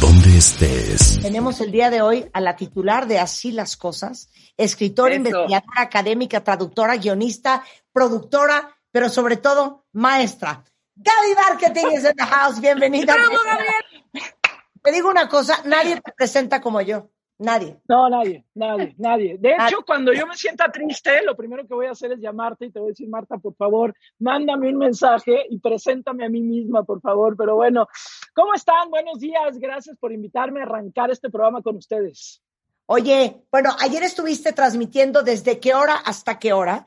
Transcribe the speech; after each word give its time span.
donde 0.00 0.38
estés. 0.38 1.20
Tenemos 1.20 1.60
el 1.60 1.70
día 1.70 1.90
de 1.90 2.00
hoy 2.00 2.28
a 2.32 2.40
la 2.40 2.56
titular 2.56 3.06
de 3.06 3.18
Así 3.18 3.52
las 3.52 3.76
Cosas, 3.76 4.30
escritora, 4.56 5.10
Eso. 5.10 5.18
investigadora 5.18 5.82
académica, 5.82 6.42
traductora, 6.42 6.96
guionista, 6.96 7.62
productora, 7.92 8.76
pero 8.90 9.10
sobre 9.10 9.36
todo 9.36 9.84
maestra. 9.92 10.64
Gaby 10.96 11.34
Marketing 11.34 11.86
is 11.92 12.04
in 12.04 12.16
the 12.16 12.24
house, 12.24 12.60
bienvenida. 12.60 13.14
Te 14.82 14.92
digo 14.92 15.10
una 15.10 15.28
cosa, 15.28 15.60
nadie 15.66 16.00
te 16.00 16.12
presenta 16.12 16.62
como 16.62 16.80
yo, 16.80 17.10
nadie. 17.40 17.80
No, 17.88 18.08
nadie, 18.08 18.44
nadie, 18.54 18.94
nadie. 18.98 19.38
De 19.38 19.56
Nadie. 19.56 19.68
hecho, 19.68 19.84
cuando 19.84 20.12
yo 20.12 20.26
me 20.26 20.36
sienta 20.36 20.70
triste, 20.70 21.22
lo 21.24 21.36
primero 21.36 21.66
que 21.66 21.74
voy 21.74 21.86
a 21.86 21.90
hacer 21.90 22.12
es 22.12 22.20
llamarte 22.20 22.66
y 22.66 22.70
te 22.70 22.78
voy 22.78 22.88
a 22.88 22.92
decir, 22.92 23.08
Marta, 23.08 23.38
por 23.38 23.54
favor, 23.56 23.94
mándame 24.18 24.68
un 24.68 24.78
mensaje 24.78 25.46
y 25.50 25.58
preséntame 25.58 26.24
a 26.24 26.28
mí 26.28 26.42
misma, 26.42 26.84
por 26.84 27.00
favor. 27.00 27.36
Pero 27.36 27.56
bueno, 27.56 27.88
¿cómo 28.34 28.54
están? 28.54 28.90
Buenos 28.90 29.18
días. 29.18 29.58
Gracias 29.58 29.96
por 29.98 30.12
invitarme 30.12 30.60
a 30.60 30.64
arrancar 30.64 31.10
este 31.10 31.30
programa 31.30 31.62
con 31.62 31.76
ustedes. 31.76 32.42
Oye, 32.86 33.44
bueno, 33.50 33.70
ayer 33.80 34.02
estuviste 34.02 34.52
transmitiendo 34.52 35.22
desde 35.22 35.60
qué 35.60 35.74
hora 35.74 35.94
hasta 35.94 36.38
qué 36.38 36.52
hora 36.52 36.86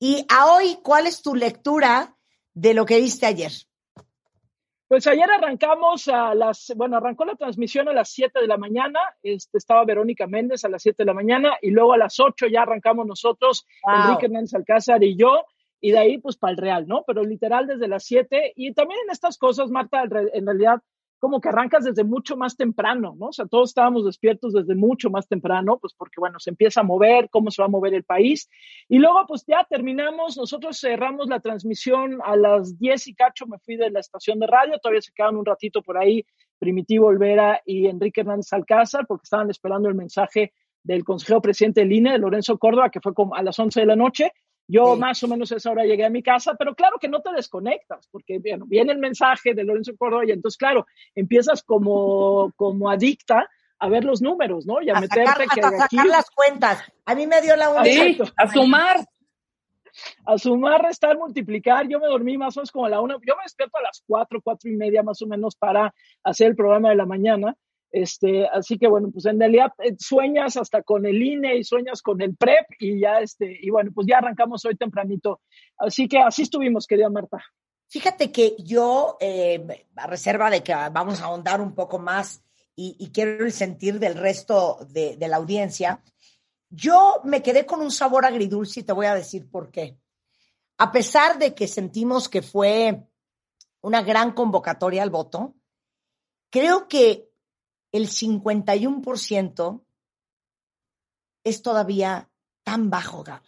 y 0.00 0.26
a 0.28 0.52
hoy, 0.52 0.78
¿cuál 0.82 1.06
es 1.06 1.22
tu 1.22 1.34
lectura 1.34 2.16
de 2.52 2.74
lo 2.74 2.84
que 2.84 3.00
viste 3.00 3.26
ayer? 3.26 3.52
Pues 4.94 5.08
ayer 5.08 5.28
arrancamos 5.28 6.06
a 6.06 6.36
las, 6.36 6.72
bueno, 6.76 6.98
arrancó 6.98 7.24
la 7.24 7.34
transmisión 7.34 7.88
a 7.88 7.92
las 7.92 8.10
7 8.10 8.40
de 8.40 8.46
la 8.46 8.56
mañana, 8.56 9.00
este, 9.24 9.58
estaba 9.58 9.84
Verónica 9.84 10.28
Méndez 10.28 10.64
a 10.64 10.68
las 10.68 10.82
7 10.82 11.02
de 11.02 11.06
la 11.06 11.14
mañana 11.14 11.54
y 11.60 11.70
luego 11.70 11.94
a 11.94 11.98
las 11.98 12.20
8 12.20 12.46
ya 12.46 12.62
arrancamos 12.62 13.04
nosotros, 13.04 13.66
Wow. 13.82 13.94
Enrique 13.96 14.26
Hernández 14.26 14.54
Alcázar 14.54 15.02
y 15.02 15.16
yo, 15.16 15.46
y 15.80 15.90
de 15.90 15.98
ahí 15.98 16.18
pues 16.18 16.36
para 16.36 16.52
el 16.52 16.58
Real, 16.58 16.86
¿no? 16.86 17.02
Pero 17.08 17.24
literal 17.24 17.66
desde 17.66 17.88
las 17.88 18.04
7 18.04 18.52
y 18.54 18.72
también 18.72 19.00
en 19.04 19.10
estas 19.10 19.36
cosas, 19.36 19.68
Marta, 19.68 20.04
en 20.04 20.46
realidad 20.46 20.80
como 21.24 21.40
que 21.40 21.48
arrancas 21.48 21.84
desde 21.84 22.04
mucho 22.04 22.36
más 22.36 22.54
temprano, 22.54 23.16
¿no? 23.18 23.28
O 23.28 23.32
sea, 23.32 23.46
todos 23.46 23.70
estábamos 23.70 24.04
despiertos 24.04 24.52
desde 24.52 24.74
mucho 24.74 25.08
más 25.08 25.26
temprano, 25.26 25.78
pues 25.78 25.94
porque, 25.94 26.16
bueno, 26.18 26.38
se 26.38 26.50
empieza 26.50 26.82
a 26.82 26.84
mover, 26.84 27.30
cómo 27.30 27.50
se 27.50 27.62
va 27.62 27.64
a 27.64 27.70
mover 27.70 27.94
el 27.94 28.04
país. 28.04 28.50
Y 28.90 28.98
luego, 28.98 29.24
pues 29.26 29.42
ya 29.46 29.66
terminamos, 29.66 30.36
nosotros 30.36 30.78
cerramos 30.78 31.28
la 31.28 31.40
transmisión 31.40 32.18
a 32.22 32.36
las 32.36 32.78
10 32.78 33.06
y 33.06 33.14
cacho, 33.14 33.46
me 33.46 33.58
fui 33.58 33.76
de 33.76 33.90
la 33.90 34.00
estación 34.00 34.38
de 34.38 34.46
radio, 34.46 34.78
todavía 34.82 35.00
se 35.00 35.12
quedaron 35.14 35.38
un 35.38 35.46
ratito 35.46 35.80
por 35.80 35.96
ahí 35.96 36.26
Primitivo 36.58 37.06
Olvera 37.06 37.62
y 37.64 37.86
Enrique 37.86 38.20
Hernández 38.20 38.52
Alcázar, 38.52 39.06
porque 39.06 39.24
estaban 39.24 39.48
esperando 39.48 39.88
el 39.88 39.94
mensaje 39.94 40.52
del 40.82 41.04
consejero 41.04 41.40
presidente 41.40 41.86
de 41.86 42.18
Lorenzo 42.18 42.58
Córdoba, 42.58 42.90
que 42.90 43.00
fue 43.00 43.14
como 43.14 43.34
a 43.34 43.42
las 43.42 43.58
11 43.58 43.80
de 43.80 43.86
la 43.86 43.96
noche. 43.96 44.30
Yo 44.66 44.94
Sí. 44.94 45.00
más 45.00 45.22
o 45.22 45.28
menos 45.28 45.52
a 45.52 45.56
esa 45.56 45.70
hora 45.70 45.84
llegué 45.84 46.04
a 46.04 46.10
mi 46.10 46.22
casa, 46.22 46.54
pero 46.58 46.74
claro 46.74 46.98
que 46.98 47.08
no 47.08 47.20
te 47.20 47.32
desconectas, 47.32 48.08
porque 48.10 48.38
bueno, 48.38 48.64
viene 48.66 48.92
el 48.92 48.98
mensaje 48.98 49.54
de 49.54 49.64
Lorenzo 49.64 49.92
Córdoba 49.96 50.24
y 50.26 50.30
entonces, 50.30 50.56
claro, 50.56 50.86
empiezas 51.14 51.62
como, 51.62 52.52
como 52.56 52.90
adicta 52.90 53.48
a 53.78 53.88
ver 53.88 54.04
los 54.04 54.22
números, 54.22 54.64
¿no? 54.66 54.80
Y 54.80 54.88
a, 54.88 54.96
A 54.96 55.00
meterte 55.00 55.26
sacar, 55.26 55.48
que 55.48 55.60
hasta 55.60 55.84
aquí... 55.84 55.96
sacar 55.96 56.10
las 56.10 56.30
cuentas. 56.30 56.82
A 57.04 57.14
mí 57.14 57.26
me 57.26 57.42
dio 57.42 57.56
la. 57.56 57.84
Sí, 57.84 58.18
a 58.36 58.50
sumar. 58.50 59.04
a 60.24 60.38
sumar, 60.38 60.82
restar, 60.82 61.18
multiplicar. 61.18 61.86
Yo 61.88 62.00
me 62.00 62.06
dormí 62.06 62.38
más 62.38 62.56
o 62.56 62.60
menos 62.60 62.72
como 62.72 62.86
a 62.86 62.88
la 62.88 63.00
una. 63.00 63.14
Yo 63.26 63.36
me 63.36 63.42
despierto 63.42 63.76
a 63.76 63.82
las 63.82 64.02
cuatro, 64.06 64.40
cuatro 64.42 64.70
y 64.70 64.76
media 64.76 65.02
más 65.02 65.20
o 65.22 65.26
menos 65.26 65.56
para 65.56 65.94
hacer 66.22 66.48
el 66.48 66.56
programa 66.56 66.88
de 66.90 66.96
la 66.96 67.06
mañana. 67.06 67.56
Este, 67.94 68.48
así 68.48 68.76
que 68.76 68.88
bueno, 68.88 69.08
pues 69.12 69.24
en 69.26 69.38
realidad 69.38 69.72
eh, 69.78 69.94
sueñas 69.96 70.56
hasta 70.56 70.82
con 70.82 71.06
el 71.06 71.22
INE 71.22 71.58
y 71.58 71.62
sueñas 71.62 72.02
con 72.02 72.20
el 72.20 72.34
PREP 72.34 72.66
y 72.80 72.98
ya 72.98 73.20
este, 73.20 73.56
y 73.62 73.70
bueno, 73.70 73.92
pues 73.94 74.08
ya 74.08 74.18
arrancamos 74.18 74.64
hoy 74.64 74.74
tempranito. 74.74 75.42
Así 75.78 76.08
que 76.08 76.18
así 76.18 76.42
estuvimos, 76.42 76.88
querida 76.88 77.08
Marta. 77.08 77.38
Fíjate 77.86 78.32
que 78.32 78.56
yo, 78.58 79.16
eh, 79.20 79.86
a 79.94 80.08
reserva 80.08 80.50
de 80.50 80.64
que 80.64 80.74
vamos 80.74 81.20
a 81.20 81.26
ahondar 81.26 81.60
un 81.60 81.72
poco 81.72 82.00
más 82.00 82.42
y, 82.74 82.96
y 82.98 83.12
quiero 83.12 83.44
el 83.44 83.52
sentir 83.52 84.00
del 84.00 84.16
resto 84.16 84.78
de, 84.90 85.16
de 85.16 85.28
la 85.28 85.36
audiencia, 85.36 86.02
yo 86.70 87.20
me 87.22 87.44
quedé 87.44 87.64
con 87.64 87.80
un 87.80 87.92
sabor 87.92 88.24
agridulce 88.26 88.80
y 88.80 88.82
te 88.82 88.92
voy 88.92 89.06
a 89.06 89.14
decir 89.14 89.48
por 89.48 89.70
qué. 89.70 89.96
A 90.78 90.90
pesar 90.90 91.38
de 91.38 91.54
que 91.54 91.68
sentimos 91.68 92.28
que 92.28 92.42
fue 92.42 93.06
una 93.82 94.02
gran 94.02 94.32
convocatoria 94.32 95.04
al 95.04 95.10
voto, 95.10 95.54
creo 96.50 96.88
que 96.88 97.30
el 97.94 98.08
51% 98.08 99.84
es 101.44 101.62
todavía 101.62 102.28
tan 102.64 102.90
bajo, 102.90 103.22
Gaby. 103.22 103.46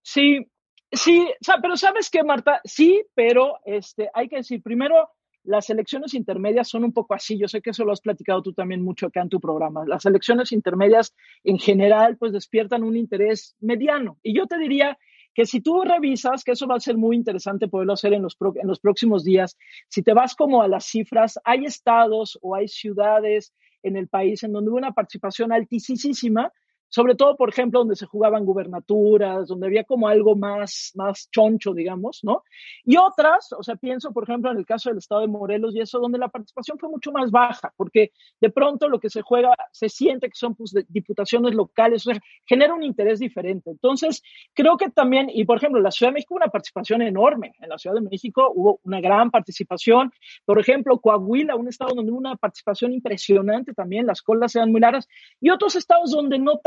Sí, 0.00 0.50
sí, 0.90 1.28
pero 1.60 1.76
sabes 1.76 2.08
qué, 2.08 2.24
Marta, 2.24 2.62
sí, 2.64 3.04
pero 3.14 3.58
este, 3.66 4.08
hay 4.14 4.30
que 4.30 4.36
decir, 4.36 4.62
primero, 4.62 5.10
las 5.44 5.68
elecciones 5.68 6.14
intermedias 6.14 6.68
son 6.68 6.84
un 6.84 6.94
poco 6.94 7.12
así. 7.12 7.38
Yo 7.38 7.48
sé 7.48 7.60
que 7.60 7.70
eso 7.70 7.84
lo 7.84 7.92
has 7.92 8.00
platicado 8.00 8.42
tú 8.42 8.54
también 8.54 8.82
mucho 8.82 9.08
acá 9.08 9.20
en 9.20 9.28
tu 9.28 9.40
programa. 9.40 9.84
Las 9.86 10.06
elecciones 10.06 10.50
intermedias 10.50 11.14
en 11.44 11.58
general, 11.58 12.16
pues 12.16 12.32
despiertan 12.32 12.82
un 12.82 12.96
interés 12.96 13.56
mediano. 13.60 14.18
Y 14.22 14.34
yo 14.34 14.46
te 14.46 14.56
diría 14.56 14.98
que 15.38 15.46
si 15.46 15.60
tú 15.60 15.82
revisas, 15.84 16.42
que 16.42 16.50
eso 16.50 16.66
va 16.66 16.74
a 16.74 16.80
ser 16.80 16.96
muy 16.96 17.14
interesante 17.14 17.68
poderlo 17.68 17.92
hacer 17.92 18.12
en 18.12 18.22
los, 18.22 18.34
pro- 18.34 18.54
en 18.56 18.66
los 18.66 18.80
próximos 18.80 19.22
días, 19.22 19.56
si 19.88 20.02
te 20.02 20.12
vas 20.12 20.34
como 20.34 20.62
a 20.62 20.66
las 20.66 20.86
cifras, 20.86 21.38
hay 21.44 21.64
estados 21.64 22.36
o 22.42 22.56
hay 22.56 22.66
ciudades 22.66 23.54
en 23.84 23.96
el 23.96 24.08
país 24.08 24.42
en 24.42 24.50
donde 24.50 24.70
hubo 24.70 24.78
una 24.78 24.90
participación 24.90 25.52
altísima, 25.52 26.52
sobre 26.88 27.14
todo, 27.14 27.36
por 27.36 27.50
ejemplo, 27.50 27.80
donde 27.80 27.96
se 27.96 28.06
jugaban 28.06 28.44
gubernaturas, 28.44 29.48
donde 29.48 29.66
había 29.66 29.84
como 29.84 30.08
algo 30.08 30.36
más, 30.36 30.92
más 30.94 31.28
choncho, 31.30 31.74
digamos, 31.74 32.20
¿no? 32.22 32.44
Y 32.84 32.96
otras, 32.96 33.52
o 33.52 33.62
sea, 33.62 33.76
pienso, 33.76 34.12
por 34.12 34.24
ejemplo, 34.24 34.50
en 34.50 34.58
el 34.58 34.66
caso 34.66 34.88
del 34.88 34.98
estado 34.98 35.20
de 35.20 35.28
Morelos 35.28 35.74
y 35.74 35.80
eso, 35.80 35.98
donde 35.98 36.18
la 36.18 36.28
participación 36.28 36.78
fue 36.78 36.88
mucho 36.88 37.12
más 37.12 37.30
baja, 37.30 37.72
porque 37.76 38.12
de 38.40 38.50
pronto 38.50 38.88
lo 38.88 39.00
que 39.00 39.10
se 39.10 39.22
juega, 39.22 39.54
se 39.72 39.88
siente 39.88 40.28
que 40.28 40.34
son 40.34 40.54
pues, 40.54 40.74
diputaciones 40.88 41.54
locales, 41.54 42.06
o 42.06 42.12
sea, 42.12 42.20
genera 42.46 42.74
un 42.74 42.82
interés 42.82 43.18
diferente. 43.18 43.70
Entonces, 43.70 44.22
creo 44.54 44.76
que 44.76 44.90
también, 44.90 45.30
y 45.32 45.44
por 45.44 45.58
ejemplo, 45.58 45.80
la 45.80 45.90
Ciudad 45.90 46.10
de 46.10 46.14
México 46.14 46.34
hubo 46.34 46.42
una 46.42 46.50
participación 46.50 47.02
enorme, 47.02 47.52
en 47.60 47.68
la 47.68 47.78
Ciudad 47.78 47.96
de 47.96 48.02
México 48.02 48.50
hubo 48.54 48.80
una 48.84 49.00
gran 49.00 49.30
participación, 49.30 50.12
por 50.44 50.58
ejemplo, 50.58 50.98
Coahuila, 50.98 51.56
un 51.56 51.68
estado 51.68 51.94
donde 51.94 52.10
hubo 52.12 52.18
una 52.18 52.36
participación 52.36 52.92
impresionante 52.92 53.74
también, 53.74 54.06
las 54.06 54.22
colas 54.22 54.54
eran 54.56 54.70
muy 54.70 54.80
largas, 54.80 55.08
y 55.40 55.50
otros 55.50 55.76
estados 55.76 56.10
donde 56.10 56.38
no 56.38 56.58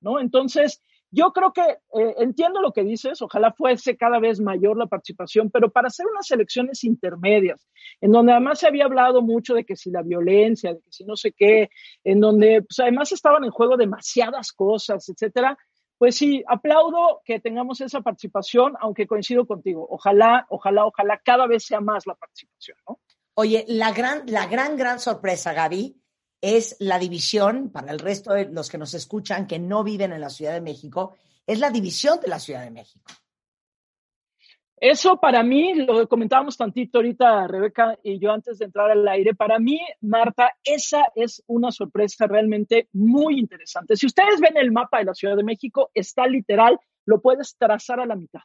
¿no? 0.00 0.20
Entonces, 0.20 0.82
yo 1.12 1.32
creo 1.32 1.52
que 1.52 1.62
eh, 1.62 2.14
entiendo 2.18 2.62
lo 2.62 2.72
que 2.72 2.84
dices, 2.84 3.20
ojalá 3.20 3.52
fuese 3.52 3.96
cada 3.96 4.20
vez 4.20 4.40
mayor 4.40 4.76
la 4.76 4.86
participación, 4.86 5.50
pero 5.50 5.70
para 5.70 5.88
hacer 5.88 6.06
unas 6.06 6.30
elecciones 6.30 6.84
intermedias, 6.84 7.68
en 8.00 8.12
donde 8.12 8.32
además 8.32 8.60
se 8.60 8.68
había 8.68 8.84
hablado 8.84 9.20
mucho 9.20 9.54
de 9.54 9.64
que 9.64 9.74
si 9.74 9.90
la 9.90 10.02
violencia, 10.02 10.72
de 10.72 10.80
que 10.80 10.92
si 10.92 11.04
no 11.04 11.16
sé 11.16 11.32
qué, 11.32 11.70
en 12.04 12.20
donde 12.20 12.62
pues, 12.62 12.78
además 12.78 13.10
estaban 13.10 13.44
en 13.44 13.50
juego 13.50 13.76
demasiadas 13.76 14.52
cosas, 14.52 15.08
etcétera, 15.08 15.58
pues 15.98 16.16
sí, 16.16 16.42
aplaudo 16.46 17.20
que 17.24 17.40
tengamos 17.40 17.80
esa 17.80 18.00
participación, 18.00 18.74
aunque 18.80 19.06
coincido 19.06 19.46
contigo, 19.46 19.86
ojalá, 19.90 20.46
ojalá, 20.48 20.86
ojalá 20.86 21.20
cada 21.22 21.46
vez 21.46 21.66
sea 21.66 21.80
más 21.80 22.06
la 22.06 22.14
participación. 22.14 22.78
Oye, 23.34 23.64
la 23.68 23.92
gran, 23.92 24.22
la 24.26 24.46
gran, 24.46 24.76
gran 24.76 24.98
sorpresa, 24.98 25.52
Gaby, 25.52 25.99
es 26.40 26.76
la 26.80 26.98
división, 26.98 27.70
para 27.70 27.92
el 27.92 27.98
resto 27.98 28.32
de 28.32 28.46
los 28.46 28.70
que 28.70 28.78
nos 28.78 28.94
escuchan 28.94 29.46
que 29.46 29.58
no 29.58 29.84
viven 29.84 30.12
en 30.12 30.20
la 30.20 30.30
Ciudad 30.30 30.54
de 30.54 30.60
México, 30.60 31.16
es 31.46 31.58
la 31.58 31.70
división 31.70 32.20
de 32.20 32.28
la 32.28 32.38
Ciudad 32.38 32.62
de 32.62 32.70
México. 32.70 33.10
Eso 34.80 35.18
para 35.18 35.42
mí, 35.42 35.74
lo 35.74 36.08
comentábamos 36.08 36.56
tantito 36.56 36.98
ahorita, 36.98 37.46
Rebeca 37.46 37.98
y 38.02 38.18
yo 38.18 38.32
antes 38.32 38.58
de 38.58 38.64
entrar 38.64 38.90
al 38.90 39.06
aire, 39.08 39.34
para 39.34 39.58
mí, 39.58 39.78
Marta, 40.00 40.56
esa 40.64 41.12
es 41.14 41.42
una 41.48 41.70
sorpresa 41.70 42.26
realmente 42.26 42.88
muy 42.94 43.38
interesante. 43.38 43.94
Si 43.94 44.06
ustedes 44.06 44.40
ven 44.40 44.56
el 44.56 44.72
mapa 44.72 44.98
de 44.98 45.04
la 45.04 45.14
Ciudad 45.14 45.36
de 45.36 45.44
México, 45.44 45.90
está 45.92 46.26
literal, 46.26 46.80
lo 47.04 47.20
puedes 47.20 47.56
trazar 47.58 48.00
a 48.00 48.06
la 48.06 48.16
mitad. 48.16 48.40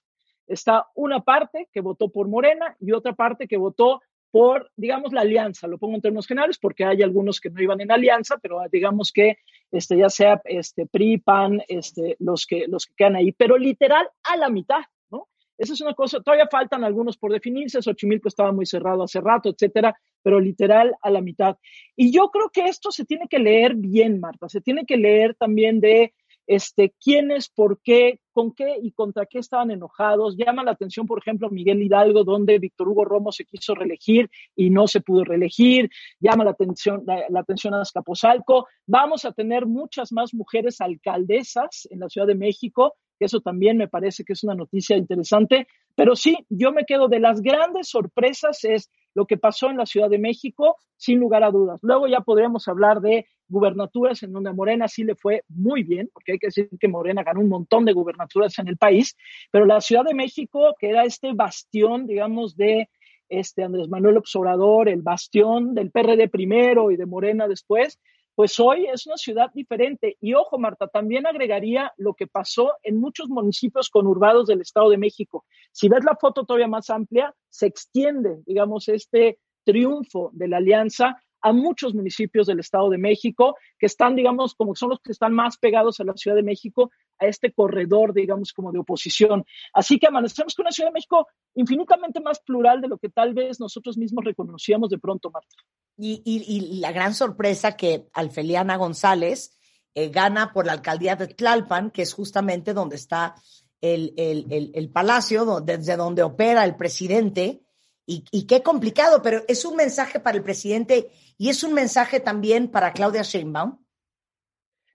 Está 0.45 0.87
una 0.95 1.21
parte 1.21 1.69
que 1.71 1.79
votó 1.79 2.09
por 2.09 2.27
Morena 2.27 2.75
y 2.81 2.91
otra 2.91 3.13
parte 3.13 3.47
que 3.47 3.55
votó 3.55 4.01
por, 4.35 4.69
digamos, 4.75 5.13
la 5.13 5.21
alianza. 5.21 5.65
Lo 5.65 5.77
pongo 5.77 5.95
en 5.95 6.01
términos 6.01 6.27
generales 6.27 6.57
porque 6.57 6.83
hay 6.83 7.01
algunos 7.01 7.39
que 7.39 7.49
no 7.49 7.61
iban 7.61 7.79
en 7.79 7.89
alianza, 7.89 8.37
pero 8.37 8.59
digamos 8.69 9.13
que 9.13 9.37
este, 9.71 9.97
ya 9.97 10.09
sea 10.09 10.41
este, 10.43 10.85
PRI, 10.87 11.19
PAN, 11.19 11.61
este, 11.69 12.17
los, 12.19 12.45
que, 12.45 12.65
los 12.67 12.85
que 12.85 12.95
quedan 12.97 13.15
ahí, 13.15 13.31
pero 13.31 13.57
literal 13.57 14.05
a 14.23 14.35
la 14.35 14.49
mitad. 14.49 14.81
¿no? 15.09 15.29
Esa 15.57 15.71
es 15.71 15.79
una 15.79 15.93
cosa, 15.93 16.19
todavía 16.19 16.49
faltan 16.51 16.83
algunos 16.83 17.15
por 17.15 17.31
definirse, 17.31 17.81
Xochimilco 17.81 18.27
estaba 18.27 18.51
muy 18.51 18.65
cerrado 18.65 19.03
hace 19.03 19.21
rato, 19.21 19.47
etcétera, 19.47 19.97
pero 20.21 20.41
literal 20.41 20.93
a 21.01 21.09
la 21.11 21.21
mitad. 21.21 21.55
Y 21.95 22.11
yo 22.11 22.29
creo 22.29 22.49
que 22.49 22.65
esto 22.65 22.91
se 22.91 23.05
tiene 23.05 23.29
que 23.29 23.39
leer 23.39 23.75
bien, 23.75 24.19
Marta, 24.19 24.49
se 24.49 24.59
tiene 24.59 24.85
que 24.85 24.97
leer 24.97 25.35
también 25.35 25.79
de 25.79 26.13
este, 26.47 26.93
quiénes, 27.01 27.49
por 27.49 27.79
qué, 27.81 28.19
con 28.31 28.53
qué 28.53 28.77
y 28.81 28.91
contra 28.91 29.25
qué 29.25 29.39
estaban 29.39 29.71
enojados. 29.71 30.35
Llama 30.37 30.63
la 30.63 30.71
atención, 30.71 31.05
por 31.05 31.19
ejemplo, 31.19 31.49
Miguel 31.49 31.81
Hidalgo, 31.81 32.23
donde 32.23 32.59
Víctor 32.59 32.89
Hugo 32.89 33.05
Romo 33.05 33.31
se 33.31 33.45
quiso 33.45 33.75
reelegir 33.75 34.29
y 34.55 34.69
no 34.69 34.87
se 34.87 35.01
pudo 35.01 35.23
reelegir. 35.23 35.89
Llama 36.19 36.43
la 36.43 36.51
atención, 36.51 37.03
la, 37.05 37.39
atención 37.39 37.73
a 37.73 37.81
Azcapotzalco. 37.81 38.67
Vamos 38.85 39.25
a 39.25 39.31
tener 39.31 39.65
muchas 39.65 40.11
más 40.11 40.33
mujeres 40.33 40.81
alcaldesas 40.81 41.87
en 41.89 41.99
la 41.99 42.09
Ciudad 42.09 42.27
de 42.27 42.35
México 42.35 42.95
eso 43.19 43.39
también 43.39 43.77
me 43.77 43.87
parece 43.87 44.25
que 44.25 44.33
es 44.33 44.43
una 44.43 44.55
noticia 44.55 44.97
interesante. 44.97 45.67
Pero 45.95 46.15
sí, 46.15 46.45
yo 46.49 46.73
me 46.73 46.85
quedo 46.85 47.07
de 47.07 47.19
las 47.19 47.41
grandes 47.41 47.87
sorpresas 47.87 48.63
es 48.65 48.91
lo 49.13 49.25
que 49.25 49.37
pasó 49.37 49.69
en 49.69 49.77
la 49.77 49.85
Ciudad 49.85 50.09
de 50.09 50.19
México, 50.19 50.75
sin 50.97 51.19
lugar 51.19 51.43
a 51.43 51.51
dudas. 51.51 51.79
Luego 51.81 52.07
ya 52.07 52.19
podríamos 52.19 52.67
hablar 52.67 52.99
de 52.99 53.25
gubernaturas 53.47 54.21
en 54.23 54.33
donde 54.33 54.51
Morena 54.51 54.87
sí 54.87 55.03
le 55.03 55.15
fue 55.15 55.43
muy 55.47 55.83
bien, 55.83 56.09
porque 56.13 56.33
hay 56.33 56.39
que 56.39 56.47
decir 56.47 56.69
que 56.79 56.87
Morena 56.87 57.23
ganó 57.23 57.39
un 57.39 57.49
montón 57.49 57.85
de 57.85 57.93
gubernaturas 57.93 58.59
en 58.59 58.67
el 58.67 58.77
país, 58.77 59.15
pero 59.51 59.65
la 59.65 59.79
Ciudad 59.79 60.03
de 60.03 60.13
México, 60.13 60.75
que 60.79 60.89
era 60.89 61.05
este 61.05 61.33
bastión, 61.33 62.07
digamos, 62.07 62.57
de 62.57 62.89
este 63.29 63.63
Andrés 63.63 63.87
Manuel 63.87 64.21
Obrador, 64.35 64.89
el 64.89 65.01
bastión 65.01 65.73
del 65.73 65.91
PRD 65.91 66.27
primero 66.29 66.91
y 66.91 66.97
de 66.97 67.05
Morena 67.05 67.47
después, 67.47 67.99
pues 68.35 68.59
hoy 68.59 68.85
es 68.85 69.07
una 69.07 69.17
ciudad 69.17 69.51
diferente. 69.53 70.17
Y 70.19 70.33
ojo, 70.33 70.57
Marta, 70.59 70.87
también 70.87 71.25
agregaría 71.25 71.93
lo 71.97 72.13
que 72.13 72.27
pasó 72.27 72.73
en 72.83 72.99
muchos 72.99 73.29
municipios 73.29 73.89
conurbados 73.89 74.47
del 74.47 74.61
Estado 74.61 74.89
de 74.89 74.97
México. 74.97 75.45
Si 75.71 75.87
ves 75.87 76.03
la 76.03 76.15
foto 76.15 76.45
todavía 76.45 76.67
más 76.67 76.89
amplia, 76.89 77.33
se 77.49 77.67
extiende, 77.67 78.41
digamos, 78.45 78.89
este 78.89 79.39
triunfo 79.63 80.29
de 80.33 80.47
la 80.49 80.57
alianza 80.57 81.17
a 81.41 81.53
muchos 81.53 81.93
municipios 81.93 82.47
del 82.47 82.59
Estado 82.59 82.89
de 82.89 82.97
México 82.97 83.55
que 83.77 83.85
están, 83.85 84.15
digamos, 84.15 84.55
como 84.55 84.75
son 84.75 84.89
los 84.89 84.99
que 84.99 85.11
están 85.11 85.31
más 85.31 85.57
pegados 85.57 85.99
a 85.99 86.03
la 86.03 86.13
Ciudad 86.17 86.35
de 86.35 86.43
México, 86.43 86.91
a 87.19 87.27
este 87.27 87.53
corredor, 87.53 88.13
digamos, 88.13 88.51
como 88.51 88.71
de 88.71 88.79
oposición. 88.79 89.45
Así 89.71 89.99
que 89.99 90.07
amanecemos 90.07 90.55
con 90.55 90.63
una 90.63 90.71
Ciudad 90.71 90.89
de 90.89 90.93
México 90.93 91.27
infinitamente 91.53 92.19
más 92.19 92.39
plural 92.39 92.81
de 92.81 92.87
lo 92.87 92.97
que 92.97 93.09
tal 93.09 93.33
vez 93.33 93.59
nosotros 93.59 93.95
mismos 93.95 94.25
reconocíamos 94.25 94.89
de 94.89 94.97
pronto, 94.97 95.29
Marta. 95.29 95.55
Y, 95.97 96.79
la 96.81 96.91
gran 96.91 97.13
sorpresa 97.13 97.77
que 97.77 98.07
Alfeliana 98.13 98.75
González 98.75 99.57
eh, 99.93 100.09
gana 100.09 100.51
por 100.51 100.65
la 100.65 100.73
alcaldía 100.73 101.15
de 101.15 101.27
Tlalpan, 101.27 101.91
que 101.91 102.01
es 102.01 102.13
justamente 102.13 102.73
donde 102.73 102.97
está 102.97 103.35
el, 103.79 104.13
el 104.17 104.89
palacio, 104.89 105.61
desde 105.61 105.95
donde 105.95 106.23
opera 106.23 106.65
el 106.65 106.75
presidente, 106.75 107.65
y, 108.07 108.45
qué 108.45 108.61
complicado, 108.61 109.21
pero 109.23 109.43
es 109.47 109.65
un 109.65 109.75
mensaje 109.75 110.19
para 110.19 110.37
el 110.37 110.43
presidente 110.43 111.09
y 111.37 111.49
es 111.49 111.63
un 111.63 111.73
mensaje 111.73 112.19
también 112.19 112.69
para 112.69 112.93
Claudia 112.93 113.23
Sheinbaum. 113.23 113.79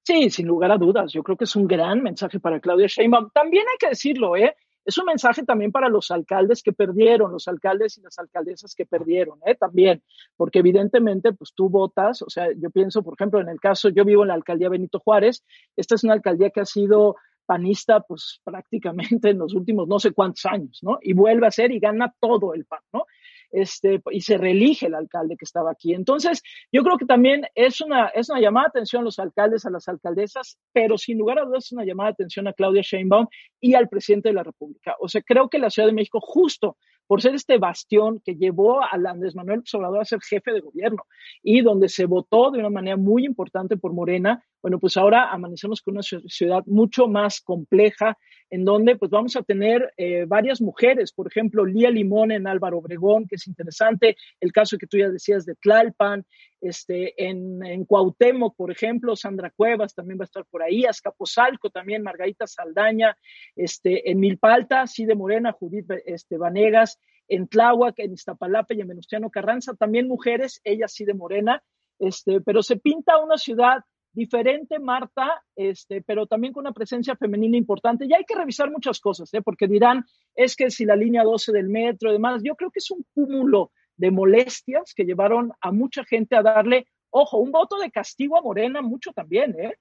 Sí, 0.04 0.30
sin 0.30 0.46
lugar 0.46 0.70
a 0.70 0.78
dudas. 0.78 1.12
Yo 1.12 1.22
creo 1.22 1.36
que 1.36 1.44
es 1.44 1.56
un 1.56 1.66
gran 1.66 2.02
mensaje 2.02 2.38
para 2.38 2.60
Claudia 2.60 2.86
Sheinbaum. 2.86 3.30
También 3.32 3.64
hay 3.70 3.78
que 3.78 3.88
decirlo, 3.88 4.36
¿eh? 4.36 4.56
Es 4.90 4.98
un 4.98 5.04
mensaje 5.04 5.44
también 5.44 5.70
para 5.70 5.88
los 5.88 6.10
alcaldes 6.10 6.64
que 6.64 6.72
perdieron, 6.72 7.30
los 7.30 7.46
alcaldes 7.46 7.96
y 7.96 8.00
las 8.00 8.18
alcaldesas 8.18 8.74
que 8.74 8.86
perdieron, 8.86 9.38
¿eh? 9.46 9.54
También, 9.54 10.02
porque 10.36 10.58
evidentemente, 10.58 11.32
pues 11.32 11.52
tú 11.54 11.68
votas, 11.68 12.22
o 12.22 12.28
sea, 12.28 12.48
yo 12.56 12.70
pienso, 12.70 13.04
por 13.04 13.14
ejemplo, 13.14 13.40
en 13.40 13.48
el 13.48 13.60
caso, 13.60 13.88
yo 13.90 14.04
vivo 14.04 14.22
en 14.22 14.28
la 14.28 14.34
alcaldía 14.34 14.68
Benito 14.68 14.98
Juárez, 14.98 15.44
esta 15.76 15.94
es 15.94 16.02
una 16.02 16.14
alcaldía 16.14 16.50
que 16.50 16.62
ha 16.62 16.64
sido 16.64 17.14
panista, 17.46 18.00
pues 18.00 18.40
prácticamente 18.42 19.30
en 19.30 19.38
los 19.38 19.54
últimos 19.54 19.86
no 19.86 20.00
sé 20.00 20.10
cuántos 20.10 20.44
años, 20.46 20.80
¿no? 20.82 20.98
Y 21.02 21.12
vuelve 21.12 21.46
a 21.46 21.52
ser 21.52 21.70
y 21.70 21.78
gana 21.78 22.12
todo 22.18 22.52
el 22.52 22.64
PAN, 22.64 22.80
¿no? 22.92 23.04
Este, 23.50 24.00
y 24.10 24.20
se 24.20 24.38
reelige 24.38 24.86
el 24.86 24.94
alcalde 24.94 25.36
que 25.36 25.44
estaba 25.44 25.70
aquí. 25.72 25.92
Entonces, 25.94 26.42
yo 26.72 26.82
creo 26.82 26.96
que 26.98 27.06
también 27.06 27.46
es 27.54 27.80
una, 27.80 28.06
es 28.08 28.30
una 28.30 28.40
llamada 28.40 28.66
de 28.66 28.78
atención 28.78 29.02
a 29.02 29.04
los 29.04 29.18
alcaldes, 29.18 29.66
a 29.66 29.70
las 29.70 29.88
alcaldesas, 29.88 30.58
pero 30.72 30.96
sin 30.98 31.18
lugar 31.18 31.38
a 31.38 31.44
dudas 31.44 31.66
es 31.66 31.72
una 31.72 31.84
llamada 31.84 32.10
de 32.10 32.14
atención 32.14 32.46
a 32.46 32.52
Claudia 32.52 32.82
Sheinbaum 32.82 33.26
y 33.60 33.74
al 33.74 33.88
presidente 33.88 34.28
de 34.28 34.34
la 34.34 34.42
República. 34.42 34.94
O 35.00 35.08
sea, 35.08 35.22
creo 35.22 35.48
que 35.48 35.58
la 35.58 35.70
Ciudad 35.70 35.88
de 35.88 35.94
México, 35.94 36.20
justo 36.20 36.76
por 37.10 37.20
ser 37.20 37.34
este 37.34 37.58
bastión 37.58 38.20
que 38.24 38.36
llevó 38.36 38.84
a 38.84 38.90
Andrés 38.92 39.34
Manuel 39.34 39.64
Obrador 39.72 40.00
a 40.00 40.04
ser 40.04 40.20
jefe 40.20 40.52
de 40.52 40.60
gobierno 40.60 41.02
y 41.42 41.60
donde 41.60 41.88
se 41.88 42.06
votó 42.06 42.52
de 42.52 42.60
una 42.60 42.70
manera 42.70 42.96
muy 42.96 43.26
importante 43.26 43.76
por 43.76 43.92
Morena, 43.92 44.44
bueno, 44.62 44.78
pues 44.78 44.96
ahora 44.96 45.30
amanecemos 45.30 45.80
con 45.82 45.94
una 45.94 46.02
ciudad 46.02 46.62
mucho 46.66 47.08
más 47.08 47.40
compleja, 47.40 48.16
en 48.50 48.64
donde 48.64 48.96
pues 48.96 49.10
vamos 49.10 49.36
a 49.36 49.42
tener 49.42 49.92
eh, 49.96 50.24
varias 50.26 50.60
mujeres, 50.60 51.12
por 51.12 51.26
ejemplo, 51.26 51.64
Lía 51.64 51.90
Limón 51.90 52.32
en 52.32 52.46
Álvaro 52.46 52.78
Obregón, 52.78 53.26
que 53.26 53.36
es 53.36 53.46
interesante, 53.46 54.16
el 54.40 54.52
caso 54.52 54.76
que 54.76 54.86
tú 54.86 54.98
ya 54.98 55.08
decías 55.08 55.46
de 55.46 55.54
Tlalpan, 55.54 56.26
este, 56.60 57.14
en, 57.16 57.64
en 57.64 57.84
Cuauhtémoc, 57.84 58.54
por 58.56 58.70
ejemplo, 58.70 59.16
Sandra 59.16 59.50
Cuevas 59.50 59.94
también 59.94 60.18
va 60.18 60.24
a 60.24 60.26
estar 60.26 60.44
por 60.44 60.62
ahí, 60.62 60.84
Azcapotzalco 60.84 61.70
también, 61.70 62.02
Margarita 62.02 62.46
Saldaña, 62.46 63.16
este, 63.56 64.10
en 64.10 64.20
Milpalta, 64.20 64.84
de 64.96 65.14
Morena, 65.14 65.52
Judith 65.52 65.90
este, 66.04 66.36
Vanegas, 66.36 66.98
en 67.28 67.48
Tláhuac, 67.48 67.98
en 67.98 68.12
Iztapalapa 68.12 68.74
y 68.74 68.80
en 68.80 68.88
Venustiano 68.88 69.30
Carranza, 69.30 69.74
también 69.74 70.08
mujeres, 70.08 70.60
ellas 70.64 70.92
sí 70.92 71.04
de 71.04 71.14
Morena, 71.14 71.62
este, 71.98 72.40
pero 72.40 72.62
se 72.62 72.76
pinta 72.76 73.18
una 73.18 73.38
ciudad 73.38 73.84
diferente, 74.12 74.78
Marta, 74.78 75.42
este, 75.54 76.02
pero 76.02 76.26
también 76.26 76.52
con 76.52 76.62
una 76.62 76.72
presencia 76.72 77.16
femenina 77.16 77.56
importante. 77.56 78.06
Y 78.06 78.14
hay 78.14 78.24
que 78.24 78.34
revisar 78.34 78.70
muchas 78.70 79.00
cosas, 79.00 79.32
¿eh? 79.34 79.42
porque 79.42 79.68
dirán, 79.68 80.04
es 80.34 80.56
que 80.56 80.70
si 80.70 80.84
la 80.84 80.96
línea 80.96 81.22
12 81.22 81.52
del 81.52 81.68
metro 81.68 82.10
y 82.10 82.14
demás, 82.14 82.42
yo 82.44 82.54
creo 82.56 82.70
que 82.70 82.78
es 82.80 82.90
un 82.90 83.04
cúmulo 83.14 83.72
de 83.96 84.10
molestias 84.10 84.94
que 84.94 85.04
llevaron 85.04 85.52
a 85.60 85.72
mucha 85.72 86.04
gente 86.04 86.36
a 86.36 86.42
darle, 86.42 86.86
ojo, 87.10 87.38
un 87.38 87.52
voto 87.52 87.78
de 87.78 87.90
castigo 87.90 88.38
a 88.38 88.42
Morena, 88.42 88.82
mucho 88.82 89.12
también, 89.12 89.54
¿eh? 89.58 89.76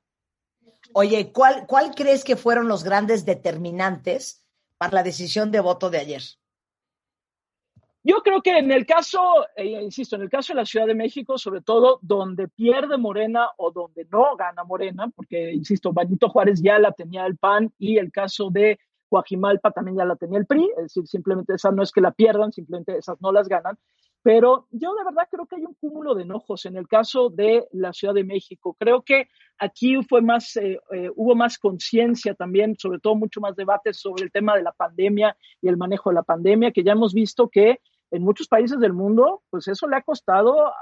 Oye, 0.94 1.32
¿cuál, 1.32 1.66
¿cuál 1.68 1.94
crees 1.96 2.24
que 2.24 2.36
fueron 2.36 2.68
los 2.68 2.84
grandes 2.84 3.26
determinantes 3.26 4.46
para 4.78 4.96
la 4.96 5.04
decisión 5.04 5.52
de 5.52 5.60
voto 5.60 5.90
de 5.90 6.00
ayer? 6.00 6.22
Yo 8.02 8.22
creo 8.24 8.42
que 8.42 8.58
en 8.58 8.72
el 8.72 8.86
caso, 8.86 9.20
eh, 9.58 9.82
insisto, 9.82 10.16
en 10.16 10.22
el 10.22 10.30
caso 10.30 10.54
de 10.54 10.58
la 10.58 10.66
Ciudad 10.66 10.88
de 10.88 10.96
México, 10.96 11.38
sobre 11.38 11.62
todo 11.62 12.00
donde 12.02 12.48
pierde 12.48 12.98
Morena 12.98 13.50
o 13.58 13.72
donde 13.72 14.08
no 14.10 14.38
gana 14.38 14.64
Morena, 14.64 15.12
porque, 15.14 15.52
insisto, 15.52 15.92
Benito 15.92 16.30
Juárez 16.30 16.62
ya 16.62 16.80
la 16.80 16.94
tenía 16.94 17.26
el 17.26 17.38
PAN 17.38 17.74
y 17.78 17.98
el 17.98 18.12
caso 18.12 18.50
de 18.52 18.80
Guajimalpa 19.10 19.72
también 19.72 19.98
ya 19.98 20.06
la 20.06 20.16
tenía 20.16 20.40
el 20.40 20.46
PRI, 20.46 20.70
es 20.78 20.84
decir, 20.84 21.08
simplemente 21.08 21.54
esas 21.54 21.74
no 21.74 21.84
es 21.84 21.92
que 21.92 22.00
la 22.00 22.12
pierdan, 22.12 22.54
simplemente 22.54 22.98
esas 22.98 23.20
no 23.22 23.32
las 23.32 23.50
ganan. 23.50 23.78
Pero 24.22 24.68
yo 24.72 24.94
de 24.96 25.06
verdad 25.06 25.28
creo 25.32 25.46
que 25.46 25.56
hay 25.56 25.66
un 25.66 25.76
cúmulo 25.76 26.14
de 26.14 26.24
enojos 26.24 26.66
en 26.66 26.76
el 26.76 26.88
caso 26.88 27.30
de 27.30 27.68
la 27.72 27.94
Ciudad 27.94 28.14
de 28.14 28.26
México. 28.26 28.76
Creo 28.78 29.02
que 29.02 29.30
aquí 29.58 29.96
fue 30.04 30.22
más, 30.22 30.58
eh, 30.58 30.80
eh, 30.92 31.10
hubo 31.16 31.36
más 31.36 31.58
conciencia 31.58 32.34
también, 32.34 32.76
sobre 32.78 33.00
todo 33.00 33.16
mucho 33.16 33.40
más 33.40 33.56
debate 33.56 33.94
sobre 33.94 34.24
el 34.24 34.32
tema 34.32 34.56
de 34.56 34.64
la 34.64 34.74
pandemia 34.74 35.38
y 35.62 35.70
el 35.70 35.78
manejo 35.78 36.10
de 36.10 36.16
la 36.16 36.24
pandemia, 36.24 36.72
que 36.72 36.84
ya 36.84 36.92
hemos 36.92 37.14
visto 37.14 37.48
que 37.48 37.80
en 38.12 38.24
muchos 38.24 38.48
países 38.48 38.80
del 38.80 38.94
mundo, 38.94 39.44
pues 39.50 39.68
eso 39.68 39.88
le 39.88 39.98
ha 39.98 40.02
costado, 40.02 40.68
ah, 40.68 40.74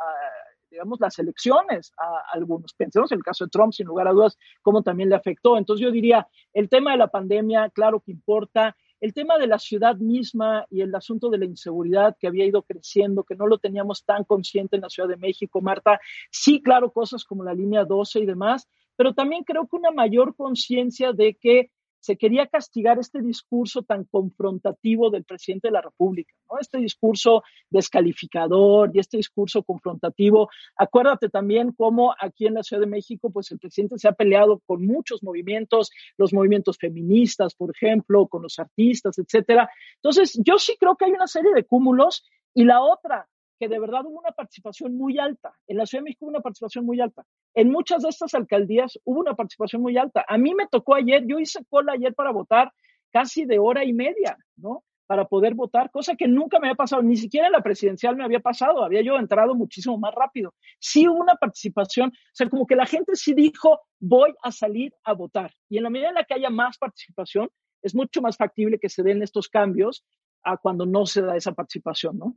digamos, 0.70 1.00
las 1.00 1.18
elecciones 1.20 1.92
a 1.98 2.34
algunos. 2.34 2.74
Pensemos 2.74 3.12
en 3.12 3.20
el 3.20 3.24
caso 3.24 3.46
de 3.46 3.50
Trump, 3.50 3.74
sin 3.74 3.88
lugar 3.88 4.08
a 4.08 4.12
dudas, 4.12 4.38
cómo 4.62 4.84
también 4.84 5.10
le 5.10 5.16
afectó. 5.16 5.58
Entonces 5.58 5.86
yo 5.86 5.92
diría, 5.92 6.28
el 6.54 6.70
tema 6.70 6.92
de 6.92 6.98
la 6.98 7.08
pandemia, 7.08 7.70
claro 7.70 8.02
que 8.02 8.12
importa. 8.12 8.76
El 9.00 9.14
tema 9.14 9.38
de 9.38 9.46
la 9.46 9.60
ciudad 9.60 9.96
misma 9.98 10.66
y 10.72 10.82
el 10.82 10.94
asunto 10.96 11.30
de 11.30 11.38
la 11.38 11.46
inseguridad 11.46 12.18
que 12.20 12.28
había 12.28 12.46
ido 12.46 12.64
creciendo, 12.64 13.24
que 13.24 13.36
no 13.36 13.46
lo 13.46 13.60
teníamos 13.60 14.04
tan 14.04 14.24
consciente 14.24 14.76
en 14.76 14.82
la 14.82 14.90
Ciudad 14.90 15.08
de 15.08 15.18
México, 15.18 15.62
Marta, 15.62 16.00
sí, 16.32 16.62
claro, 16.64 16.92
cosas 16.92 17.24
como 17.24 17.44
la 17.44 17.54
línea 17.54 17.86
12 17.86 18.22
y 18.22 18.26
demás, 18.26 18.68
pero 18.96 19.14
también 19.14 19.44
creo 19.44 19.68
que 19.68 19.76
una 19.76 19.92
mayor 19.92 20.36
conciencia 20.36 21.14
de 21.14 21.36
que 21.36 21.70
se 22.08 22.16
quería 22.16 22.48
castigar 22.48 22.98
este 23.00 23.22
discurso 23.22 23.82
tan 23.82 24.06
confrontativo 24.06 25.10
del 25.10 25.26
presidente 25.26 25.68
de 25.68 25.74
la 25.74 25.82
República, 25.82 26.34
¿no? 26.50 26.58
Este 26.58 26.78
discurso 26.78 27.44
descalificador 27.70 28.92
y 28.94 29.00
este 29.00 29.18
discurso 29.18 29.62
confrontativo. 29.62 30.50
Acuérdate 30.78 31.28
también 31.28 31.74
cómo 31.74 32.16
aquí 32.18 32.48
en 32.48 32.54
la 32.54 32.64
Ciudad 32.64 32.80
de 32.80 32.88
México, 32.88 33.30
pues 33.30 33.52
el 33.52 33.60
presidente 33.60 34.00
se 34.00 34.08
ha 34.08 34.14
peleado 34.14 34.62
con 34.66 34.86
muchos 34.86 35.22
movimientos, 35.22 35.92
los 36.16 36.32
movimientos 36.32 36.78
feministas, 36.78 37.56
por 37.56 37.72
ejemplo, 37.76 38.28
con 38.28 38.42
los 38.42 38.58
artistas, 38.58 39.18
etcétera. 39.18 39.70
Entonces, 39.96 40.40
yo 40.42 40.58
sí 40.60 40.78
creo 40.80 40.96
que 40.96 41.06
hay 41.06 41.12
una 41.12 41.28
serie 41.28 41.52
de 41.54 41.66
cúmulos 41.66 42.24
y 42.54 42.64
la 42.64 42.82
otra, 42.82 43.28
que 43.60 43.68
de 43.68 43.80
verdad 43.80 44.06
hubo 44.06 44.20
una 44.20 44.32
participación 44.32 44.96
muy 44.96 45.18
alta. 45.20 45.54
En 45.68 45.78
la 45.78 45.86
Ciudad 45.86 46.02
de 46.02 46.06
México 46.06 46.26
hubo 46.26 46.32
una 46.32 46.42
participación 46.42 46.86
muy 46.86 47.00
alta. 47.02 47.26
En 47.54 47.70
muchas 47.70 48.04
de 48.04 48.10
estas 48.10 48.34
alcaldías 48.34 49.00
hubo 49.04 49.20
una 49.20 49.36
participación 49.36 49.82
muy 49.82 49.98
alta. 49.98 50.26
A 50.28 50.38
mí 50.38 50.54
me 50.54 50.68
tocó 50.68 50.96
ayer, 50.96 51.26
yo 51.26 51.40
hice 51.40 51.64
cola 51.70 51.94
ayer 51.94 52.14
para 52.14 52.32
votar 52.32 52.72
casi 53.12 53.46
de 53.46 53.60
hora 53.60 53.84
y 53.84 53.94
media, 53.94 54.38
¿no? 54.56 54.84
Para 55.08 55.26
poder 55.26 55.56
votar, 55.56 55.90
cosa 55.90 56.16
que 56.16 56.28
nunca 56.28 56.60
me 56.60 56.68
había 56.68 56.76
pasado, 56.76 57.02
ni 57.02 57.16
siquiera 57.16 57.48
en 57.48 57.54
la 57.54 57.64
presidencial 57.64 58.16
me 58.18 58.26
había 58.26 58.42
pasado, 58.42 58.84
había 58.84 59.02
yo 59.02 59.18
entrado 59.18 59.56
muchísimo 59.56 59.98
más 59.98 60.14
rápido. 60.14 60.54
Sí 60.80 61.08
hubo 61.08 61.20
una 61.20 61.36
participación, 61.36 62.10
o 62.10 62.34
sea, 62.34 62.50
como 62.50 62.68
que 62.68 62.76
la 62.76 62.86
gente 62.86 63.16
sí 63.16 63.34
dijo, 63.34 63.80
voy 64.00 64.34
a 64.44 64.52
salir 64.52 64.94
a 65.04 65.14
votar. 65.14 65.54
Y 65.70 65.78
en 65.78 65.84
la 65.84 65.90
medida 65.90 66.10
en 66.10 66.16
la 66.16 66.26
que 66.26 66.34
haya 66.34 66.50
más 66.50 66.78
participación, 66.78 67.50
es 67.82 67.96
mucho 67.96 68.22
más 68.22 68.36
factible 68.36 68.80
que 68.80 68.90
se 68.90 69.02
den 69.02 69.22
estos 69.22 69.48
cambios 69.48 70.04
a 70.44 70.58
cuando 70.58 70.86
no 70.86 71.06
se 71.06 71.22
da 71.22 71.36
esa 71.36 71.54
participación, 71.54 72.18
¿no? 72.18 72.36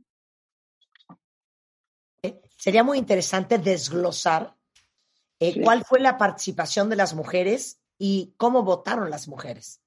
Sería 2.61 2.83
muy 2.83 2.99
interesante 2.99 3.57
desglosar 3.57 4.53
eh, 5.39 5.63
cuál 5.63 5.83
fue 5.83 5.99
la 5.99 6.19
participación 6.19 6.91
de 6.91 6.95
las 6.95 7.15
mujeres 7.15 7.81
y 7.97 8.35
cómo 8.37 8.61
votaron 8.61 9.09
las 9.09 9.27
mujeres. 9.27 9.81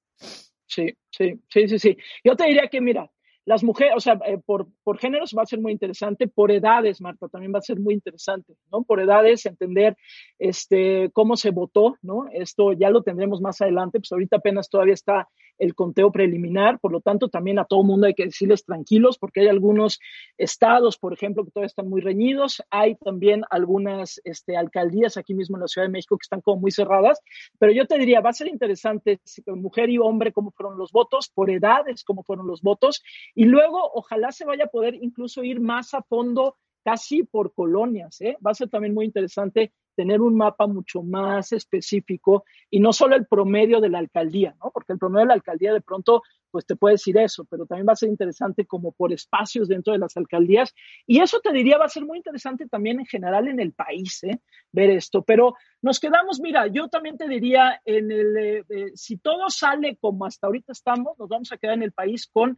Sí, 0.65 0.93
sí, 1.09 1.39
sí, 1.47 1.69
sí, 1.69 1.79
sí. 1.79 1.97
Yo 2.21 2.35
te 2.35 2.45
diría 2.45 2.67
que, 2.67 2.81
mira, 2.81 3.09
las 3.45 3.63
mujeres, 3.63 3.93
o 3.95 4.01
sea, 4.01 4.19
eh, 4.25 4.39
por, 4.45 4.67
por 4.83 4.97
géneros 4.97 5.33
va 5.37 5.43
a 5.43 5.45
ser 5.45 5.61
muy 5.61 5.71
interesante, 5.71 6.27
por 6.27 6.51
edades, 6.51 6.99
Marta, 6.99 7.29
también 7.29 7.53
va 7.53 7.59
a 7.59 7.61
ser 7.61 7.79
muy 7.79 7.93
interesante, 7.93 8.57
¿no? 8.69 8.83
Por 8.83 8.99
edades, 8.99 9.45
entender 9.45 9.95
este, 10.37 11.11
cómo 11.13 11.37
se 11.37 11.51
votó, 11.51 11.95
¿no? 12.01 12.25
Esto 12.33 12.73
ya 12.73 12.89
lo 12.89 13.03
tendremos 13.03 13.39
más 13.39 13.61
adelante, 13.61 13.99
pues 13.99 14.11
ahorita 14.11 14.35
apenas 14.35 14.69
todavía 14.69 14.95
está 14.95 15.29
el 15.57 15.75
conteo 15.75 16.11
preliminar, 16.11 16.79
por 16.79 16.91
lo 16.91 17.01
tanto 17.01 17.29
también 17.29 17.59
a 17.59 17.65
todo 17.65 17.83
mundo 17.83 18.07
hay 18.07 18.13
que 18.13 18.25
decirles 18.25 18.65
tranquilos 18.65 19.17
porque 19.17 19.41
hay 19.41 19.47
algunos 19.47 19.99
estados, 20.37 20.97
por 20.97 21.13
ejemplo, 21.13 21.43
que 21.43 21.51
todavía 21.51 21.67
están 21.67 21.89
muy 21.89 22.01
reñidos, 22.01 22.63
hay 22.69 22.95
también 22.95 23.43
algunas 23.49 24.21
este, 24.23 24.57
alcaldías 24.57 25.17
aquí 25.17 25.33
mismo 25.33 25.57
en 25.57 25.61
la 25.61 25.67
Ciudad 25.67 25.87
de 25.87 25.91
México 25.91 26.17
que 26.17 26.25
están 26.25 26.41
como 26.41 26.61
muy 26.61 26.71
cerradas, 26.71 27.21
pero 27.59 27.71
yo 27.71 27.85
te 27.85 27.97
diría, 27.97 28.21
va 28.21 28.31
a 28.31 28.33
ser 28.33 28.47
interesante 28.47 29.19
mujer 29.47 29.89
y 29.89 29.97
hombre 29.97 30.31
cómo 30.31 30.51
fueron 30.51 30.77
los 30.77 30.91
votos, 30.91 31.29
por 31.29 31.49
edades 31.49 32.03
cómo 32.03 32.23
fueron 32.23 32.47
los 32.47 32.61
votos, 32.61 33.03
y 33.33 33.45
luego 33.45 33.79
ojalá 33.93 34.31
se 34.31 34.45
vaya 34.45 34.65
a 34.65 34.69
poder 34.69 34.95
incluso 34.95 35.43
ir 35.43 35.59
más 35.59 35.93
a 35.93 36.01
fondo 36.01 36.57
casi 36.85 37.23
por 37.23 37.51
colonias. 37.53 38.21
¿eh? 38.21 38.37
Va 38.45 38.51
a 38.51 38.53
ser 38.53 38.69
también 38.69 38.93
muy 38.93 39.05
interesante 39.05 39.73
tener 39.95 40.21
un 40.21 40.35
mapa 40.35 40.67
mucho 40.67 41.01
más 41.01 41.51
específico 41.51 42.43
y 42.69 42.79
no 42.79 42.93
solo 42.93 43.15
el 43.15 43.25
promedio 43.25 43.79
de 43.79 43.89
la 43.89 43.97
alcaldía, 43.99 44.55
¿no? 44.61 44.69
Porque 44.71 44.93
el 44.93 44.99
promedio 44.99 45.21
de 45.21 45.29
la 45.29 45.33
alcaldía 45.33 45.73
de 45.73 45.81
pronto, 45.81 46.21
pues 46.51 46.65
te 46.65 46.75
puede 46.75 46.95
decir 46.95 47.17
eso, 47.17 47.45
pero 47.45 47.65
también 47.65 47.87
va 47.87 47.93
a 47.93 47.95
ser 47.95 48.09
interesante 48.09 48.65
como 48.65 48.91
por 48.91 49.13
espacios 49.13 49.69
dentro 49.69 49.93
de 49.93 49.99
las 49.99 50.15
alcaldías. 50.17 50.73
Y 51.07 51.21
eso 51.21 51.39
te 51.39 51.53
diría 51.53 51.77
va 51.77 51.85
a 51.85 51.89
ser 51.89 52.05
muy 52.05 52.17
interesante 52.17 52.67
también 52.67 52.99
en 52.99 53.05
general 53.05 53.47
en 53.47 53.59
el 53.59 53.71
país, 53.71 54.23
¿eh? 54.23 54.41
Ver 54.71 54.91
esto. 54.91 55.23
Pero 55.23 55.55
nos 55.81 55.99
quedamos, 55.99 56.39
mira, 56.39 56.67
yo 56.67 56.87
también 56.89 57.17
te 57.17 57.27
diría, 57.27 57.81
en 57.85 58.11
el, 58.11 58.37
eh, 58.37 58.63
eh, 58.69 58.91
si 58.95 59.17
todo 59.17 59.49
sale 59.49 59.97
como 59.97 60.25
hasta 60.25 60.47
ahorita 60.47 60.73
estamos, 60.73 61.17
nos 61.17 61.29
vamos 61.29 61.51
a 61.51 61.57
quedar 61.57 61.75
en 61.75 61.83
el 61.83 61.93
país 61.93 62.27
con 62.27 62.57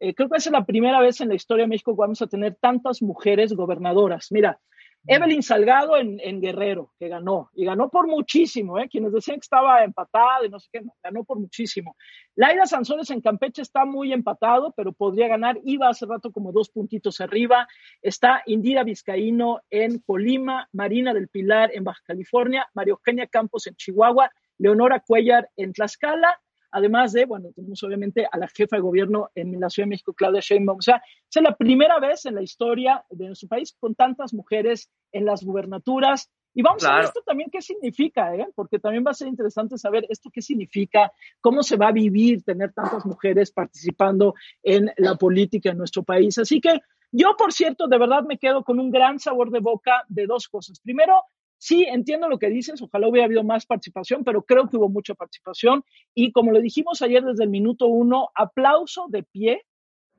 eh, 0.00 0.14
creo 0.14 0.28
que 0.28 0.38
es 0.38 0.50
la 0.50 0.64
primera 0.64 1.00
vez 1.00 1.20
en 1.20 1.28
la 1.28 1.34
historia 1.34 1.64
de 1.64 1.68
México 1.68 1.92
que 1.94 2.00
vamos 2.00 2.22
a 2.22 2.26
tener 2.26 2.56
tantas 2.56 3.02
mujeres 3.02 3.52
gobernadoras. 3.52 4.28
Mira, 4.30 4.58
Evelyn 5.06 5.42
Salgado 5.42 5.96
en, 5.96 6.40
Guerrero, 6.40 6.92
que 6.98 7.08
ganó, 7.08 7.50
y 7.54 7.64
ganó 7.64 7.88
por 7.88 8.06
muchísimo, 8.06 8.78
¿eh? 8.78 8.88
quienes 8.88 9.12
decían 9.12 9.36
que 9.36 9.44
estaba 9.44 9.82
empatado 9.82 10.44
y 10.44 10.50
no 10.50 10.58
sé 10.58 10.68
qué, 10.70 10.82
ganó 11.02 11.24
por 11.24 11.38
muchísimo. 11.38 11.96
Laida 12.34 12.66
Sanzones 12.66 13.10
en 13.10 13.22
Campeche 13.22 13.62
está 13.62 13.86
muy 13.86 14.12
empatado, 14.12 14.72
pero 14.76 14.92
podría 14.92 15.28
ganar, 15.28 15.58
iba 15.64 15.88
hace 15.88 16.04
rato 16.04 16.30
como 16.30 16.52
dos 16.52 16.68
puntitos 16.68 17.20
arriba. 17.20 17.66
Está 18.02 18.42
Indira 18.46 18.84
Vizcaíno 18.84 19.60
en 19.70 20.00
Colima, 20.00 20.68
Marina 20.72 21.14
del 21.14 21.28
Pilar 21.28 21.70
en 21.72 21.84
Baja 21.84 22.02
California, 22.04 22.68
María 22.74 22.92
Eugenia 22.92 23.26
Campos 23.26 23.66
en 23.66 23.76
Chihuahua, 23.76 24.30
Leonora 24.58 25.00
Cuellar 25.00 25.48
en 25.56 25.72
Tlaxcala, 25.72 26.38
además 26.70 27.12
de, 27.12 27.24
bueno, 27.24 27.50
tenemos 27.54 27.82
obviamente 27.82 28.26
a 28.30 28.38
la 28.38 28.48
jefa 28.48 28.76
de 28.76 28.82
gobierno 28.82 29.30
en 29.34 29.58
la 29.58 29.70
Ciudad 29.70 29.86
de 29.86 29.90
México, 29.90 30.12
Claudia 30.12 30.40
Sheinbaum. 30.40 30.78
O 30.78 30.82
sea, 30.82 31.02
es 31.28 31.42
la 31.42 31.56
primera 31.56 31.98
vez 31.98 32.26
en 32.26 32.34
la 32.34 32.42
historia 32.42 33.04
de 33.10 33.26
nuestro 33.26 33.48
país 33.48 33.76
con 33.78 33.94
tantas 33.94 34.34
mujeres 34.34 34.90
en 35.12 35.24
las 35.24 35.42
gubernaturas. 35.44 36.30
Y 36.52 36.62
vamos 36.62 36.84
a 36.84 36.96
ver 36.96 37.04
esto 37.04 37.22
también 37.24 37.48
qué 37.50 37.62
significa, 37.62 38.34
¿eh? 38.34 38.48
porque 38.56 38.80
también 38.80 39.04
va 39.06 39.12
a 39.12 39.14
ser 39.14 39.28
interesante 39.28 39.78
saber 39.78 40.04
esto 40.08 40.30
qué 40.32 40.42
significa, 40.42 41.12
cómo 41.40 41.62
se 41.62 41.76
va 41.76 41.88
a 41.88 41.92
vivir 41.92 42.42
tener 42.42 42.72
tantas 42.72 43.06
mujeres 43.06 43.52
participando 43.52 44.34
en 44.62 44.90
la 44.96 45.14
política 45.14 45.70
en 45.70 45.78
nuestro 45.78 46.02
país. 46.02 46.38
Así 46.38 46.60
que 46.60 46.80
yo, 47.12 47.36
por 47.36 47.52
cierto, 47.52 47.86
de 47.86 47.98
verdad 47.98 48.24
me 48.24 48.38
quedo 48.38 48.64
con 48.64 48.80
un 48.80 48.90
gran 48.90 49.18
sabor 49.18 49.50
de 49.50 49.60
boca 49.60 50.04
de 50.08 50.26
dos 50.26 50.48
cosas. 50.48 50.80
Primero, 50.80 51.22
Sí, 51.60 51.84
entiendo 51.84 52.26
lo 52.26 52.38
que 52.38 52.48
dices, 52.48 52.80
ojalá 52.80 53.06
hubiera 53.06 53.26
habido 53.26 53.44
más 53.44 53.66
participación, 53.66 54.24
pero 54.24 54.42
creo 54.42 54.66
que 54.66 54.78
hubo 54.78 54.88
mucha 54.88 55.14
participación. 55.14 55.84
Y 56.14 56.32
como 56.32 56.52
le 56.52 56.62
dijimos 56.62 57.02
ayer 57.02 57.22
desde 57.22 57.44
el 57.44 57.50
minuto 57.50 57.86
uno, 57.86 58.30
aplauso 58.34 59.08
de 59.10 59.24
pie 59.24 59.66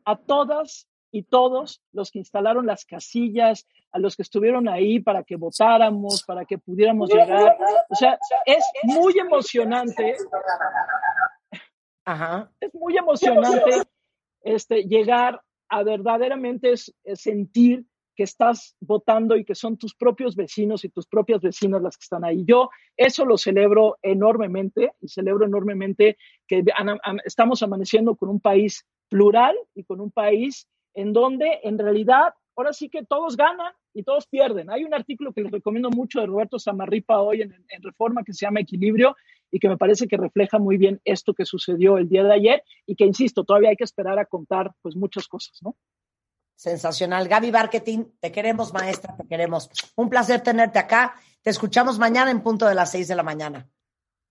a 0.05 0.17
todas 0.17 0.87
y 1.11 1.23
todos 1.23 1.81
los 1.93 2.11
que 2.11 2.19
instalaron 2.19 2.67
las 2.67 2.85
casillas, 2.85 3.67
a 3.91 3.97
los 3.97 4.15
que 4.15 4.21
estuvieron 4.21 4.69
ahí 4.69 4.99
para 4.99 5.23
que 5.23 5.35
votáramos, 5.35 6.23
para 6.27 6.45
que 6.45 6.59
pudiéramos 6.59 7.09
llegar. 7.09 7.57
O 7.89 7.95
sea, 7.95 8.19
es 8.45 8.63
muy 8.83 9.17
emocionante. 9.17 10.15
Ajá. 12.05 12.51
Es 12.59 12.71
muy 12.75 12.97
emocionante 12.97 13.81
este, 14.43 14.83
llegar 14.83 15.41
a 15.69 15.81
verdaderamente 15.81 16.75
sentir 17.15 17.83
que 18.21 18.25
estás 18.25 18.75
votando 18.79 19.35
y 19.35 19.43
que 19.43 19.55
son 19.55 19.77
tus 19.77 19.95
propios 19.95 20.35
vecinos 20.35 20.85
y 20.85 20.89
tus 20.89 21.07
propias 21.07 21.41
vecinas 21.41 21.81
las 21.81 21.97
que 21.97 22.03
están 22.03 22.23
ahí. 22.23 22.45
Yo 22.45 22.69
eso 22.95 23.25
lo 23.25 23.35
celebro 23.35 23.97
enormemente 24.03 24.91
y 25.01 25.07
celebro 25.07 25.47
enormemente 25.47 26.19
que 26.47 26.63
estamos 27.25 27.63
amaneciendo 27.63 28.15
con 28.15 28.29
un 28.29 28.39
país 28.39 28.85
plural 29.09 29.57
y 29.73 29.85
con 29.85 30.01
un 30.01 30.11
país 30.11 30.67
en 30.93 31.13
donde 31.13 31.61
en 31.63 31.79
realidad 31.79 32.35
ahora 32.55 32.73
sí 32.73 32.89
que 32.89 33.03
todos 33.03 33.35
ganan 33.35 33.73
y 33.91 34.03
todos 34.03 34.27
pierden. 34.27 34.69
Hay 34.69 34.83
un 34.83 34.93
artículo 34.93 35.33
que 35.33 35.41
les 35.41 35.51
recomiendo 35.51 35.89
mucho 35.89 36.19
de 36.19 36.27
Roberto 36.27 36.59
Samarripa 36.59 37.19
hoy 37.21 37.41
en, 37.41 37.55
en, 37.69 37.81
Reforma 37.81 38.23
que 38.23 38.33
se 38.33 38.45
llama 38.45 38.59
Equilibrio 38.59 39.15
y 39.49 39.57
que 39.57 39.67
me 39.67 39.77
parece 39.77 40.07
que 40.07 40.17
refleja 40.17 40.59
muy 40.59 40.77
bien 40.77 41.01
esto 41.05 41.33
que 41.33 41.45
sucedió 41.45 41.97
el 41.97 42.07
día 42.07 42.23
de 42.23 42.35
ayer 42.35 42.63
y 42.85 42.95
que, 42.95 43.05
insisto, 43.05 43.43
todavía 43.43 43.69
hay 43.71 43.77
que 43.77 43.83
esperar 43.83 44.19
a 44.19 44.25
contar 44.25 44.75
pues 44.83 44.95
muchas 44.95 45.27
cosas, 45.27 45.57
¿no? 45.63 45.75
Sensacional. 46.61 47.27
Gaby 47.27 47.51
Marketing, 47.51 48.03
te 48.19 48.31
queremos, 48.31 48.71
maestra, 48.71 49.15
te 49.17 49.27
queremos. 49.27 49.67
Un 49.95 50.11
placer 50.11 50.41
tenerte 50.41 50.77
acá. 50.77 51.15
Te 51.41 51.49
escuchamos 51.49 51.97
mañana 51.97 52.29
en 52.29 52.41
punto 52.41 52.67
de 52.67 52.75
las 52.75 52.91
seis 52.91 53.07
de 53.07 53.15
la 53.15 53.23
mañana. 53.23 53.67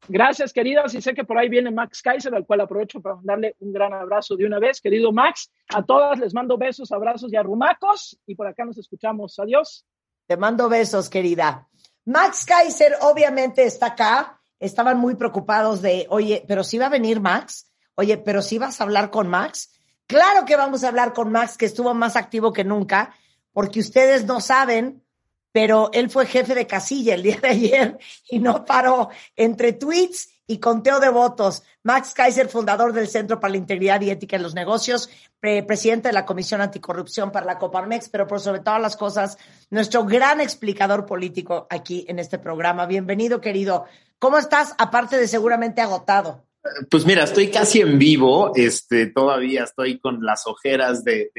Gracias, 0.07 0.53
queridos. 0.53 0.95
Y 0.95 1.03
sé 1.03 1.13
que 1.13 1.25
por 1.25 1.37
ahí 1.37 1.49
viene 1.49 1.73
Max 1.73 2.01
Kaiser, 2.01 2.33
al 2.33 2.47
cual 2.47 2.61
aprovecho 2.61 3.01
para 3.01 3.17
mandarle 3.17 3.57
un 3.59 3.73
gran 3.73 3.93
abrazo 3.93 4.37
de 4.37 4.47
una 4.47 4.61
vez. 4.61 4.81
Querido 4.81 5.11
Max, 5.11 5.51
a 5.75 5.83
todas 5.83 6.21
les 6.21 6.33
mando 6.33 6.57
besos, 6.57 6.93
abrazos 6.93 7.33
y 7.33 7.37
arrumacos. 7.37 8.17
Y 8.27 8.37
por 8.37 8.47
acá 8.47 8.65
nos 8.65 8.79
escuchamos. 8.79 9.37
Adiós. 9.41 9.85
Te 10.29 10.37
mando 10.37 10.69
besos, 10.69 11.09
querida. 11.09 11.69
Max 12.05 12.45
Kaiser 12.47 12.93
obviamente 13.01 13.65
está 13.65 13.87
acá. 13.87 14.41
Estaban 14.61 14.99
muy 14.99 15.17
preocupados 15.17 15.83
de, 15.83 16.07
oye, 16.11 16.45
pero 16.47 16.63
si 16.63 16.79
va 16.79 16.87
a 16.87 16.91
venir 16.91 17.21
Max. 17.21 17.73
Oye, 17.97 18.19
pero 18.19 18.41
si 18.41 18.57
vas 18.57 18.81
a 18.81 18.85
hablar 18.85 19.11
con 19.11 19.27
Max. 19.27 19.80
Claro 20.11 20.45
que 20.45 20.57
vamos 20.57 20.83
a 20.83 20.89
hablar 20.89 21.13
con 21.13 21.31
Max, 21.31 21.57
que 21.57 21.67
estuvo 21.67 21.95
más 21.95 22.17
activo 22.17 22.53
que 22.53 22.65
nunca, 22.65 23.15
porque 23.53 23.79
ustedes 23.79 24.25
no 24.25 24.41
saben, 24.41 25.05
pero 25.53 25.89
él 25.93 26.11
fue 26.11 26.27
jefe 26.27 26.57
de 26.57 26.67
casilla 26.67 27.15
el 27.15 27.23
día 27.23 27.39
de 27.41 27.49
ayer 27.49 27.99
y 28.29 28.41
no 28.41 28.65
paró 28.65 29.11
entre 29.37 29.73
tweets 29.73 30.29
y 30.49 30.59
conteo 30.59 30.99
de 30.99 31.11
votos. 31.11 31.63
Max 31.85 32.13
Kaiser, 32.13 32.49
fundador 32.49 32.93
del 32.93 33.07
Centro 33.07 33.39
para 33.39 33.53
la 33.53 33.59
Integridad 33.59 34.01
y 34.01 34.11
Ética 34.11 34.35
en 34.35 34.43
los 34.43 34.53
Negocios, 34.53 35.11
presidente 35.39 36.09
de 36.09 36.15
la 36.15 36.27
Comisión 36.27 36.61
Anticorrupción 36.61 37.31
para 37.31 37.47
la 37.47 37.59
Coparmex, 37.59 38.09
pero 38.09 38.27
por 38.27 38.41
sobre 38.41 38.59
todas 38.59 38.83
las 38.83 38.97
cosas, 38.97 39.39
nuestro 39.71 40.05
gran 40.07 40.41
explicador 40.41 41.07
político 41.07 41.69
aquí 41.71 42.05
en 42.09 42.19
este 42.19 42.41
programa. 42.41 42.87
Bienvenido, 42.87 43.41
querido. 43.41 43.85
¿Cómo 44.19 44.39
estás? 44.39 44.75
Aparte 44.77 45.17
de 45.19 45.29
seguramente 45.29 45.81
agotado. 45.81 46.50
Pues 46.91 47.07
mira, 47.07 47.25
estoy 47.25 47.49
casi 47.49 47.81
en 47.81 47.99
vivo, 47.99 48.53
este, 48.55 49.07
todavía 49.07 49.65
estoy 49.65 49.99
con 49.99 50.23
las 50.23 50.47
ojeras 50.47 51.03
de, 51.05 51.31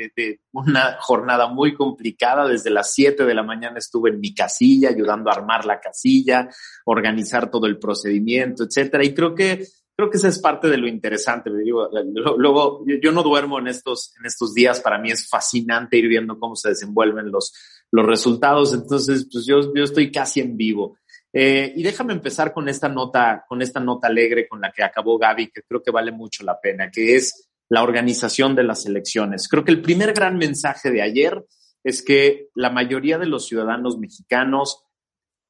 una 0.52 0.98
jornada 1.00 1.48
muy 1.48 1.76
complicada. 1.76 2.48
Desde 2.48 2.72
las 2.72 2.92
7 2.94 3.26
de 3.26 3.34
la 3.36 3.44
mañana 3.44 3.78
estuve 3.78 4.10
en 4.10 4.20
mi 4.20 4.34
casilla 4.34 4.90
ayudando 4.90 5.30
a 5.30 5.34
armar 5.34 5.66
la 5.66 5.80
casilla, 5.80 6.50
organizar 6.86 7.52
todo 7.52 7.68
el 7.68 7.78
procedimiento, 7.78 8.64
etcétera. 8.64 9.04
Y 9.04 9.14
creo 9.14 9.36
que 9.36 9.64
creo 9.96 10.10
que 10.10 10.18
esa 10.18 10.30
es 10.30 10.40
parte 10.40 10.68
de 10.68 10.78
lo 10.78 10.88
interesante. 10.88 11.52
luego, 11.52 12.84
yo 13.02 13.12
no 13.12 13.22
duermo 13.22 13.60
en 13.60 13.68
estos, 13.68 14.16
en 14.20 14.26
estos 14.26 14.56
días. 14.56 14.80
Para 14.80 14.98
mí 14.98 15.12
es 15.12 15.30
fascinante 15.30 15.98
ir 15.98 16.08
viendo 16.08 16.40
cómo 16.40 16.56
se 16.56 16.70
desenvuelven 16.70 17.32
los, 17.32 17.54
los 17.92 18.06
resultados. 18.08 18.74
Entonces, 18.74 19.28
pues 19.32 19.46
yo, 19.46 19.72
yo 19.76 19.84
estoy 19.84 20.12
casi 20.12 20.40
en 20.40 20.58
vivo. 20.58 20.98
Eh, 21.34 21.72
y 21.76 21.84
déjame 21.84 22.14
empezar 22.14 22.54
con 22.54 22.68
esta 22.68 22.90
nota, 22.90 23.46
con 23.48 23.62
esta 23.62 23.80
nota 23.80 24.08
alegre 24.08 24.48
con 24.48 24.60
la 24.60 24.72
que 24.72 24.84
acabó 24.84 25.18
Gaby, 25.18 25.48
que 25.48 25.62
creo 25.64 25.82
que 25.82 25.92
vale 25.92 26.12
mucho 26.12 26.44
la 26.44 26.60
pena, 26.60 26.92
que 26.92 27.16
es 27.16 27.50
la 27.70 27.84
organización 27.84 28.56
de 28.56 28.64
las 28.64 28.86
elecciones. 28.86 29.48
Creo 29.48 29.64
que 29.64 29.72
el 29.72 29.82
primer 29.82 30.14
gran 30.14 30.38
mensaje 30.38 30.92
de 30.92 31.02
ayer 31.02 31.46
es 31.84 32.04
que 32.04 32.50
la 32.54 32.70
mayoría 32.70 33.18
de 33.18 33.28
los 33.28 33.48
ciudadanos 33.48 33.98
mexicanos 33.98 34.84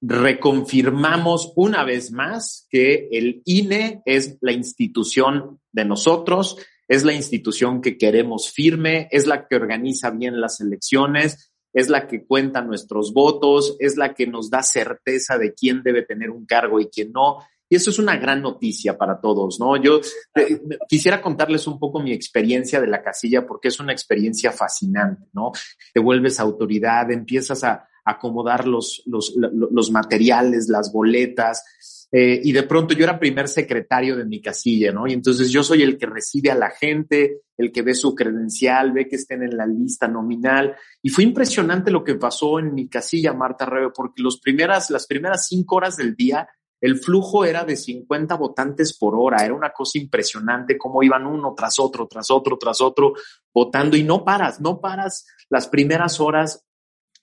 reconfirmamos 0.01 1.53
una 1.55 1.83
vez 1.83 2.11
más 2.11 2.67
que 2.69 3.07
el 3.11 3.41
INE 3.45 4.01
es 4.05 4.37
la 4.41 4.51
institución 4.51 5.59
de 5.71 5.85
nosotros, 5.85 6.57
es 6.87 7.03
la 7.03 7.13
institución 7.13 7.81
que 7.81 7.97
queremos 7.97 8.51
firme, 8.51 9.07
es 9.11 9.27
la 9.27 9.47
que 9.47 9.55
organiza 9.55 10.09
bien 10.11 10.41
las 10.41 10.59
elecciones 10.59 11.50
es 11.73 11.89
la 11.89 12.07
que 12.07 12.25
cuenta 12.25 12.61
nuestros 12.61 13.13
votos, 13.13 13.75
es 13.79 13.97
la 13.97 14.13
que 14.13 14.27
nos 14.27 14.49
da 14.49 14.63
certeza 14.63 15.37
de 15.37 15.53
quién 15.53 15.83
debe 15.83 16.03
tener 16.03 16.29
un 16.29 16.45
cargo 16.45 16.79
y 16.79 16.87
quién 16.87 17.11
no. 17.11 17.39
Y 17.69 17.75
eso 17.75 17.89
es 17.89 17.99
una 17.99 18.17
gran 18.17 18.41
noticia 18.41 18.97
para 18.97 19.21
todos, 19.21 19.57
¿no? 19.59 19.77
Yo 19.77 20.01
eh, 20.35 20.61
quisiera 20.89 21.21
contarles 21.21 21.67
un 21.67 21.79
poco 21.79 22.01
mi 22.01 22.11
experiencia 22.11 22.81
de 22.81 22.87
la 22.87 23.01
casilla 23.01 23.47
porque 23.47 23.69
es 23.69 23.79
una 23.79 23.93
experiencia 23.93 24.51
fascinante, 24.51 25.27
¿no? 25.31 25.53
Te 25.93 26.01
vuelves 26.01 26.39
autoridad, 26.41 27.09
empiezas 27.11 27.63
a 27.63 27.87
acomodar 28.03 28.67
los, 28.67 29.03
los, 29.05 29.33
los 29.35 29.91
materiales, 29.91 30.67
las 30.67 30.91
boletas, 30.91 32.00
eh, 32.13 32.41
y 32.43 32.51
de 32.51 32.63
pronto 32.63 32.93
yo 32.93 33.05
era 33.05 33.17
primer 33.17 33.47
secretario 33.47 34.17
de 34.17 34.25
mi 34.25 34.41
casilla, 34.41 34.91
¿no? 34.91 35.07
Y 35.07 35.13
entonces 35.13 35.49
yo 35.49 35.63
soy 35.63 35.81
el 35.81 35.97
que 35.97 36.07
recibe 36.07 36.51
a 36.51 36.55
la 36.55 36.69
gente, 36.69 37.43
el 37.57 37.71
que 37.71 37.83
ve 37.83 37.93
su 37.93 38.13
credencial, 38.13 38.91
ve 38.91 39.07
que 39.07 39.15
estén 39.15 39.43
en 39.43 39.55
la 39.55 39.65
lista 39.65 40.09
nominal. 40.09 40.75
Y 41.01 41.09
fue 41.09 41.23
impresionante 41.23 41.89
lo 41.89 42.03
que 42.03 42.15
pasó 42.15 42.59
en 42.59 42.73
mi 42.73 42.89
casilla, 42.89 43.33
Marta 43.33 43.65
Rebe, 43.65 43.91
porque 43.95 44.21
los 44.21 44.41
primeras, 44.41 44.89
las 44.89 45.07
primeras 45.07 45.47
cinco 45.47 45.77
horas 45.77 45.95
del 45.95 46.13
día, 46.15 46.49
el 46.81 46.97
flujo 46.97 47.45
era 47.45 47.63
de 47.63 47.77
50 47.77 48.35
votantes 48.35 48.97
por 48.97 49.15
hora. 49.15 49.45
Era 49.45 49.53
una 49.53 49.69
cosa 49.69 49.97
impresionante 49.97 50.77
cómo 50.77 51.03
iban 51.03 51.25
uno 51.25 51.53
tras 51.55 51.79
otro, 51.79 52.07
tras 52.07 52.29
otro, 52.29 52.57
tras 52.57 52.81
otro, 52.81 53.13
votando 53.53 53.95
y 53.95 54.03
no 54.03 54.25
paras, 54.25 54.59
no 54.59 54.81
paras 54.81 55.25
las 55.49 55.67
primeras 55.67 56.19
horas 56.19 56.65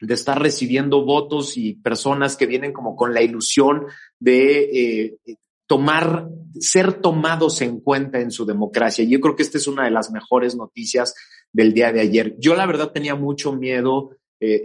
de 0.00 0.14
estar 0.14 0.40
recibiendo 0.40 1.04
votos 1.04 1.56
y 1.56 1.74
personas 1.74 2.36
que 2.36 2.46
vienen 2.46 2.72
como 2.72 2.94
con 2.94 3.14
la 3.14 3.22
ilusión 3.22 3.86
de 4.18 5.10
eh, 5.26 5.36
tomar, 5.66 6.28
ser 6.58 6.94
tomados 6.94 7.60
en 7.62 7.80
cuenta 7.80 8.20
en 8.20 8.30
su 8.30 8.46
democracia. 8.46 9.04
Yo 9.04 9.20
creo 9.20 9.36
que 9.36 9.42
esta 9.42 9.58
es 9.58 9.66
una 9.66 9.84
de 9.84 9.90
las 9.90 10.10
mejores 10.10 10.56
noticias 10.56 11.14
del 11.52 11.72
día 11.72 11.92
de 11.92 12.00
ayer. 12.00 12.36
Yo 12.38 12.54
la 12.54 12.66
verdad 12.66 12.92
tenía 12.92 13.14
mucho 13.14 13.52
miedo 13.52 14.10
eh, 14.40 14.64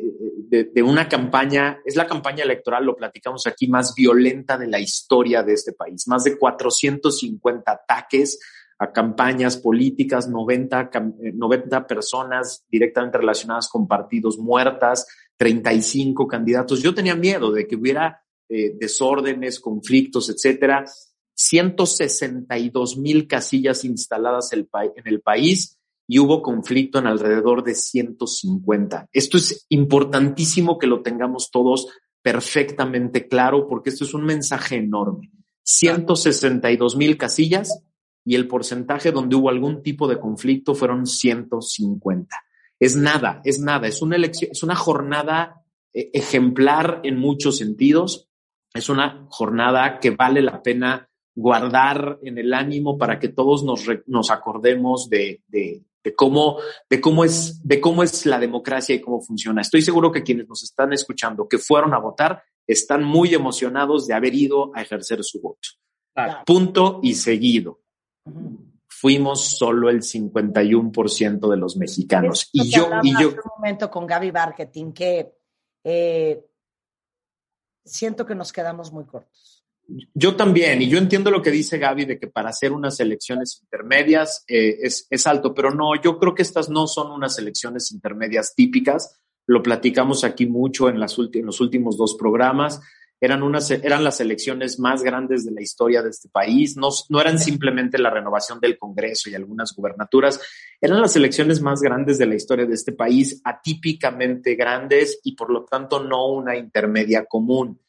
de, 0.50 0.66
de, 0.66 0.84
una 0.84 1.10
campaña, 1.10 1.80
es 1.84 1.96
la 1.96 2.06
campaña 2.06 2.44
electoral, 2.44 2.86
lo 2.86 2.96
platicamos 2.96 3.48
aquí, 3.48 3.68
más 3.68 3.96
violenta 3.96 4.56
de 4.58 4.68
la 4.68 4.80
historia 4.80 5.42
de 5.42 5.54
este 5.54 5.74
país. 5.74 6.08
Más 6.08 6.24
de 6.24 6.38
450 6.38 7.72
ataques 7.72 8.40
a 8.80 8.92
campañas 8.92 9.58
políticas, 9.58 10.28
90, 10.28 10.92
90 11.34 11.78
eh, 11.78 11.82
personas 11.82 12.66
directamente 12.70 13.18
relacionadas 13.18 13.70
con 13.70 13.88
partidos 13.88 14.38
muertas, 14.38 15.08
35 15.44 16.26
candidatos. 16.26 16.82
Yo 16.82 16.96
tenía 16.96 17.16
miedo 17.16 17.52
de 17.52 17.68
que 17.68 17.76
hubiera 17.76 18.24
eh, 18.48 18.78
desórdenes, 18.80 19.60
conflictos, 19.60 20.30
etcétera. 20.30 20.86
162 21.36 22.98
mil 22.98 23.28
casillas 23.28 23.84
instaladas 23.84 24.54
en 24.54 24.68
el 25.04 25.20
país 25.20 25.78
y 26.08 26.20
hubo 26.20 26.42
conflicto 26.42 27.00
en 27.00 27.08
alrededor 27.08 27.62
de 27.62 27.76
150. 27.76 29.10
Esto 29.12 29.36
es 29.36 29.66
importantísimo 29.68 30.80
que 30.80 30.88
lo 30.88 31.02
tengamos 31.02 31.52
todos 31.52 31.90
perfectamente 32.22 33.28
claro 33.28 33.68
porque 33.68 33.90
esto 33.90 34.06
es 34.06 34.14
un 34.14 34.24
mensaje 34.24 34.78
enorme. 34.78 35.30
162 35.64 36.96
mil 36.96 37.18
casillas 37.18 37.84
y 38.24 38.36
el 38.36 38.48
porcentaje 38.48 39.12
donde 39.12 39.36
hubo 39.36 39.50
algún 39.50 39.84
tipo 39.84 40.08
de 40.08 40.22
conflicto 40.22 40.74
fueron 40.74 41.06
150 41.06 42.34
es 42.80 42.96
nada, 42.96 43.42
es 43.44 43.60
nada, 43.60 43.88
es 43.88 44.02
una 44.02 44.16
elección, 44.16 44.52
es 44.52 44.64
una 44.64 44.76
jornada 44.76 45.64
eh, 45.94 46.10
ejemplar 46.14 47.02
en 47.04 47.18
muchos 47.18 47.58
sentidos, 47.58 48.30
es 48.74 48.90
una 48.90 49.28
jornada 49.30 50.00
que 50.00 50.12
vale 50.12 50.42
la 50.42 50.62
pena 50.62 51.10
guardar 51.36 52.20
en 52.24 52.38
el 52.38 52.54
ánimo 52.54 52.98
para 52.98 53.20
que 53.20 53.30
todos 53.30 53.64
nos, 53.64 53.86
nos 54.08 54.32
acordemos 54.32 55.10
de, 55.10 55.44
de, 55.48 55.84
de, 56.04 56.16
cómo, 56.16 56.58
de, 56.90 57.02
cómo 57.02 57.24
es, 57.24 57.66
de 57.68 57.80
cómo 57.80 58.04
es 58.04 58.26
la 58.26 58.40
democracia 58.40 58.96
y 58.96 59.02
cómo 59.02 59.22
funciona. 59.22 59.62
Estoy 59.62 59.82
seguro 59.82 60.12
que 60.12 60.24
quienes 60.24 60.48
nos 60.48 60.64
están 60.64 60.94
escuchando, 60.94 61.48
que 61.48 61.58
fueron 61.58 61.94
a 61.94 62.00
votar, 62.00 62.44
están 62.68 63.04
muy 63.04 63.34
emocionados 63.34 64.08
de 64.08 64.14
haber 64.14 64.34
ido 64.36 64.72
a 64.76 64.82
ejercer 64.82 65.24
su 65.24 65.42
voto. 65.42 65.70
Punto 66.46 67.00
y 67.02 67.16
seguido 67.16 67.80
fuimos 69.04 69.58
solo 69.58 69.90
el 69.90 70.02
51% 70.02 71.52
de 71.52 71.58
los 71.58 71.76
mexicanos. 71.76 72.48
Y 72.54 72.72
yo, 72.72 72.88
y 73.04 73.12
yo... 73.22 73.32
un 73.32 73.36
momento 73.58 73.92
con 73.92 74.08
Gaby 74.08 74.32
Marketing 74.32 74.94
que 74.94 75.30
eh, 75.84 76.42
siento 77.84 78.26
que 78.26 78.34
nos 78.34 78.54
quedamos 78.54 78.94
muy 78.94 79.04
cortos. 79.04 79.66
Yo 80.14 80.38
también, 80.38 80.82
y 80.82 80.88
yo 80.88 80.98
entiendo 80.98 81.32
lo 81.32 81.42
que 81.42 81.52
dice 81.52 81.80
Gaby 81.80 82.06
de 82.06 82.18
que 82.18 82.28
para 82.28 82.52
hacer 82.52 82.72
unas 82.72 82.98
elecciones 83.02 83.60
intermedias 83.62 84.46
eh, 84.48 84.78
es, 84.84 85.06
es 85.10 85.28
alto, 85.28 85.54
pero 85.54 85.72
no, 85.72 86.02
yo 86.02 86.18
creo 86.18 86.34
que 86.34 86.42
estas 86.42 86.70
no 86.70 86.88
son 86.88 87.12
unas 87.12 87.38
elecciones 87.38 87.92
intermedias 87.92 88.56
típicas. 88.56 89.20
Lo 89.46 89.62
platicamos 89.62 90.24
aquí 90.24 90.46
mucho 90.46 90.88
en, 90.88 91.02
las 91.02 91.18
en 91.20 91.46
los 91.46 91.60
últimos 91.60 91.98
dos 91.98 92.16
programas 92.16 92.80
eran, 93.26 93.42
unas, 93.42 93.72
eran 93.72 94.04
las 94.04 94.20
elecciones 94.20 94.80
más 94.80 95.02
grandes 95.02 95.46
de 95.46 95.52
la 95.52 95.62
historia 95.62 96.02
de 96.02 96.10
este 96.10 96.28
país, 96.28 96.76
no, 96.76 96.90
no 97.08 97.22
eran 97.22 97.40
simplemente 97.40 97.98
la 97.98 98.10
renovación 98.10 98.60
del 98.60 98.78
Congreso 98.78 99.30
y 99.30 99.36
algunas 99.36 99.74
gubernaturas, 99.74 100.42
eran 100.82 101.00
las 101.00 101.16
elecciones 101.16 101.62
más 101.62 101.82
grandes 101.82 102.18
de 102.18 102.26
la 102.26 102.36
historia 102.36 102.66
de 102.66 102.74
este 102.74 102.92
país, 102.92 103.40
atípicamente 103.46 104.56
grandes 104.56 105.22
y 105.24 105.38
por 105.38 105.52
lo 105.52 105.64
tanto 105.64 106.04
no 106.04 106.34
una 106.34 106.58
intermedia 106.58 107.24
común. 107.24 107.80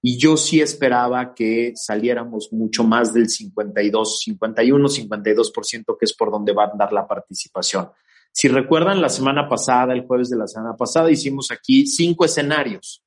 Y 0.00 0.16
yo 0.16 0.36
sí 0.36 0.60
esperaba 0.60 1.34
que 1.34 1.72
saliéramos 1.74 2.52
mucho 2.52 2.84
más 2.84 3.12
del 3.12 3.28
52, 3.28 4.20
51, 4.20 4.88
52%, 4.88 5.96
que 5.98 6.04
es 6.04 6.12
por 6.12 6.30
donde 6.30 6.52
va 6.52 6.66
a 6.66 6.70
andar 6.70 6.92
la 6.92 7.08
participación. 7.08 7.88
Si 8.30 8.46
recuerdan, 8.46 9.02
la 9.02 9.08
semana 9.08 9.48
pasada, 9.48 9.92
el 9.92 10.06
jueves 10.06 10.30
de 10.30 10.36
la 10.36 10.46
semana 10.46 10.76
pasada, 10.76 11.10
hicimos 11.10 11.50
aquí 11.50 11.86
cinco 11.86 12.24
escenarios 12.24 13.03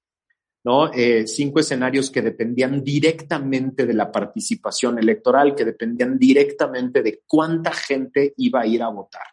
¿no? 0.64 0.92
Eh, 0.94 1.28
cinco 1.28 1.60
escenarios 1.60 2.12
que 2.12 2.22
dependían 2.22 2.84
directamente 2.84 3.86
de 3.86 3.94
la 3.94 4.12
participación 4.12 5.00
electoral, 5.00 5.56
que 5.56 5.66
dependían 5.66 6.18
directamente 6.18 7.02
de 7.02 7.22
cuánta 7.26 7.72
gente 7.72 8.34
iba 8.38 8.62
a 8.62 8.68
ir 8.68 8.84
a 8.84 8.90
votar. 8.90 9.24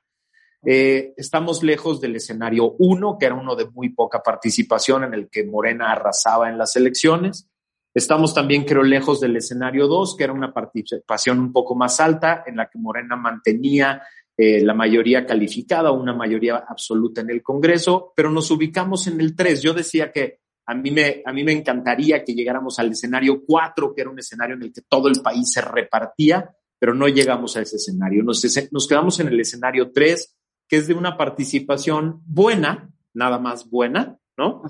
Eh, 0.66 1.12
estamos 1.16 1.62
lejos 1.62 2.00
del 2.00 2.16
escenario 2.16 2.74
uno, 2.78 3.18
que 3.18 3.26
era 3.26 3.34
uno 3.34 3.54
de 3.54 3.68
muy 3.70 3.90
poca 3.90 4.22
participación, 4.22 5.04
en 5.04 5.14
el 5.14 5.28
que 5.28 5.44
Morena 5.44 5.92
arrasaba 5.92 6.48
en 6.48 6.56
las 6.56 6.74
elecciones. 6.76 7.48
Estamos 7.92 8.34
también, 8.34 8.64
creo, 8.64 8.82
lejos 8.82 9.20
del 9.20 9.36
escenario 9.36 9.86
dos, 9.86 10.16
que 10.16 10.24
era 10.24 10.32
una 10.32 10.52
participación 10.52 11.38
un 11.38 11.52
poco 11.52 11.74
más 11.74 12.00
alta, 12.00 12.42
en 12.46 12.56
la 12.56 12.68
que 12.68 12.78
Morena 12.78 13.14
mantenía 13.14 14.02
eh, 14.36 14.64
la 14.64 14.74
mayoría 14.74 15.26
calificada, 15.26 15.92
una 15.92 16.12
mayoría 16.12 16.64
absoluta 16.66 17.20
en 17.20 17.30
el 17.30 17.42
Congreso, 17.42 18.12
pero 18.16 18.30
nos 18.30 18.50
ubicamos 18.50 19.06
en 19.06 19.20
el 19.20 19.36
tres. 19.36 19.62
Yo 19.62 19.74
decía 19.74 20.10
que 20.10 20.40
a 20.66 20.74
mí, 20.74 20.90
me, 20.90 21.22
a 21.24 21.32
mí 21.32 21.44
me 21.44 21.52
encantaría 21.52 22.24
que 22.24 22.34
llegáramos 22.34 22.78
al 22.78 22.92
escenario 22.92 23.42
4, 23.44 23.94
que 23.94 24.00
era 24.00 24.10
un 24.10 24.18
escenario 24.18 24.56
en 24.56 24.62
el 24.62 24.72
que 24.72 24.82
todo 24.88 25.08
el 25.08 25.20
país 25.20 25.52
se 25.52 25.60
repartía, 25.60 26.54
pero 26.78 26.94
no 26.94 27.06
llegamos 27.08 27.56
a 27.56 27.62
ese 27.62 27.76
escenario. 27.76 28.22
Nos, 28.22 28.42
nos 28.70 28.88
quedamos 28.88 29.20
en 29.20 29.28
el 29.28 29.40
escenario 29.40 29.90
3, 29.92 30.36
que 30.68 30.76
es 30.76 30.86
de 30.86 30.94
una 30.94 31.16
participación 31.16 32.22
buena, 32.24 32.90
nada 33.12 33.38
más 33.38 33.68
buena, 33.68 34.18
¿no? 34.36 34.62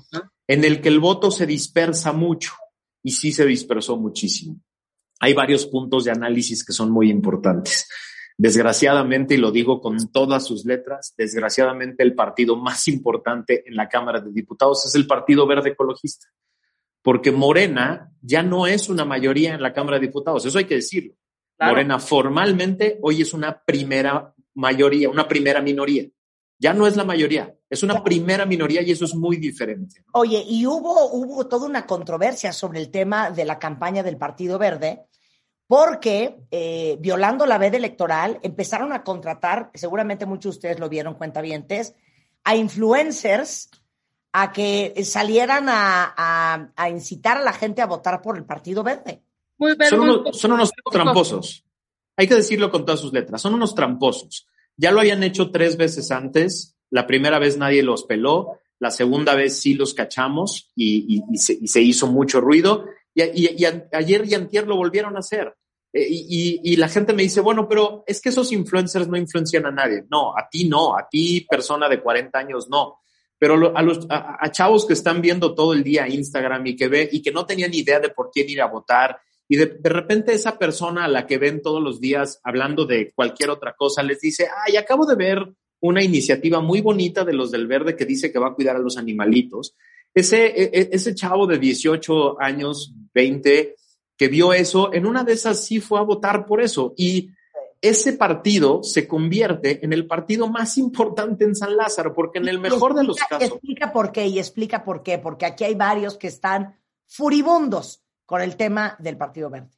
En 0.47 0.63
el 0.63 0.81
que 0.81 0.89
el 0.89 0.99
voto 0.99 1.31
se 1.31 1.45
dispersa 1.45 2.11
mucho 2.11 2.51
y 3.01 3.11
sí 3.11 3.31
se 3.31 3.45
dispersó 3.45 3.97
muchísimo. 3.97 4.59
Hay 5.19 5.33
varios 5.33 5.65
puntos 5.65 6.03
de 6.03 6.11
análisis 6.11 6.63
que 6.65 6.73
son 6.73 6.91
muy 6.91 7.09
importantes. 7.09 7.87
Desgraciadamente, 8.37 9.35
y 9.35 9.37
lo 9.37 9.51
digo 9.51 9.79
con 9.79 10.11
todas 10.11 10.45
sus 10.45 10.65
letras, 10.65 11.13
desgraciadamente 11.17 12.03
el 12.03 12.15
partido 12.15 12.57
más 12.57 12.87
importante 12.89 13.63
en 13.65 13.75
la 13.75 13.87
Cámara 13.87 14.19
de 14.19 14.31
Diputados 14.31 14.85
es 14.85 14.95
el 14.95 15.07
Partido 15.07 15.47
Verde 15.47 15.69
Ecologista, 15.69 16.27
porque 17.01 17.31
Morena 17.31 18.11
ya 18.21 18.43
no 18.43 18.67
es 18.67 18.89
una 18.89 19.05
mayoría 19.05 19.53
en 19.53 19.61
la 19.61 19.73
Cámara 19.73 19.99
de 19.99 20.07
Diputados, 20.07 20.45
eso 20.45 20.57
hay 20.57 20.65
que 20.65 20.75
decirlo. 20.75 21.13
Morena 21.59 21.99
formalmente 21.99 22.99
hoy 23.01 23.21
es 23.21 23.33
una 23.33 23.57
primera 23.63 24.33
mayoría, 24.55 25.09
una 25.09 25.27
primera 25.27 25.61
minoría. 25.61 26.05
Ya 26.57 26.73
no 26.73 26.87
es 26.87 26.95
la 26.95 27.03
mayoría, 27.03 27.53
es 27.69 27.83
una 27.83 28.03
primera 28.03 28.45
minoría 28.45 28.81
y 28.81 28.91
eso 28.91 29.05
es 29.05 29.15
muy 29.15 29.37
diferente. 29.37 30.03
Oye, 30.13 30.43
y 30.47 30.65
hubo, 30.65 31.11
hubo 31.11 31.47
toda 31.47 31.67
una 31.67 31.85
controversia 31.85 32.53
sobre 32.53 32.79
el 32.79 32.91
tema 32.91 33.29
de 33.29 33.45
la 33.45 33.59
campaña 33.59 34.03
del 34.03 34.17
Partido 34.17 34.57
Verde, 34.57 35.05
porque 35.67 36.37
eh, 36.51 36.97
violando 36.99 37.45
la 37.45 37.57
veda 37.57 37.77
electoral 37.77 38.39
empezaron 38.43 38.93
a 38.93 39.03
contratar, 39.03 39.71
seguramente 39.73 40.25
muchos 40.25 40.55
de 40.55 40.57
ustedes 40.57 40.79
lo 40.79 40.89
vieron 40.89 41.15
cuentavientes, 41.15 41.95
a 42.43 42.55
influencers 42.55 43.69
a 44.31 44.51
que 44.51 44.93
salieran 45.05 45.65
a, 45.69 46.71
incitar 46.89 47.37
a 47.37 47.41
la 47.41 47.53
gente 47.53 47.81
a 47.81 47.87
votar 47.87 48.21
por 48.21 48.37
el 48.37 48.43
Partido 48.43 48.83
Verde. 48.83 49.23
son, 49.89 49.99
unos, 50.01 50.37
son 50.37 50.51
unos 50.51 50.71
tramposos. 50.91 51.63
Hay 52.17 52.27
que 52.27 52.35
decirlo 52.35 52.69
con 52.69 52.85
todas 52.85 52.99
sus 52.99 53.13
letras. 53.13 53.41
Son 53.41 53.53
unos 53.53 53.73
tramposos. 53.73 54.47
Ya 54.75 54.91
lo 54.91 54.99
habían 54.99 55.23
hecho 55.23 55.51
tres 55.51 55.77
veces 55.77 56.11
antes. 56.11 56.75
La 56.89 57.07
primera 57.07 57.39
vez 57.39 57.57
nadie 57.57 57.81
los 57.81 58.03
peló. 58.03 58.59
La 58.79 58.91
segunda 58.91 59.35
vez 59.35 59.57
sí 59.59 59.73
los 59.73 59.93
cachamos 59.93 60.71
y, 60.75 61.23
se, 61.35 61.53
y 61.53 61.67
se, 61.69 61.81
hizo 61.81 62.07
mucho 62.07 62.41
ruido. 62.41 62.85
Y, 63.15 63.65
ayer 63.91 64.25
y 64.25 64.33
antier 64.35 64.67
lo 64.67 64.75
volvieron 64.75 65.15
a 65.15 65.19
hacer. 65.19 65.55
Eh, 65.91 66.05
y, 66.09 66.75
la 66.75 66.89
gente 66.89 67.13
me 67.13 67.23
dice, 67.23 67.41
bueno, 67.41 67.67
pero 67.67 68.03
es 68.05 68.21
que 68.21 68.29
esos 68.29 68.51
influencers 68.51 69.07
no 69.07 69.17
influencian 69.17 69.65
a 69.65 69.71
nadie. 69.71 70.03
No, 70.11 70.37
a 70.37 70.47
ti 70.49 70.67
no, 70.67 70.95
a 70.97 71.07
ti 71.09 71.47
persona 71.49 71.89
de 71.89 72.01
40 72.01 72.37
años 72.37 72.69
no. 72.69 72.99
Pero 73.37 73.75
a, 73.75 73.81
los, 73.81 74.05
a, 74.09 74.51
chavos 74.51 74.85
que 74.85 74.93
están 74.93 75.21
viendo 75.21 75.55
todo 75.55 75.73
el 75.73 75.83
día 75.83 76.07
Instagram 76.07 76.67
y 76.67 76.75
que 76.75 76.87
ve 76.87 77.09
y 77.11 77.21
que 77.21 77.31
no 77.31 77.45
tenían 77.45 77.73
idea 77.73 77.99
de 77.99 78.09
por 78.09 78.29
quién 78.31 78.49
ir 78.49 78.61
a 78.61 78.67
votar 78.67 79.19
y 79.47 79.57
de, 79.57 79.77
repente 79.83 80.33
esa 80.33 80.57
persona 80.57 81.05
a 81.05 81.07
la 81.07 81.27
que 81.27 81.37
ven 81.37 81.61
todos 81.61 81.81
los 81.81 82.01
días 82.01 82.39
hablando 82.43 82.85
de 82.85 83.11
cualquier 83.13 83.51
otra 83.51 83.75
cosa 83.75 84.01
les 84.01 84.19
dice, 84.19 84.47
ay, 84.65 84.77
acabo 84.77 85.05
de 85.05 85.15
ver 85.15 85.53
una 85.81 86.03
iniciativa 86.03 86.61
muy 86.61 86.81
bonita 86.81 87.23
de 87.23 87.33
los 87.33 87.51
del 87.51 87.67
verde 87.67 87.95
que 87.95 88.05
dice 88.05 88.31
que 88.31 88.39
va 88.39 88.47
a 88.47 88.53
cuidar 88.53 88.75
a 88.75 88.79
los 88.79 88.97
animalitos. 88.97 89.75
Ese, 90.15 90.45
e, 90.45 90.63
e, 90.73 90.89
ese 90.93 91.13
chavo 91.13 91.45
de 91.45 91.59
18 91.59 92.41
años, 92.41 92.93
20, 93.13 93.75
que 94.17 94.27
vio 94.29 94.53
eso, 94.53 94.93
en 94.93 95.05
una 95.05 95.25
de 95.25 95.33
esas 95.33 95.63
sí 95.65 95.81
fue 95.81 95.99
a 95.99 96.03
votar 96.03 96.45
por 96.45 96.61
eso. 96.61 96.93
Y 96.95 97.31
ese 97.81 98.13
partido 98.13 98.81
se 98.81 99.07
convierte 99.07 99.83
en 99.83 99.93
el 99.93 100.07
partido 100.07 100.47
más 100.47 100.77
importante 100.79 101.43
en 101.43 101.55
San 101.55 101.75
Lázaro, 101.75 102.13
porque 102.13 102.39
en 102.39 102.47
el 102.47 102.59
mejor 102.59 102.91
explica, 102.91 103.01
de 103.01 103.07
los 103.07 103.17
casos. 103.17 103.47
Explica 103.47 103.91
por 103.91 104.11
qué 104.11 104.27
y 104.27 104.39
explica 104.39 104.83
por 104.83 105.03
qué, 105.03 105.19
porque 105.19 105.45
aquí 105.45 105.65
hay 105.65 105.75
varios 105.75 106.17
que 106.17 106.27
están 106.27 106.79
furibundos 107.05 108.01
con 108.25 108.41
el 108.41 108.55
tema 108.55 108.95
del 108.99 109.17
Partido 109.17 109.49
Verde. 109.49 109.69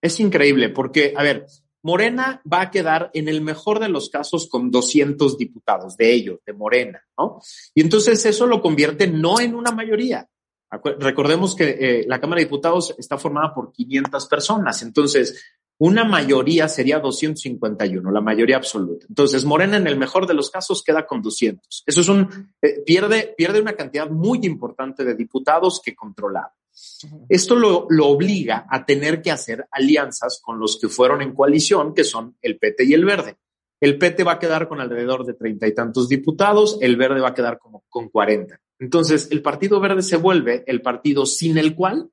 Es 0.00 0.18
increíble, 0.18 0.70
porque, 0.70 1.14
a 1.16 1.22
ver, 1.22 1.46
Morena 1.82 2.40
va 2.50 2.62
a 2.62 2.70
quedar 2.70 3.10
en 3.14 3.28
el 3.28 3.40
mejor 3.40 3.80
de 3.80 3.88
los 3.88 4.08
casos 4.08 4.48
con 4.48 4.70
200 4.70 5.36
diputados 5.36 5.96
de 5.96 6.12
ellos, 6.12 6.40
de 6.46 6.52
Morena, 6.52 7.02
¿no? 7.18 7.40
Y 7.74 7.82
entonces 7.82 8.24
eso 8.24 8.46
lo 8.46 8.62
convierte 8.62 9.06
no 9.06 9.40
en 9.40 9.54
una 9.54 9.72
mayoría. 9.72 10.28
Recordemos 10.98 11.54
que 11.54 11.76
eh, 11.78 12.04
la 12.06 12.18
Cámara 12.18 12.38
de 12.38 12.46
Diputados 12.46 12.94
está 12.96 13.18
formada 13.18 13.52
por 13.52 13.72
500 13.72 14.26
personas, 14.26 14.82
entonces 14.82 15.44
una 15.78 16.04
mayoría 16.04 16.68
sería 16.68 17.00
251, 17.00 18.10
la 18.12 18.20
mayoría 18.20 18.56
absoluta. 18.56 19.04
Entonces, 19.08 19.44
Morena 19.44 19.76
en 19.76 19.88
el 19.88 19.98
mejor 19.98 20.28
de 20.28 20.34
los 20.34 20.48
casos 20.48 20.82
queda 20.82 21.06
con 21.06 21.20
200. 21.22 21.82
Eso 21.84 22.00
es 22.00 22.08
un, 22.08 22.54
eh, 22.62 22.82
pierde, 22.86 23.34
pierde 23.36 23.60
una 23.60 23.72
cantidad 23.72 24.08
muy 24.08 24.38
importante 24.44 25.04
de 25.04 25.16
diputados 25.16 25.80
que 25.84 25.94
controlaba. 25.94 26.54
Esto 27.28 27.56
lo, 27.56 27.86
obliga 28.06 28.66
a 28.68 28.84
tener 28.84 29.22
que 29.22 29.30
hacer 29.30 29.66
alianzas 29.70 30.40
con 30.42 30.58
los 30.58 30.78
que 30.80 30.88
fueron 30.88 31.22
en 31.22 31.34
coalición, 31.34 31.94
que 31.94 32.04
son 32.04 32.36
el 32.40 32.58
PT 32.58 32.84
y 32.84 32.94
el 32.94 33.04
Verde. 33.04 33.36
El 33.80 33.98
PT 33.98 34.22
va 34.24 34.32
a 34.32 34.38
quedar 34.38 34.68
con 34.68 34.80
alrededor 34.80 35.26
de 35.26 35.34
treinta 35.34 35.66
y 35.66 35.74
tantos 35.74 36.08
diputados, 36.08 36.78
el 36.80 36.96
Verde 36.96 37.20
va 37.20 37.28
a 37.28 37.34
quedar 37.34 37.58
como 37.58 37.84
con 37.88 38.08
40. 38.08 38.60
Entonces, 38.78 39.28
el 39.30 39.42
Partido 39.42 39.80
Verde 39.80 40.02
se 40.02 40.16
vuelve 40.16 40.64
el 40.66 40.82
partido 40.82 41.26
sin 41.26 41.58
el 41.58 41.74
cual 41.74 42.10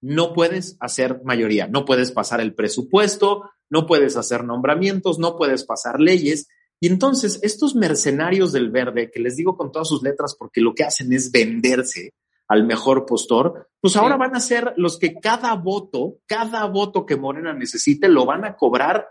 no 0.00 0.32
puedes 0.32 0.76
hacer 0.80 1.20
mayoría, 1.24 1.68
no 1.68 1.84
puedes 1.84 2.10
pasar 2.10 2.40
el 2.40 2.54
presupuesto, 2.54 3.50
no 3.70 3.86
puedes 3.86 4.16
hacer 4.16 4.44
nombramientos, 4.44 5.18
no 5.18 5.36
puedes 5.36 5.64
pasar 5.64 6.00
leyes. 6.00 6.48
Y 6.80 6.88
entonces 6.88 7.38
estos 7.42 7.76
mercenarios 7.76 8.52
del 8.52 8.70
verde, 8.70 9.10
que 9.12 9.20
les 9.20 9.36
digo 9.36 9.56
con 9.56 9.70
todas 9.70 9.88
sus 9.88 10.02
letras 10.02 10.34
porque 10.36 10.60
lo 10.60 10.74
que 10.74 10.82
hacen 10.82 11.12
es 11.12 11.30
venderse 11.30 12.14
al 12.52 12.64
mejor 12.64 13.06
postor, 13.06 13.70
pues 13.80 13.96
ahora 13.96 14.16
van 14.16 14.36
a 14.36 14.40
ser 14.40 14.74
los 14.76 14.98
que 14.98 15.14
cada 15.14 15.54
voto, 15.54 16.18
cada 16.26 16.66
voto 16.66 17.06
que 17.06 17.16
Morena 17.16 17.54
necesite, 17.54 18.08
lo 18.08 18.26
van 18.26 18.44
a 18.44 18.56
cobrar 18.56 19.08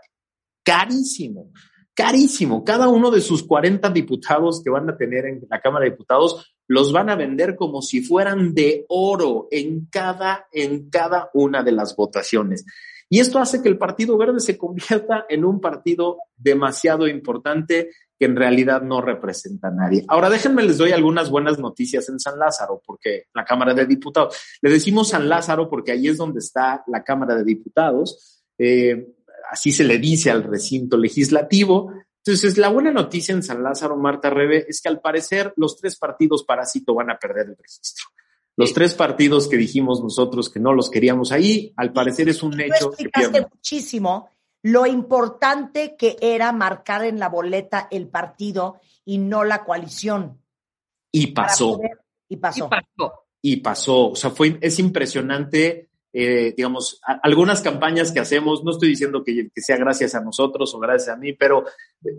carísimo 0.62 1.50
carísimo. 1.94 2.64
Cada 2.64 2.88
uno 2.88 3.10
de 3.10 3.20
sus 3.20 3.42
40 3.42 3.90
diputados 3.90 4.62
que 4.62 4.70
van 4.70 4.88
a 4.88 4.96
tener 4.96 5.26
en 5.26 5.42
la 5.48 5.60
Cámara 5.60 5.84
de 5.84 5.90
Diputados 5.90 6.54
los 6.66 6.92
van 6.92 7.10
a 7.10 7.16
vender 7.16 7.54
como 7.56 7.82
si 7.82 8.00
fueran 8.00 8.54
de 8.54 8.86
oro 8.88 9.48
en 9.50 9.86
cada, 9.90 10.46
en 10.52 10.88
cada 10.88 11.30
una 11.34 11.62
de 11.62 11.72
las 11.72 11.94
votaciones. 11.94 12.64
Y 13.10 13.20
esto 13.20 13.38
hace 13.38 13.62
que 13.62 13.68
el 13.68 13.76
Partido 13.76 14.16
Verde 14.16 14.40
se 14.40 14.56
convierta 14.56 15.26
en 15.28 15.44
un 15.44 15.60
partido 15.60 16.18
demasiado 16.36 17.06
importante 17.06 17.90
que 18.22 18.26
en 18.26 18.36
realidad 18.36 18.82
no 18.82 19.00
representa 19.00 19.66
a 19.66 19.70
nadie. 19.72 20.04
Ahora 20.06 20.30
déjenme 20.30 20.62
les 20.62 20.78
doy 20.78 20.92
algunas 20.92 21.28
buenas 21.28 21.58
noticias 21.58 22.08
en 22.08 22.20
San 22.20 22.38
Lázaro, 22.38 22.80
porque 22.86 23.24
la 23.34 23.44
Cámara 23.44 23.74
de 23.74 23.84
Diputados, 23.84 24.36
le 24.60 24.70
decimos 24.70 25.08
San 25.08 25.28
Lázaro 25.28 25.68
porque 25.68 25.90
ahí 25.90 26.06
es 26.06 26.18
donde 26.18 26.38
está 26.38 26.84
la 26.86 27.02
Cámara 27.02 27.34
de 27.34 27.42
Diputados. 27.42 28.44
Eh, 28.56 29.08
así 29.50 29.72
se 29.72 29.82
le 29.82 29.98
dice 29.98 30.30
al 30.30 30.44
recinto 30.44 30.96
legislativo. 30.96 31.92
Entonces, 32.24 32.58
la 32.58 32.68
buena 32.68 32.92
noticia 32.92 33.34
en 33.34 33.42
San 33.42 33.60
Lázaro, 33.60 33.96
Marta 33.96 34.30
Rebe, 34.30 34.66
es 34.68 34.80
que 34.80 34.88
al 34.88 35.00
parecer 35.00 35.52
los 35.56 35.76
tres 35.76 35.98
partidos 35.98 36.44
parásito 36.44 36.94
van 36.94 37.10
a 37.10 37.18
perder 37.18 37.48
el 37.48 37.56
registro. 37.56 38.04
Los 38.56 38.72
tres 38.72 38.94
partidos 38.94 39.48
que 39.48 39.56
dijimos 39.56 40.00
nosotros 40.00 40.48
que 40.48 40.60
no 40.60 40.72
los 40.74 40.90
queríamos 40.90 41.32
ahí, 41.32 41.72
al 41.76 41.92
parecer 41.92 42.28
es 42.28 42.44
un 42.44 42.60
hecho. 42.60 42.86
Tú 42.86 42.90
explicaste 42.90 43.48
muchísimo 43.52 44.28
lo 44.62 44.86
importante 44.86 45.96
que 45.96 46.16
era 46.20 46.52
marcar 46.52 47.04
en 47.04 47.18
la 47.18 47.28
boleta 47.28 47.88
el 47.90 48.08
partido 48.08 48.80
y 49.04 49.18
no 49.18 49.44
la 49.44 49.64
coalición. 49.64 50.40
Y 51.10 51.28
pasó. 51.28 51.76
Poder, 51.76 51.98
y 52.28 52.36
pasó. 52.36 52.66
Y 52.66 52.68
pasó. 52.68 53.12
Y 53.42 53.56
pasó. 53.56 54.10
O 54.10 54.16
sea, 54.16 54.30
fue, 54.30 54.58
es 54.60 54.78
impresionante 54.78 55.90
eh, 56.14 56.52
digamos, 56.54 57.00
a, 57.06 57.14
algunas 57.22 57.62
campañas 57.62 58.12
que 58.12 58.20
hacemos, 58.20 58.62
no 58.62 58.72
estoy 58.72 58.90
diciendo 58.90 59.24
que, 59.24 59.48
que, 59.48 59.62
sea 59.62 59.78
gracias 59.78 60.14
a 60.14 60.20
nosotros 60.20 60.74
o 60.74 60.78
gracias 60.78 61.16
a 61.16 61.18
mí, 61.18 61.32
pero, 61.32 61.64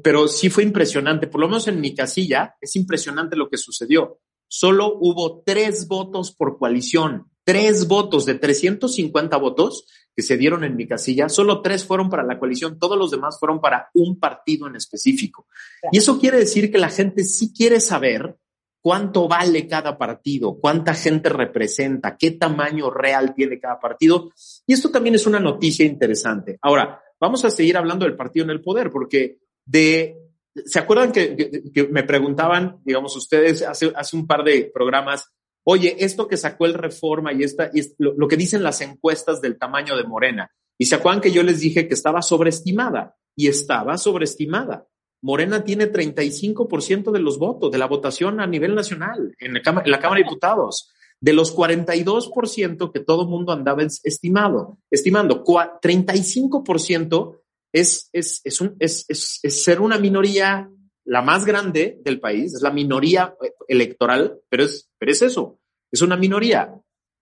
pero 0.04 0.28
sí 0.28 0.50
fue 0.50 0.64
impresionante, 0.64 1.28
por 1.28 1.42
lo 1.42 1.48
menos 1.48 1.68
en 1.68 1.80
mi 1.80 1.94
casilla, 1.94 2.56
es 2.60 2.76
impresionante 2.76 3.36
lo 3.36 3.50
que 3.50 3.58
sucedió. 3.58 4.20
Solo 4.48 4.98
hubo 5.00 5.44
tres 5.46 5.88
votos 5.88 6.32
por 6.32 6.58
coalición, 6.58 7.32
tres 7.44 7.88
votos 7.88 8.26
de 8.26 8.36
350 8.36 9.38
votos 9.38 9.86
que 10.16 10.22
se 10.22 10.38
dieron 10.38 10.64
en 10.64 10.76
mi 10.76 10.88
casilla, 10.88 11.30
solo 11.30 11.62
tres 11.62 11.86
fueron 11.86 12.10
para 12.10 12.24
la 12.24 12.40
coalición, 12.40 12.78
todos 12.80 12.98
los 12.98 13.12
demás 13.12 13.40
fueron 13.40 13.60
para 13.60 13.90
un 13.94 14.20
partido 14.20 14.68
en 14.68 14.76
específico. 14.76 15.48
Y 15.92 15.98
eso 15.98 16.20
quiere 16.20 16.38
decir 16.38 16.72
que 16.72 16.78
la 16.78 16.90
gente 16.90 17.24
sí 17.24 17.52
quiere 17.52 17.80
saber 17.80 18.38
cuánto 18.84 19.28
vale 19.28 19.66
cada 19.68 19.98
partido, 19.98 20.60
cuánta 20.60 20.94
gente 20.94 21.30
representa, 21.30 22.18
qué 22.18 22.32
tamaño 22.32 22.92
real 22.92 23.34
tiene 23.34 23.60
cada 23.60 23.80
partido. 23.80 24.32
Y 24.68 24.74
esto 24.74 24.92
también 24.92 25.16
es 25.16 25.26
una 25.26 25.40
noticia 25.40 25.86
interesante. 25.86 26.58
Ahora, 26.62 27.02
vamos 27.20 27.46
a 27.46 27.50
seguir 27.50 27.78
hablando 27.78 28.06
del 28.06 28.18
partido 28.18 28.44
en 28.44 28.50
el 28.52 28.62
poder, 28.62 28.92
porque 28.92 29.38
de, 29.66 30.18
¿se 30.66 30.80
acuerdan 30.80 31.14
que, 31.14 31.36
que, 31.36 31.72
que 31.72 31.88
me 31.88 32.04
preguntaban, 32.04 32.82
digamos, 32.84 33.16
ustedes 33.16 33.62
hace, 33.64 33.92
hace, 33.96 34.18
un 34.18 34.28
par 34.28 34.44
de 34.44 34.70
programas, 34.74 35.33
oye, 35.64 35.96
esto 36.00 36.28
que 36.28 36.38
sacó 36.38 36.66
el 36.66 36.74
Reforma 36.74 37.34
y, 37.34 37.44
esta, 37.44 37.70
y 37.74 37.82
lo, 37.98 38.28
que 38.28 38.38
dicen 38.38 38.64
las 38.64 38.82
encuestas 38.82 39.42
del 39.42 39.58
tamaño 39.58 39.96
de 39.96 40.04
Morena? 40.04 40.52
Y 40.78 40.86
se 40.86 40.96
acuerdan 40.96 41.22
que 41.22 41.32
yo 41.32 41.44
les 41.44 41.60
dije 41.60 41.88
que 41.88 41.94
estaba 41.94 42.22
sobreestimada 42.22 43.16
y 43.36 43.48
estaba 43.48 43.98
sobreestimada. 43.98 44.88
Morena 45.22 45.64
tiene 45.64 45.92
35% 45.92 47.12
de 47.12 47.20
los 47.20 47.40
votos, 47.40 47.72
de 47.72 47.78
la 47.78 47.88
votación 47.88 48.42
a 48.42 48.48
nivel 48.48 48.76
nacional, 48.76 49.34
en 49.40 49.62
Cámara, 49.62 49.86
en 49.86 49.92
la 49.92 50.00
Cámara 50.00 50.20
de 50.20 50.26
Diputados. 50.26 50.92
De 51.22 51.32
los 51.32 51.56
42% 51.56 52.92
que 52.92 53.00
todo 53.00 53.26
mundo 53.28 53.54
andaba 53.54 53.84
estimado, 53.84 54.80
estimando, 54.92 55.46
35% 55.46 57.40
es, 57.72 58.10
es, 58.12 58.42
es, 58.44 58.60
un, 58.60 58.76
es, 58.80 59.06
es, 59.08 59.40
es 59.42 59.64
ser 59.64 59.80
una 59.80 59.98
minoría 59.98 60.70
la 61.06 61.22
más 61.22 61.46
grande 61.46 62.00
del 62.04 62.20
país, 62.20 62.54
es 62.54 62.62
la 62.62 62.72
minoría 62.72 63.36
electoral, 63.68 64.40
pero 64.50 64.64
es, 64.64 64.90
pero 64.98 65.12
es 65.12 65.22
eso, 65.22 65.60
es 65.92 66.02
una 66.02 66.16
minoría. 66.16 66.74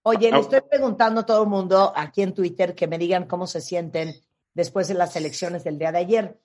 Oye, 0.03 0.31
le 0.31 0.39
estoy 0.39 0.61
preguntando 0.61 1.21
a 1.21 1.25
todo 1.25 1.43
el 1.43 1.49
mundo 1.49 1.93
aquí 1.95 2.21
en 2.21 2.33
Twitter 2.33 2.73
que 2.73 2.87
me 2.87 2.97
digan 2.97 3.27
cómo 3.27 3.45
se 3.47 3.61
sienten 3.61 4.15
después 4.53 4.87
de 4.87 4.95
las 4.95 5.15
elecciones 5.15 5.63
del 5.63 5.77
día 5.77 5.91
de 5.91 5.99
ayer 5.99 6.39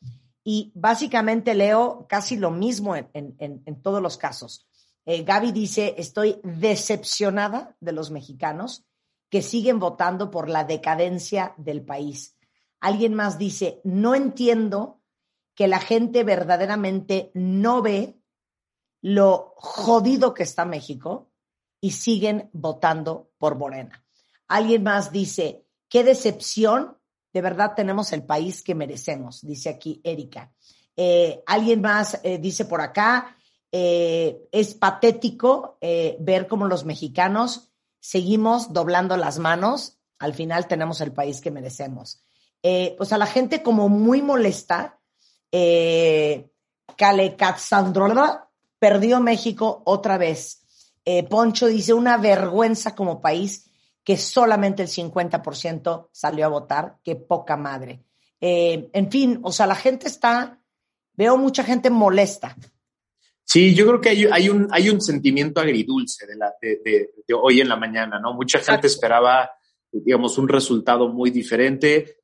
y 0.44 0.72
básicamente 0.74 1.54
leo 1.54 2.06
casi 2.08 2.36
lo 2.36 2.50
mismo 2.50 2.94
en, 2.94 3.08
en, 3.14 3.62
en 3.64 3.82
todos 3.82 4.02
los 4.02 4.16
casos. 4.16 4.66
Eh, 5.06 5.22
Gaby 5.22 5.52
dice, 5.52 5.94
estoy 5.98 6.40
decepcionada 6.42 7.76
de 7.80 7.92
los 7.92 8.10
mexicanos 8.10 8.84
que 9.30 9.40
siguen 9.40 9.78
votando 9.78 10.30
por 10.30 10.48
la 10.48 10.64
decadencia 10.64 11.54
del 11.56 11.84
país. 11.84 12.36
Alguien 12.80 13.14
más 13.14 13.38
dice, 13.38 13.80
no 13.84 14.14
entiendo 14.14 15.00
que 15.56 15.66
la 15.66 15.80
gente 15.80 16.22
verdaderamente 16.22 17.32
no 17.34 17.82
ve 17.82 18.20
lo 19.00 19.54
jodido 19.56 20.34
que 20.34 20.44
está 20.44 20.64
México 20.64 21.32
y 21.80 21.90
siguen 21.90 22.50
votando 22.52 23.30
por 23.38 23.56
Morena. 23.56 24.04
Alguien 24.46 24.84
más 24.84 25.10
dice, 25.10 25.66
qué 25.88 26.04
decepción 26.04 26.96
de 27.36 27.42
verdad 27.42 27.74
tenemos 27.76 28.14
el 28.14 28.24
país 28.24 28.62
que 28.62 28.74
merecemos, 28.74 29.46
dice 29.46 29.68
aquí 29.68 30.00
Erika. 30.02 30.54
Eh, 30.96 31.42
alguien 31.46 31.82
más 31.82 32.18
eh, 32.22 32.38
dice 32.38 32.64
por 32.64 32.80
acá, 32.80 33.36
eh, 33.70 34.48
es 34.52 34.72
patético 34.72 35.76
ver 36.18 36.46
cómo 36.48 36.66
los 36.66 36.86
mexicanos 36.86 37.68
seguimos 38.00 38.72
doblando 38.72 39.18
las 39.18 39.38
manos, 39.38 39.98
al 40.18 40.32
final 40.32 40.66
tenemos 40.66 41.02
el 41.02 41.12
país 41.12 41.42
que 41.42 41.50
merecemos. 41.50 42.22
pues 42.62 43.12
a 43.12 43.18
la 43.18 43.26
gente 43.26 43.62
como 43.62 43.90
muy 43.90 44.22
molesta, 44.22 44.95
eh, 45.58 46.50
perdió 48.78 49.20
México 49.20 49.82
otra 49.84 50.18
vez. 50.18 50.62
Poncho 51.30 51.66
dice, 51.66 51.94
una 51.94 52.18
vergüenza 52.18 52.94
como 52.94 53.20
país 53.20 53.70
que 54.02 54.16
solamente 54.16 54.82
el 54.82 54.88
50% 54.88 56.08
salió 56.12 56.46
a 56.46 56.48
votar, 56.48 56.98
qué 57.02 57.16
poca 57.16 57.56
madre. 57.56 58.04
Eh, 58.40 58.88
en 58.92 59.10
fin, 59.10 59.40
o 59.42 59.50
sea, 59.50 59.66
la 59.66 59.74
gente 59.74 60.06
está, 60.06 60.60
veo 61.14 61.36
mucha 61.36 61.64
gente 61.64 61.90
molesta. 61.90 62.56
Sí, 63.44 63.74
yo 63.74 63.86
creo 63.86 64.00
que 64.00 64.08
hay, 64.10 64.26
hay 64.30 64.48
un, 64.48 64.68
hay 64.70 64.90
un 64.90 65.00
sentimiento 65.00 65.60
agridulce 65.60 66.26
de, 66.26 66.36
la, 66.36 66.52
de, 66.60 66.80
de, 66.84 67.10
de, 67.26 67.34
hoy 67.34 67.60
en 67.60 67.68
la 67.68 67.76
mañana, 67.76 68.20
¿no? 68.20 68.34
Mucha 68.34 68.58
gente 68.60 68.86
esperaba 68.86 69.50
digamos, 69.92 70.38
un 70.38 70.48
resultado 70.48 71.08
muy 71.08 71.30
diferente. 71.30 72.18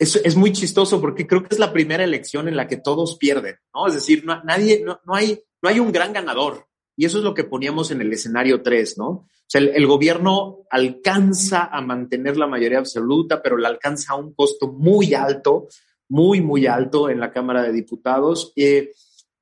Es, 0.00 0.16
es, 0.16 0.34
muy 0.34 0.50
chistoso 0.52 0.98
porque 0.98 1.26
creo 1.26 1.42
que 1.42 1.54
es 1.54 1.58
la 1.58 1.74
primera 1.74 2.02
elección 2.02 2.48
en 2.48 2.56
la 2.56 2.66
que 2.66 2.78
todos 2.78 3.18
pierden, 3.18 3.56
¿no? 3.74 3.86
Es 3.86 3.92
decir, 3.92 4.24
no, 4.24 4.42
nadie, 4.44 4.82
no, 4.82 4.98
no, 5.04 5.14
hay, 5.14 5.38
no 5.60 5.68
hay 5.68 5.78
un 5.78 5.92
gran 5.92 6.14
ganador. 6.14 6.66
Y 6.96 7.04
eso 7.04 7.18
es 7.18 7.24
lo 7.24 7.34
que 7.34 7.44
poníamos 7.44 7.90
en 7.90 8.00
el 8.00 8.12
escenario 8.12 8.62
3, 8.62 8.98
¿no? 8.98 9.08
O 9.08 9.26
sea, 9.46 9.60
el, 9.60 9.86
gobierno 9.86 10.60
alcanza 10.70 11.64
a 11.64 11.80
mantener 11.80 12.36
la 12.36 12.46
mayoría 12.46 12.78
absoluta, 12.78 13.42
pero 13.42 13.58
la 13.58 13.68
alcanza 13.68 14.12
a 14.12 14.16
un 14.16 14.32
costo 14.32 14.72
muy 14.72 15.12
alto, 15.12 15.68
muy, 16.08 16.40
muy 16.40 16.66
alto 16.66 17.10
en 17.10 17.20
la 17.20 17.32
Cámara 17.32 17.62
de 17.62 17.72
Diputados. 17.72 18.52
Eh, 18.56 18.92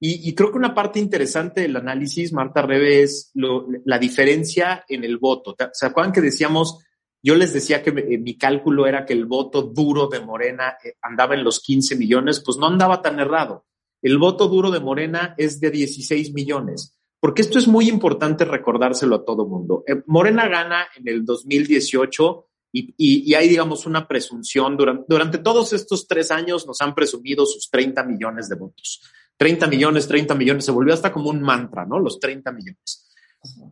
y, 0.01 0.29
y, 0.29 0.35
creo 0.35 0.51
que 0.51 0.59
una 0.59 0.75
parte 0.75 0.99
interesante 0.99 1.61
del 1.61 1.77
análisis, 1.77 2.33
Marta 2.33 2.63
Rebe, 2.63 3.03
es 3.03 3.33
la 3.35 3.99
diferencia 3.99 4.85
en 4.89 5.05
el 5.05 5.19
voto. 5.19 5.55
¿Se 5.73 5.87
acuerdan 5.87 6.13
que 6.13 6.21
decíamos, 6.21 6.79
yo 7.23 7.35
les 7.35 7.53
decía 7.53 7.83
que 7.83 7.93
mi, 7.93 8.19
mi 8.19 8.37
cálculo 8.37 8.87
era 8.87 9.05
que 9.05 9.13
el 9.13 9.27
voto 9.27 9.63
duro 9.63 10.09
de 10.09 10.21
Morena 10.21 10.77
eh, 10.85 10.95
andaba 11.03 11.35
en 11.35 11.45
los 11.45 11.61
15 11.61 11.97
millones? 11.97 12.43
Pues 12.45 12.59
no 12.59 12.67
andaba 12.67 13.03
tan 13.03 13.19
errado. 13.21 13.67
El 14.01 14.19
voto 14.19 14.49
duro 14.49 14.71
de 14.71 14.81
Morena 14.81 15.35
es 15.37 15.61
de 15.61 15.71
16 15.71 16.33
millones 16.33 16.99
porque 17.21 17.43
esto 17.43 17.59
es 17.59 17.67
muy 17.67 17.89
importante 17.89 18.45
recordárselo 18.45 19.17
a 19.17 19.25
todo 19.25 19.47
mundo. 19.47 19.83
Eh, 19.87 20.03
Morena 20.07 20.49
gana 20.49 20.87
en 20.97 21.09
el 21.09 21.25
2018 21.25 22.47
y, 22.73 22.95
y, 22.97 23.31
y 23.31 23.35
hay, 23.35 23.49
digamos, 23.49 23.87
una 23.87 24.07
presunción. 24.07 24.77
Durante, 24.77 25.05
durante, 25.09 25.39
todos 25.39 25.73
estos 25.73 26.07
tres 26.07 26.31
años 26.31 26.67
nos 26.67 26.81
han 26.81 26.95
presumido 26.95 27.45
sus 27.45 27.71
30 27.71 28.05
millones 28.05 28.49
de 28.49 28.57
votos. 28.57 29.03
30 29.37 29.67
millones, 29.67 30.07
30 30.07 30.35
millones, 30.35 30.65
se 30.65 30.73
volvió 30.73 30.95
hasta 30.95 31.13
como 31.13 31.31
un 31.31 31.41
mantra, 31.41 31.85
¿no? 31.87 31.99
Los 31.99 32.21
30 32.21 32.53
millones. 32.53 33.08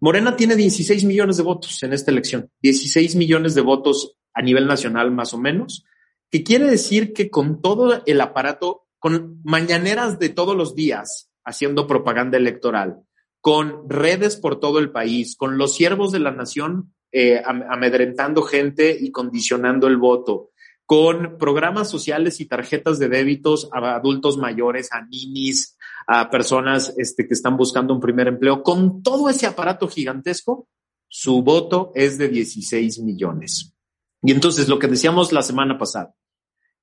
Morena 0.00 0.36
tiene 0.36 0.56
16 0.56 1.04
millones 1.04 1.36
de 1.36 1.42
votos 1.42 1.82
en 1.82 1.92
esta 1.92 2.10
elección, 2.10 2.50
16 2.62 3.16
millones 3.16 3.54
de 3.54 3.62
votos 3.62 4.16
a 4.34 4.42
nivel 4.42 4.66
nacional 4.66 5.10
más 5.10 5.34
o 5.34 5.38
menos, 5.38 5.84
que 6.30 6.42
quiere 6.42 6.66
decir 6.66 7.12
que 7.12 7.30
con 7.30 7.62
todo 7.62 8.02
el 8.04 8.20
aparato, 8.20 8.86
con 8.98 9.40
mañaneras 9.44 10.18
de 10.18 10.28
todos 10.28 10.56
los 10.56 10.74
días 10.74 11.30
haciendo 11.44 11.86
propaganda 11.86 12.36
electoral, 12.36 13.02
con 13.40 13.88
redes 13.88 14.36
por 14.36 14.58
todo 14.58 14.78
el 14.78 14.90
país, 14.90 15.36
con 15.36 15.58
los 15.58 15.74
siervos 15.74 16.12
de 16.12 16.18
la 16.18 16.32
nación 16.32 16.92
eh, 17.12 17.40
amedrentando 17.46 18.42
gente 18.42 18.96
y 19.00 19.10
condicionando 19.10 19.86
el 19.86 19.96
voto, 19.96 20.50
con 20.84 21.38
programas 21.38 21.88
sociales 21.88 22.40
y 22.40 22.46
tarjetas 22.46 22.98
de 22.98 23.08
débitos 23.08 23.68
a 23.72 23.94
adultos 23.94 24.36
mayores, 24.36 24.92
a 24.92 25.04
ninis, 25.04 25.75
a 26.06 26.30
personas 26.30 26.94
este, 26.96 27.26
que 27.26 27.34
están 27.34 27.56
buscando 27.56 27.92
un 27.92 28.00
primer 28.00 28.28
empleo, 28.28 28.62
con 28.62 29.02
todo 29.02 29.28
ese 29.28 29.46
aparato 29.46 29.88
gigantesco, 29.88 30.68
su 31.08 31.42
voto 31.42 31.92
es 31.94 32.18
de 32.18 32.28
16 32.28 33.00
millones. 33.00 33.74
Y 34.22 34.32
entonces 34.32 34.68
lo 34.68 34.78
que 34.78 34.88
decíamos 34.88 35.32
la 35.32 35.42
semana 35.42 35.78
pasada, 35.78 36.14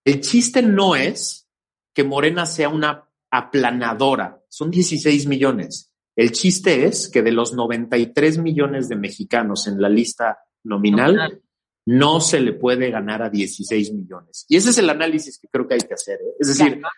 el 0.06 0.22
chiste 0.22 0.62
no 0.62 0.96
es 0.96 1.48
que 1.94 2.04
Morena 2.04 2.46
sea 2.46 2.70
una 2.70 3.10
aplanadora, 3.32 4.42
son 4.50 4.70
16 4.70 5.28
millones. 5.28 5.92
El 6.16 6.32
chiste 6.32 6.86
es 6.86 7.10
que 7.10 7.24
de 7.24 7.32
los 7.32 7.54
93 7.54 8.38
millones 8.38 8.90
de 8.90 8.96
mexicanos 8.96 9.68
en 9.68 9.82
la 9.82 9.90
lista 9.90 10.40
nominal, 10.64 11.16
nominal, 11.16 11.42
no 11.86 12.22
se 12.22 12.40
le 12.40 12.54
puede 12.54 12.92
ganar 12.92 13.24
a 13.24 13.30
16 13.30 13.94
millones. 13.94 14.46
Y 14.48 14.58
ese 14.58 14.70
es 14.70 14.78
el 14.78 14.90
análisis 14.90 15.40
que 15.40 15.48
creo 15.48 15.68
que 15.68 15.76
hay 15.76 15.82
que 15.82 15.94
hacer. 15.94 16.20
¿eh? 16.22 16.36
Es 16.40 16.48
decir, 16.50 16.80
claro. 16.80 16.94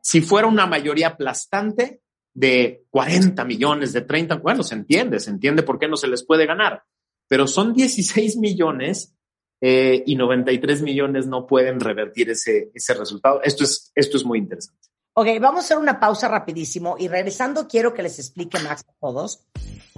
Si 0.00 0.20
fuera 0.20 0.46
una 0.46 0.66
mayoría 0.66 1.08
aplastante 1.08 2.00
de 2.34 2.84
40 2.90 3.44
millones, 3.44 3.92
de 3.92 4.02
30, 4.02 4.36
bueno, 4.36 4.62
se 4.62 4.74
entiende, 4.74 5.20
se 5.20 5.30
entiende 5.30 5.62
por 5.62 5.78
qué 5.78 5.88
no 5.88 5.96
se 5.96 6.08
les 6.08 6.24
puede 6.24 6.46
ganar. 6.46 6.84
Pero 7.26 7.46
son 7.46 7.74
16 7.74 8.36
millones 8.36 9.14
eh, 9.60 10.02
y 10.06 10.14
93 10.14 10.82
millones 10.82 11.26
no 11.26 11.46
pueden 11.46 11.80
revertir 11.80 12.30
ese, 12.30 12.70
ese 12.72 12.94
resultado. 12.94 13.42
Esto 13.42 13.64
es, 13.64 13.90
esto 13.94 14.16
es 14.16 14.24
muy 14.24 14.38
interesante. 14.38 14.88
Ok, 15.14 15.26
vamos 15.40 15.62
a 15.62 15.64
hacer 15.64 15.78
una 15.78 15.98
pausa 15.98 16.28
rapidísimo 16.28 16.94
y 16.96 17.08
regresando 17.08 17.66
quiero 17.66 17.92
que 17.92 18.04
les 18.04 18.20
explique 18.20 18.60
Max 18.60 18.84
a 18.86 18.92
todos 19.00 19.44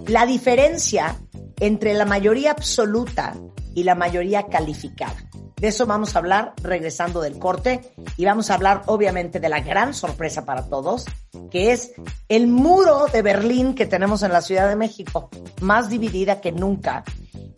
la 0.06 0.26
diferencia 0.26 1.16
entre 1.58 1.94
la 1.94 2.04
mayoría 2.04 2.52
absoluta 2.52 3.34
y 3.74 3.84
la 3.84 3.94
mayoría 3.94 4.46
calificada. 4.46 5.16
De 5.56 5.68
eso 5.68 5.86
vamos 5.86 6.16
a 6.16 6.20
hablar 6.20 6.54
regresando 6.62 7.20
del 7.20 7.38
corte 7.38 7.82
y 8.16 8.24
vamos 8.24 8.50
a 8.50 8.54
hablar 8.54 8.82
obviamente 8.86 9.40
de 9.40 9.50
la 9.50 9.60
gran 9.60 9.92
sorpresa 9.92 10.46
para 10.46 10.66
todos, 10.68 11.04
que 11.50 11.72
es 11.72 11.92
el 12.28 12.46
muro 12.46 13.06
de 13.12 13.20
Berlín 13.20 13.74
que 13.74 13.84
tenemos 13.84 14.22
en 14.22 14.32
la 14.32 14.40
Ciudad 14.40 14.70
de 14.70 14.76
México, 14.76 15.28
más 15.60 15.90
dividida 15.90 16.40
que 16.40 16.52
nunca 16.52 17.04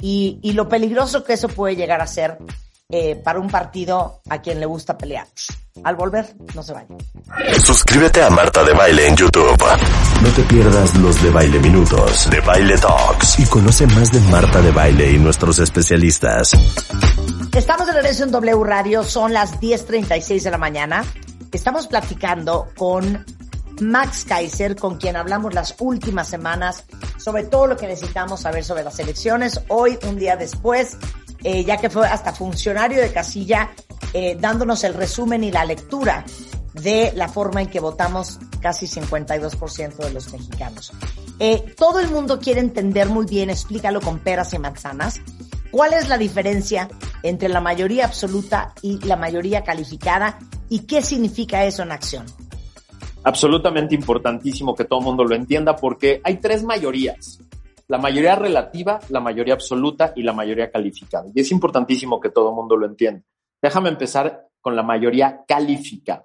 y, 0.03 0.53
lo 0.55 0.69
peligroso 0.69 1.23
que 1.23 1.35
eso 1.35 1.49
puede 1.49 1.77
llegar 1.77 2.01
a 2.01 2.09
ser 2.09 2.39
eh, 2.95 3.17
para 3.17 3.41
un 3.41 3.49
partido 3.49 4.21
a 4.29 4.43
quien 4.43 4.61
le 4.61 4.67
gusta 4.67 4.99
pelear. 4.99 5.27
Al 5.83 5.97
volver, 5.97 6.35
no 6.55 6.63
se 6.63 6.75
vayan. 6.75 6.99
Suscríbete 7.65 8.23
a 8.23 8.29
Marta 8.29 8.63
de 8.63 8.75
Baile 8.75 9.09
en 9.09 9.17
YouTube. 9.17 9.65
No 10.21 10.29
te 10.29 10.43
pierdas 10.43 10.95
los 10.99 11.23
de 11.23 11.31
Baile 11.31 11.59
Minutos, 11.59 12.29
de 12.29 12.41
Baile 12.41 12.77
Talks 12.77 13.39
y 13.39 13.47
conoce 13.47 13.87
más 13.87 14.13
de 14.13 14.21
Marta 14.31 14.61
de 14.61 14.71
Baile 14.73 15.11
y 15.11 15.19
nuestros 15.19 15.59
especialistas. 15.59 16.53
Estamos 17.57 17.87
de 17.87 17.95
regreso 17.95 18.25
en 18.25 18.31
W 18.31 18.63
Radio, 18.63 19.03
son 19.05 19.33
las 19.33 19.59
10.36 19.59 20.43
de 20.43 20.51
la 20.51 20.59
mañana. 20.59 21.03
Estamos 21.51 21.87
platicando 21.87 22.69
con 22.77 23.25
Max 23.81 24.27
Kaiser, 24.29 24.77
con 24.77 24.99
quien 24.99 25.17
hablamos 25.17 25.55
las 25.55 25.77
últimas 25.79 26.29
semanas 26.29 26.85
sobre 27.23 27.45
todo 27.45 27.69
lo 27.69 27.77
que 27.77 27.87
necesitamos 27.87 28.41
saber 28.41 28.65
sobre 28.65 28.83
las 28.83 28.99
elecciones. 28.99 29.61
Hoy, 29.69 29.99
un 30.09 30.19
día 30.19 30.37
después, 30.37 30.97
eh, 31.45 31.65
ya 31.65 31.77
que 31.77 31.91
fue 31.91 32.07
hasta 32.07 32.33
funcionario 32.33 33.01
de 33.01 33.13
casilla, 33.13 33.71
eh, 34.13 34.37
dándonos 34.39 34.85
el 34.85 34.95
resumen 34.95 35.45
y 35.45 35.51
la 35.51 35.65
lectura 35.65 36.25
de 36.75 37.13
la 37.15 37.29
forma 37.29 37.63
en 37.63 37.69
que 37.69 37.81
votamos 37.81 38.39
casi 38.61 38.87
52% 38.87 39.97
de 39.97 40.13
los 40.13 40.33
mexicanos. 40.33 40.93
Eh, 41.39 41.75
todo 41.77 42.01
el 42.01 42.09
mundo 42.11 42.39
quiere 42.39 42.61
entender 42.61 43.09
muy 43.09 43.27
bien, 43.27 43.51
explícalo 43.51 44.01
con 44.01 44.19
peras 44.21 44.55
y 44.55 44.59
manzanas, 44.59 45.21
cuál 45.71 45.93
es 45.93 46.09
la 46.09 46.19
diferencia 46.19 46.89
entre 47.23 47.49
la 47.49 47.61
mayoría 47.61 48.05
absoluta 48.05 48.75
y 48.81 48.99
la 49.05 49.17
mayoría 49.17 49.65
calificada 49.65 50.39
y 50.69 50.81
qué 50.81 51.03
significa 51.03 51.65
eso 51.65 51.83
en 51.83 51.93
acción. 51.93 52.27
Absolutamente 53.25 53.95
importantísimo 53.95 54.75
que 54.75 54.85
todo 54.85 55.01
el 55.01 55.05
mundo 55.07 55.25
lo 55.25 55.35
entienda 55.35 55.77
porque 55.77 56.21
hay 56.25 56.39
tres 56.39 56.63
mayorías 56.65 57.42
la 57.93 57.99
mayoría 57.99 58.37
relativa, 58.37 59.01
la 59.11 59.21
mayoría 59.21 59.53
absoluta 59.53 60.15
y 60.17 60.23
la 60.23 60.33
mayoría 60.33 60.71
calificada. 60.71 61.27
Y 61.35 61.43
es 61.43 61.53
importantísimo 61.53 62.21
que 62.21 62.31
todo 62.31 62.49
el 62.49 62.57
mundo 62.57 62.75
lo 62.75 62.87
entienda. 62.87 63.23
Déjame 63.61 63.91
empezar 63.91 64.49
con 64.63 64.75
la 64.75 64.83
mayoría 64.83 65.45
calificada. 65.47 66.25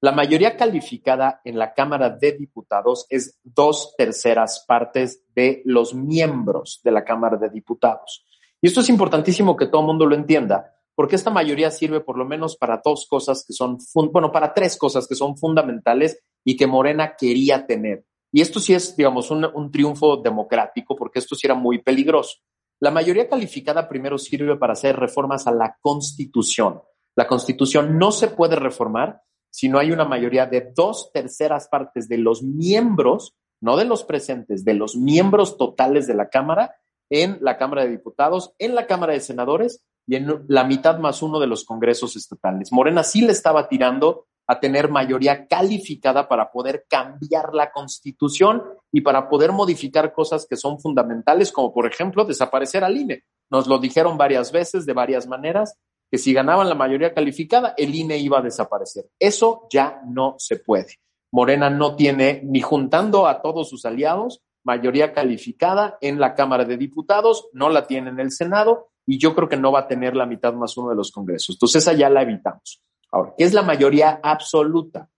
La 0.00 0.12
mayoría 0.12 0.56
calificada 0.56 1.40
en 1.42 1.58
la 1.58 1.74
Cámara 1.74 2.10
de 2.10 2.34
Diputados 2.34 3.04
es 3.10 3.40
dos 3.42 3.96
terceras 3.98 4.64
partes 4.64 5.24
de 5.34 5.60
los 5.64 5.92
miembros 5.92 6.80
de 6.84 6.92
la 6.92 7.04
Cámara 7.04 7.36
de 7.36 7.50
Diputados. 7.50 8.24
Y 8.62 8.68
esto 8.68 8.80
es 8.80 8.88
importantísimo 8.88 9.56
que 9.56 9.66
todo 9.66 9.80
el 9.80 9.88
mundo 9.88 10.06
lo 10.06 10.14
entienda, 10.14 10.72
porque 10.94 11.16
esta 11.16 11.30
mayoría 11.30 11.72
sirve 11.72 11.98
por 11.98 12.16
lo 12.16 12.26
menos 12.26 12.56
para 12.56 12.80
dos 12.84 13.08
cosas 13.10 13.44
que 13.44 13.54
son, 13.54 13.78
bueno, 14.12 14.30
para 14.30 14.54
tres 14.54 14.76
cosas 14.76 15.08
que 15.08 15.16
son 15.16 15.36
fundamentales 15.36 16.22
y 16.44 16.56
que 16.56 16.68
Morena 16.68 17.16
quería 17.18 17.66
tener. 17.66 18.04
Y 18.32 18.40
esto 18.40 18.60
sí 18.60 18.74
es, 18.74 18.96
digamos, 18.96 19.30
un, 19.30 19.44
un, 19.44 19.70
triunfo 19.70 20.16
democrático, 20.18 20.94
porque 20.94 21.18
esto 21.18 21.34
sí 21.34 21.46
era 21.46 21.54
muy 21.54 21.80
peligroso. 21.82 22.38
La 22.80 22.90
mayoría 22.90 23.28
calificada 23.28 23.88
primero 23.88 24.18
sirve 24.18 24.56
para 24.56 24.74
hacer 24.74 24.96
reformas 24.96 25.46
a 25.46 25.52
la 25.52 25.76
Constitución. 25.80 26.80
La 27.16 27.26
Constitución 27.26 27.98
no 27.98 28.12
se 28.12 28.28
puede 28.28 28.56
reformar 28.56 29.22
si 29.50 29.68
no 29.68 29.78
hay 29.78 29.90
una 29.90 30.04
mayoría 30.04 30.46
de 30.46 30.72
dos 30.72 31.10
terceras 31.12 31.66
partes 31.68 32.08
de 32.08 32.18
los 32.18 32.44
miembros, 32.44 33.34
no 33.60 33.76
de 33.76 33.86
los 33.86 34.04
presentes, 34.04 34.64
de 34.64 34.74
los 34.74 34.94
miembros 34.94 35.56
totales 35.56 36.06
de 36.06 36.14
la 36.14 36.28
Cámara, 36.28 36.76
en 37.10 37.38
la 37.40 37.56
Cámara 37.56 37.82
de 37.82 37.90
Diputados, 37.90 38.54
en 38.58 38.76
la 38.76 38.86
Cámara 38.86 39.14
de 39.14 39.20
Senadores 39.20 39.82
y 40.06 40.14
en 40.14 40.44
la 40.46 40.62
mitad 40.62 40.98
más 40.98 41.22
uno 41.22 41.40
de 41.40 41.48
los 41.48 41.64
congresos 41.64 42.14
estatales. 42.14 42.70
Morena 42.70 43.02
sí 43.02 43.22
le 43.22 43.32
estaba 43.32 43.68
tirando 43.68 44.27
a 44.48 44.58
tener 44.58 44.88
mayoría 44.88 45.46
calificada 45.46 46.26
para 46.26 46.50
poder 46.50 46.86
cambiar 46.88 47.54
la 47.54 47.70
constitución 47.70 48.62
y 48.90 49.02
para 49.02 49.28
poder 49.28 49.52
modificar 49.52 50.12
cosas 50.12 50.46
que 50.48 50.56
son 50.56 50.80
fundamentales, 50.80 51.52
como 51.52 51.72
por 51.72 51.86
ejemplo 51.86 52.24
desaparecer 52.24 52.82
al 52.82 52.96
INE. 52.96 53.24
Nos 53.50 53.66
lo 53.66 53.78
dijeron 53.78 54.16
varias 54.16 54.50
veces, 54.50 54.86
de 54.86 54.94
varias 54.94 55.26
maneras, 55.26 55.78
que 56.10 56.16
si 56.16 56.32
ganaban 56.32 56.68
la 56.68 56.74
mayoría 56.74 57.12
calificada, 57.12 57.74
el 57.76 57.94
INE 57.94 58.16
iba 58.16 58.38
a 58.38 58.42
desaparecer. 58.42 59.04
Eso 59.18 59.66
ya 59.70 60.00
no 60.06 60.36
se 60.38 60.56
puede. 60.56 60.94
Morena 61.30 61.68
no 61.68 61.94
tiene, 61.94 62.40
ni 62.42 62.62
juntando 62.62 63.26
a 63.26 63.42
todos 63.42 63.68
sus 63.68 63.84
aliados, 63.84 64.40
mayoría 64.64 65.12
calificada 65.12 65.98
en 66.00 66.18
la 66.18 66.34
Cámara 66.34 66.64
de 66.64 66.78
Diputados, 66.78 67.48
no 67.52 67.68
la 67.68 67.86
tiene 67.86 68.08
en 68.08 68.20
el 68.20 68.32
Senado 68.32 68.88
y 69.06 69.18
yo 69.18 69.34
creo 69.34 69.48
que 69.48 69.58
no 69.58 69.72
va 69.72 69.80
a 69.80 69.88
tener 69.88 70.16
la 70.16 70.24
mitad 70.24 70.54
más 70.54 70.76
uno 70.78 70.88
de 70.90 70.96
los 70.96 71.10
congresos. 71.10 71.56
Entonces, 71.56 71.82
esa 71.82 71.92
ya 71.92 72.08
la 72.08 72.22
evitamos. 72.22 72.82
Ahora, 73.10 73.34
¿qué 73.36 73.44
es 73.44 73.54
la 73.54 73.62
mayoría 73.62 74.20
absoluta? 74.22 75.08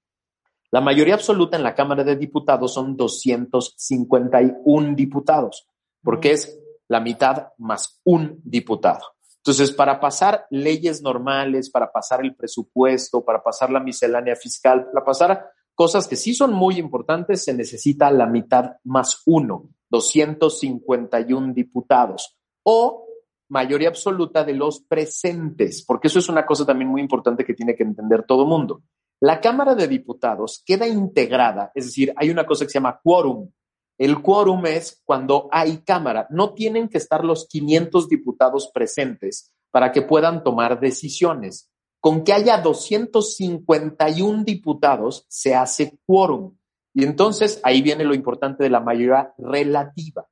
La 0.70 0.80
mayoría 0.80 1.14
absoluta 1.14 1.56
en 1.56 1.64
la 1.64 1.74
Cámara 1.74 2.04
de 2.04 2.16
Diputados 2.16 2.74
son 2.74 2.96
251 2.96 4.94
diputados, 4.94 5.66
porque 6.02 6.30
es 6.32 6.60
la 6.86 7.00
mitad 7.00 7.48
más 7.58 8.00
un 8.04 8.40
diputado. 8.44 9.04
Entonces, 9.38 9.72
para 9.72 9.98
pasar 9.98 10.46
leyes 10.50 11.02
normales, 11.02 11.70
para 11.70 11.90
pasar 11.90 12.20
el 12.20 12.36
presupuesto, 12.36 13.24
para 13.24 13.42
pasar 13.42 13.70
la 13.70 13.80
miscelánea 13.80 14.36
fiscal, 14.36 14.86
para 14.92 15.04
pasar 15.04 15.50
cosas 15.74 16.06
que 16.06 16.16
sí 16.16 16.34
son 16.34 16.52
muy 16.52 16.78
importantes, 16.78 17.42
se 17.42 17.54
necesita 17.54 18.10
la 18.10 18.26
mitad 18.26 18.76
más 18.84 19.22
uno, 19.26 19.70
251 19.88 21.54
diputados 21.54 22.36
o 22.62 23.06
mayoría 23.50 23.88
absoluta 23.88 24.44
de 24.44 24.54
los 24.54 24.80
presentes, 24.80 25.84
porque 25.84 26.08
eso 26.08 26.20
es 26.20 26.28
una 26.28 26.46
cosa 26.46 26.64
también 26.64 26.90
muy 26.90 27.00
importante 27.00 27.44
que 27.44 27.54
tiene 27.54 27.74
que 27.74 27.82
entender 27.82 28.24
todo 28.24 28.46
mundo. 28.46 28.82
La 29.20 29.40
Cámara 29.40 29.74
de 29.74 29.86
Diputados 29.86 30.62
queda 30.64 30.86
integrada, 30.88 31.70
es 31.74 31.86
decir, 31.86 32.12
hay 32.16 32.30
una 32.30 32.46
cosa 32.46 32.64
que 32.64 32.70
se 32.70 32.78
llama 32.78 33.00
quórum. 33.02 33.50
El 33.98 34.22
quórum 34.22 34.64
es 34.64 35.02
cuando 35.04 35.48
hay 35.52 35.78
Cámara. 35.78 36.26
No 36.30 36.54
tienen 36.54 36.88
que 36.88 36.96
estar 36.96 37.22
los 37.22 37.46
500 37.48 38.08
diputados 38.08 38.70
presentes 38.72 39.52
para 39.70 39.92
que 39.92 40.00
puedan 40.00 40.42
tomar 40.42 40.80
decisiones. 40.80 41.70
Con 42.00 42.24
que 42.24 42.32
haya 42.32 42.62
251 42.62 44.44
diputados 44.44 45.26
se 45.28 45.54
hace 45.54 45.98
quórum. 46.06 46.56
Y 46.94 47.04
entonces 47.04 47.60
ahí 47.62 47.82
viene 47.82 48.04
lo 48.04 48.14
importante 48.14 48.64
de 48.64 48.70
la 48.70 48.80
mayoría 48.80 49.34
relativa. 49.36 50.26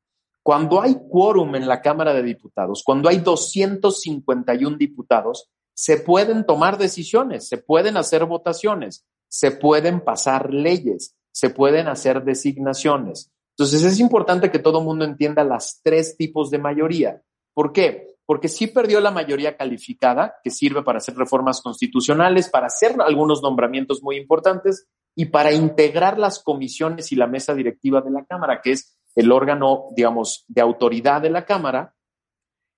Cuando 0.48 0.80
hay 0.80 0.96
quórum 1.10 1.56
en 1.56 1.68
la 1.68 1.82
Cámara 1.82 2.14
de 2.14 2.22
Diputados, 2.22 2.82
cuando 2.82 3.10
hay 3.10 3.18
251 3.18 4.78
diputados, 4.78 5.50
se 5.74 5.98
pueden 5.98 6.46
tomar 6.46 6.78
decisiones, 6.78 7.46
se 7.46 7.58
pueden 7.58 7.98
hacer 7.98 8.24
votaciones, 8.24 9.04
se 9.28 9.50
pueden 9.50 10.00
pasar 10.00 10.54
leyes, 10.54 11.14
se 11.32 11.50
pueden 11.50 11.86
hacer 11.86 12.24
designaciones. 12.24 13.30
Entonces 13.58 13.82
es 13.82 14.00
importante 14.00 14.50
que 14.50 14.58
todo 14.58 14.78
el 14.78 14.86
mundo 14.86 15.04
entienda 15.04 15.44
las 15.44 15.82
tres 15.84 16.16
tipos 16.16 16.50
de 16.50 16.56
mayoría. 16.56 17.20
¿Por 17.52 17.74
qué? 17.74 18.16
Porque 18.24 18.48
sí 18.48 18.68
perdió 18.68 19.00
la 19.02 19.10
mayoría 19.10 19.54
calificada, 19.54 20.36
que 20.42 20.48
sirve 20.48 20.82
para 20.82 20.96
hacer 20.96 21.14
reformas 21.14 21.60
constitucionales, 21.60 22.48
para 22.48 22.68
hacer 22.68 22.96
algunos 23.02 23.42
nombramientos 23.42 24.02
muy 24.02 24.16
importantes 24.16 24.86
y 25.14 25.26
para 25.26 25.52
integrar 25.52 26.18
las 26.18 26.42
comisiones 26.42 27.12
y 27.12 27.16
la 27.16 27.26
mesa 27.26 27.52
directiva 27.52 28.00
de 28.00 28.12
la 28.12 28.24
Cámara, 28.24 28.62
que 28.62 28.72
es 28.72 28.97
el 29.18 29.32
órgano, 29.32 29.86
digamos, 29.96 30.44
de 30.46 30.60
autoridad 30.60 31.20
de 31.20 31.30
la 31.30 31.44
Cámara, 31.44 31.92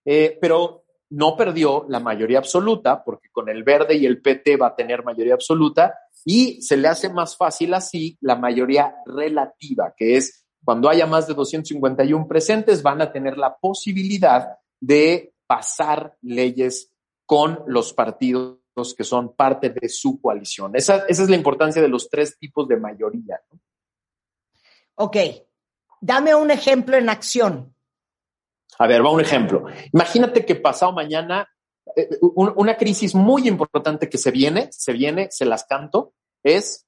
eh, 0.07 0.39
pero 0.41 0.85
no 1.11 1.37
perdió 1.37 1.85
la 1.87 2.01
mayoría 2.01 2.39
absoluta, 2.39 3.05
porque 3.05 3.29
con 3.31 3.51
el 3.51 3.63
verde 3.63 3.97
y 3.97 4.07
el 4.07 4.23
PT 4.23 4.57
va 4.57 4.69
a 4.69 4.75
tener 4.75 5.05
mayoría 5.05 5.35
absoluta, 5.35 5.95
y 6.25 6.63
se 6.63 6.79
le 6.79 6.89
hace 6.89 7.11
más 7.11 7.37
fácil 7.37 7.75
así 7.75 8.17
la 8.23 8.37
mayoría 8.37 8.97
relativa, 9.05 9.93
que 9.95 10.17
es 10.17 10.47
cuando 10.65 10.89
haya 10.89 11.07
más 11.07 11.27
de 11.27 11.35
251 11.35 12.27
presentes, 12.27 12.83
van 12.83 13.03
a 13.03 13.13
tener 13.13 13.37
la 13.37 13.55
posibilidad 13.59 14.57
de 14.81 15.35
pasar 15.47 16.17
leyes 16.23 16.91
con 17.27 17.65
los 17.67 17.93
partidos 17.93 18.61
que 18.97 19.05
son 19.05 19.35
parte 19.35 19.69
de 19.69 19.91
su 19.91 20.19
coalición. 20.23 20.75
Esa, 20.75 21.05
es 21.07 21.29
la 21.29 21.37
importancia 21.37 21.83
de 21.83 21.89
los 21.89 22.09
tres 22.09 22.39
tipos 22.39 22.67
de 22.67 22.79
mayoría. 22.79 23.43
Ok, 24.95 25.17
dame 26.01 26.35
un 26.35 26.51
ejemplo 26.51 26.97
en 26.97 27.09
acción. 27.09 27.75
A 28.79 28.87
ver, 28.87 29.05
va 29.05 29.11
un 29.11 29.21
ejemplo. 29.21 29.67
Imagínate 29.93 30.45
que 30.45 30.55
pasado 30.55 30.93
mañana, 30.93 31.49
eh, 31.95 32.09
una 32.21 32.77
crisis 32.77 33.15
muy 33.15 33.47
importante 33.47 34.09
que 34.09 34.19
se 34.19 34.31
viene, 34.31 34.69
se 34.73 34.93
viene, 34.93 35.29
se 35.31 35.45
las 35.45 35.65
canto, 35.65 36.15
es 36.43 36.87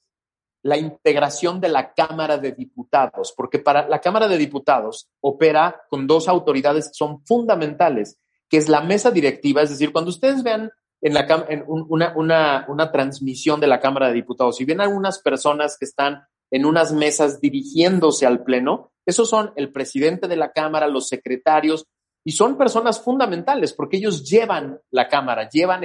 la 0.62 0.79
integración 0.79 1.61
de 1.61 1.68
la 1.68 1.92
Cámara 1.92 2.38
de 2.38 2.53
Diputados, 2.53 3.35
porque 3.37 3.59
para 3.59 3.88
la 3.88 4.01
Cámara 4.01 4.29
de 4.29 4.38
Diputados 4.38 5.11
opera 5.20 5.83
con 5.90 6.07
dos 6.07 6.29
autoridades 6.29 6.88
que 6.88 6.94
son 6.94 7.25
fundamentales, 7.27 8.18
que 8.48 8.59
es 8.59 8.68
la 8.68 8.81
mesa 8.81 9.11
directiva, 9.11 9.62
es 9.62 9.70
decir, 9.70 9.92
cuando 9.92 10.11
ustedes 10.11 10.42
vean 10.42 10.70
en, 11.01 11.14
la, 11.14 11.27
en 11.48 11.64
una, 11.66 12.12
una, 12.16 12.64
una 12.68 12.92
transmisión 12.92 13.61
de 13.61 13.66
la 13.66 13.81
Cámara 13.81 14.09
de 14.09 14.14
Diputados, 14.14 14.57
si 14.57 14.64
ven 14.64 14.81
algunas 14.81 15.18
personas 15.18 15.77
que 15.77 15.85
están 15.85 16.22
en 16.53 16.67
unas 16.67 16.93
mesas 16.93 17.41
dirigiéndose 17.41 18.27
al 18.27 18.45
Pleno, 18.45 18.93
esos 19.07 19.29
son 19.29 19.53
el 19.57 19.73
presidente 19.73 20.29
de 20.29 20.37
la 20.37 20.53
Cámara, 20.53 20.87
los 20.87 21.09
secretarios, 21.09 21.87
y 22.25 22.33
son 22.33 22.57
personas 22.57 23.01
fundamentales 23.03 23.73
porque 23.73 23.97
ellos 23.97 24.29
llevan 24.29 24.79
la 24.91 25.09
Cámara, 25.09 25.49
llevan 25.49 25.83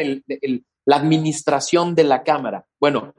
la 0.85 0.95
administración 0.95 1.95
de 1.95 2.03
la 2.03 2.21
Cámara. 2.21 2.67
Bueno, 2.79 3.15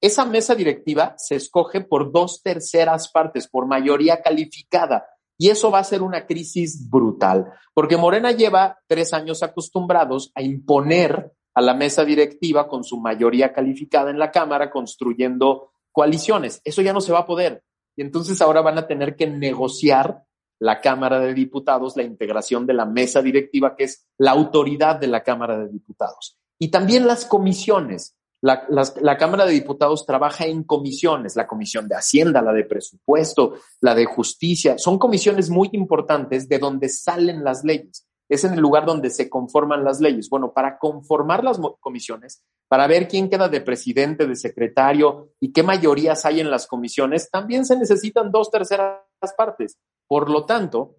esa 0.00 0.24
mesa 0.24 0.54
directiva 0.54 1.14
se 1.18 1.36
escoge 1.36 1.80
por 1.82 2.12
dos 2.12 2.40
terceras 2.42 3.10
partes, 3.10 3.46
por 3.46 3.66
mayoría 3.66 4.22
calificada. 4.22 5.06
Y 5.38 5.50
eso 5.50 5.70
va 5.70 5.80
a 5.80 5.84
ser 5.84 6.02
una 6.02 6.26
crisis 6.26 6.88
brutal, 6.88 7.52
porque 7.74 7.96
Morena 7.96 8.30
lleva 8.30 8.78
tres 8.86 9.12
años 9.12 9.42
acostumbrados 9.42 10.30
a 10.34 10.42
imponer 10.42 11.32
a 11.54 11.60
la 11.60 11.74
mesa 11.74 12.04
directiva 12.04 12.68
con 12.68 12.84
su 12.84 12.98
mayoría 13.00 13.52
calificada 13.52 14.10
en 14.10 14.18
la 14.18 14.30
Cámara, 14.30 14.70
construyendo 14.70 15.71
coaliciones. 15.92 16.60
Eso 16.64 16.82
ya 16.82 16.92
no 16.92 17.00
se 17.00 17.12
va 17.12 17.20
a 17.20 17.26
poder. 17.26 17.62
Y 17.96 18.02
entonces 18.02 18.40
ahora 18.40 18.62
van 18.62 18.78
a 18.78 18.86
tener 18.86 19.16
que 19.16 19.26
negociar 19.26 20.24
la 20.62 20.80
Cámara 20.80 21.18
de 21.18 21.34
Diputados 21.34 21.96
la 21.96 22.04
integración 22.04 22.66
de 22.66 22.74
la 22.74 22.86
mesa 22.86 23.20
directiva, 23.20 23.74
que 23.74 23.84
es 23.84 24.06
la 24.18 24.30
autoridad 24.30 24.94
de 24.94 25.08
la 25.08 25.22
Cámara 25.24 25.58
de 25.58 25.68
Diputados. 25.68 26.38
Y 26.58 26.68
también 26.68 27.06
las 27.06 27.26
comisiones. 27.26 28.16
La, 28.40 29.16
Cámara 29.18 29.44
de 29.44 29.52
Diputados 29.52 30.06
trabaja 30.06 30.46
en 30.46 30.62
comisiones, 30.62 31.34
la 31.34 31.48
comisión 31.48 31.88
de 31.88 31.96
Hacienda, 31.96 32.42
la 32.42 32.52
de 32.52 32.64
presupuesto, 32.64 33.54
la 33.80 33.94
de 33.94 34.04
justicia. 34.04 34.78
Son 34.78 34.98
comisiones 34.98 35.50
muy 35.50 35.68
importantes 35.72 36.48
de 36.48 36.60
donde 36.60 36.88
salen 36.88 37.42
las 37.42 37.64
leyes. 37.64 38.06
Es 38.28 38.44
en 38.44 38.54
el 38.54 38.60
lugar 38.60 38.86
donde 38.86 39.10
se 39.10 39.28
conforman 39.28 39.84
las 39.84 40.00
leyes. 40.00 40.28
Bueno, 40.30 40.52
para 40.52 40.78
conformar 40.78 41.42
las 41.42 41.58
comisiones, 41.80 42.44
para 42.72 42.86
ver 42.86 43.06
quién 43.06 43.28
queda 43.28 43.50
de 43.50 43.60
presidente, 43.60 44.26
de 44.26 44.34
secretario 44.34 45.34
y 45.38 45.52
qué 45.52 45.62
mayorías 45.62 46.24
hay 46.24 46.40
en 46.40 46.50
las 46.50 46.66
comisiones, 46.66 47.30
también 47.30 47.66
se 47.66 47.76
necesitan 47.76 48.32
dos 48.32 48.50
terceras 48.50 49.02
partes. 49.36 49.78
Por 50.08 50.30
lo 50.30 50.46
tanto, 50.46 50.96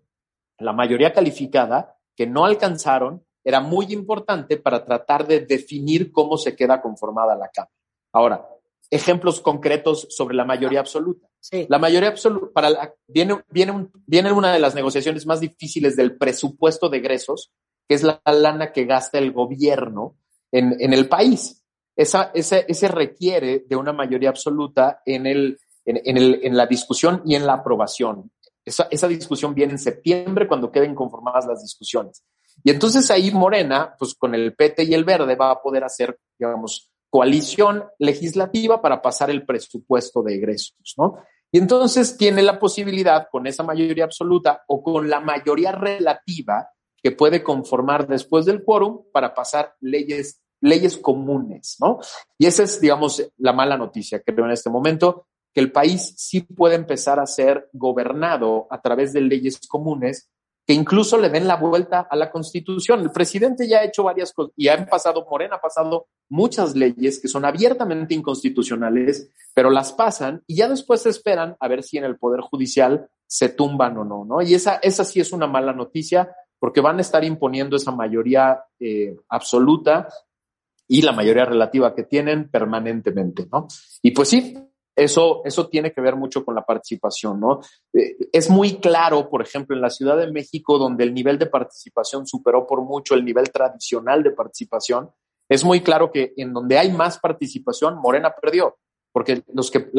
la 0.60 0.72
mayoría 0.72 1.12
calificada 1.12 1.98
que 2.16 2.28
no 2.28 2.46
alcanzaron 2.46 3.26
era 3.44 3.60
muy 3.60 3.92
importante 3.92 4.58
para 4.58 4.86
tratar 4.86 5.26
de 5.26 5.40
definir 5.40 6.12
cómo 6.12 6.38
se 6.38 6.56
queda 6.56 6.80
conformada 6.80 7.36
la 7.36 7.50
Cámara. 7.50 7.74
Ahora, 8.14 8.48
ejemplos 8.92 9.42
concretos 9.42 10.06
sobre 10.12 10.36
la 10.36 10.46
mayoría 10.46 10.80
absoluta. 10.80 11.28
La 11.70 11.80
mayoría 11.80 12.10
absoluta, 12.10 12.54
para 12.54 12.94
viene, 13.08 13.42
viene, 13.50 13.90
viene 14.06 14.32
una 14.32 14.54
de 14.54 14.60
las 14.60 14.76
negociaciones 14.76 15.26
más 15.26 15.40
difíciles 15.40 15.96
del 15.96 16.18
presupuesto 16.20 16.90
de 16.90 17.00
egresos, 17.00 17.52
que 17.88 17.96
es 17.96 18.04
la 18.04 18.22
lana 18.26 18.72
que 18.72 18.86
gasta 18.86 19.18
el 19.18 19.32
gobierno 19.32 20.18
en, 20.52 20.76
en 20.80 20.94
el 20.94 21.10
país. 21.10 21.62
Esa, 21.96 22.32
ese, 22.34 22.88
requiere 22.88 23.66
de 23.68 23.76
una 23.76 23.94
mayoría 23.94 24.30
absoluta 24.30 25.02
en, 25.06 25.28
el, 25.28 25.60
en, 25.86 26.18
el, 26.18 26.40
en 26.44 26.58
la 26.58 26.66
discusión 26.66 27.22
y 27.26 27.36
en 27.36 27.46
la 27.46 27.54
aprobación. 27.54 28.32
Esa, 28.66 28.88
esa 28.90 29.08
discusión 29.08 29.54
viene 29.54 29.74
en 29.74 29.80
septiembre 29.80 30.48
cuando 30.48 30.72
queden 30.72 30.96
conformadas 30.96 31.46
las 31.46 31.62
discusiones. 31.62 32.24
Y 32.64 32.72
entonces 32.72 33.10
ahí 33.12 33.32
Morena, 33.32 33.96
pues 33.98 34.16
con 34.16 34.34
el 34.34 34.56
PT 34.56 34.84
y 34.84 34.94
el 34.94 35.04
Verde, 35.04 35.36
va 35.36 35.52
a 35.52 35.62
poder 35.62 35.84
hacer, 35.84 36.18
digamos, 36.38 36.90
coalición 37.10 37.84
legislativa 38.00 38.82
para 38.82 39.02
pasar 39.02 39.30
el 39.30 39.46
presupuesto 39.46 40.24
de 40.24 40.36
egresos, 40.36 40.96
¿no? 40.98 41.20
Y 41.52 41.60
entonces 41.60 42.18
tiene 42.18 42.42
la 42.42 42.58
posibilidad, 42.58 43.28
con 43.32 43.46
esa 43.46 43.62
mayoría 43.62 44.06
absoluta 44.06 44.64
o 44.68 44.82
con 44.82 45.08
la 45.08 45.20
mayoría 45.20 45.72
relativa 45.72 46.70
que 47.04 47.12
puede 47.12 47.44
conformar 47.44 48.08
después 48.08 48.46
del 48.46 48.64
quórum 48.64 49.04
para 49.12 49.36
pasar 49.36 49.76
leyes, 49.80 50.42
leyes 50.64 50.98
comunes, 50.98 51.76
¿no? 51.80 52.00
Y 52.38 52.46
esa 52.46 52.64
es, 52.64 52.80
digamos, 52.80 53.22
la 53.38 53.52
mala 53.52 53.78
noticia, 53.78 54.22
creo, 54.22 54.46
en 54.46 54.52
este 54.52 54.70
momento, 54.70 55.28
que 55.54 55.60
el 55.60 55.72
país 55.72 56.16
sí 56.18 56.42
puede 56.42 56.76
empezar 56.76 57.20
a 57.20 57.28
ser 57.28 57.70
gobernado 57.74 58.68
a 58.70 58.82
través 58.82 59.14
de 59.14 59.22
leyes 59.22 59.60
comunes 59.68 60.30
que 60.66 60.74
incluso 60.74 61.18
le 61.18 61.30
den 61.30 61.46
la 61.46 61.58
vuelta 61.58 62.08
a 62.10 62.16
la 62.16 62.32
constitución. 62.32 63.02
El 63.02 63.12
presidente 63.12 63.68
ya 63.68 63.80
ha 63.80 63.84
hecho 63.84 64.04
varias 64.04 64.32
cosas 64.32 64.54
y 64.56 64.70
han 64.70 64.86
pasado, 64.86 65.28
Morena 65.30 65.58
ha 65.58 65.62
pasado 65.62 66.08
muchas 66.30 66.74
leyes 66.76 67.20
que 67.20 67.28
son 67.28 67.44
abiertamente 67.44 68.14
inconstitucionales, 68.14 69.30
pero 69.54 69.70
las 69.70 69.92
pasan 69.92 70.42
y 70.48 70.56
ya 70.56 70.70
después 70.70 71.02
se 71.02 71.10
esperan 71.10 71.58
a 71.60 71.68
ver 71.68 71.84
si 71.84 71.98
en 71.98 72.06
el 72.06 72.18
Poder 72.18 72.40
Judicial 72.40 73.10
se 73.28 73.50
tumban 73.50 73.98
o 73.98 74.06
no, 74.06 74.24
¿no? 74.24 74.42
Y 74.42 74.54
esa, 74.54 74.76
esa 74.76 75.04
sí 75.04 75.20
es 75.20 75.34
una 75.34 75.48
mala 75.48 75.74
noticia 75.74 76.34
porque 76.58 76.80
van 76.80 77.00
a 77.00 77.02
estar 77.02 77.26
imponiendo 77.26 77.76
esa 77.76 77.92
mayoría 77.92 78.64
eh, 78.80 79.18
absoluta 79.28 80.08
y 80.88 81.02
la 81.02 81.12
mayoría 81.12 81.46
relativa 81.46 81.96
que 81.96 82.04
tienen 82.04 82.50
permanentemente, 82.50 83.48
¿no? 83.52 83.68
Y 84.02 84.12
pues 84.12 84.30
sí, 84.30 84.54
eso, 84.96 85.42
eso 85.46 85.68
tiene 85.68 85.92
que 85.92 86.02
ver 86.02 86.16
mucho 86.16 86.46
con 86.46 86.56
la 86.56 86.64
participación, 86.64 87.40
¿no? 87.40 87.62
Eh, 87.94 88.16
es 88.32 88.50
muy 88.50 88.76
claro, 88.80 89.30
por 89.30 89.42
ejemplo, 89.42 89.76
en 89.76 89.82
la 89.82 89.90
Ciudad 89.90 90.18
de 90.18 90.32
México, 90.32 90.78
donde 90.78 91.04
el 91.04 91.14
nivel 91.14 91.40
de 91.40 91.48
participación 91.48 92.28
superó 92.28 92.68
por 92.68 92.82
mucho 92.82 93.16
el 93.16 93.26
nivel 93.26 93.52
tradicional 93.52 94.22
de 94.22 94.32
participación, 94.32 95.10
es 95.50 95.64
muy 95.64 95.82
claro 95.82 96.12
que 96.12 96.34
en 96.38 96.54
donde 96.54 96.78
hay 96.78 96.92
más 96.92 97.20
participación, 97.20 97.98
Morena 97.98 98.34
perdió, 98.40 98.78
porque 99.12 99.44
los 99.54 99.70
que, 99.72 99.90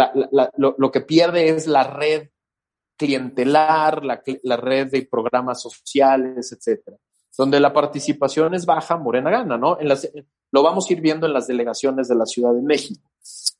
lo, 0.57 0.91
que 0.91 1.01
pierde 1.01 1.49
es 1.49 1.66
la 1.66 1.85
red 1.85 2.28
clientelar, 2.97 4.05
la, 4.05 4.57
red 4.57 4.91
de 4.91 5.09
programas 5.11 5.61
sociales, 5.61 6.53
etcétera. 6.53 6.97
Donde 7.37 7.61
la 7.61 7.72
participación 7.72 8.55
es 8.55 8.66
baja, 8.66 8.97
Morena 8.97 9.30
gana, 9.30 9.57
¿no? 9.57 9.78
En 9.80 9.89
las, 9.89 10.11
lo 10.53 10.62
vamos 10.62 10.89
a 10.89 10.93
ir 10.93 11.01
viendo 11.01 11.26
en 11.26 11.32
las 11.32 11.47
delegaciones 11.47 12.09
de 12.09 12.14
la 12.14 12.26
Ciudad 12.26 12.53
de 12.53 12.62
México. 12.62 13.11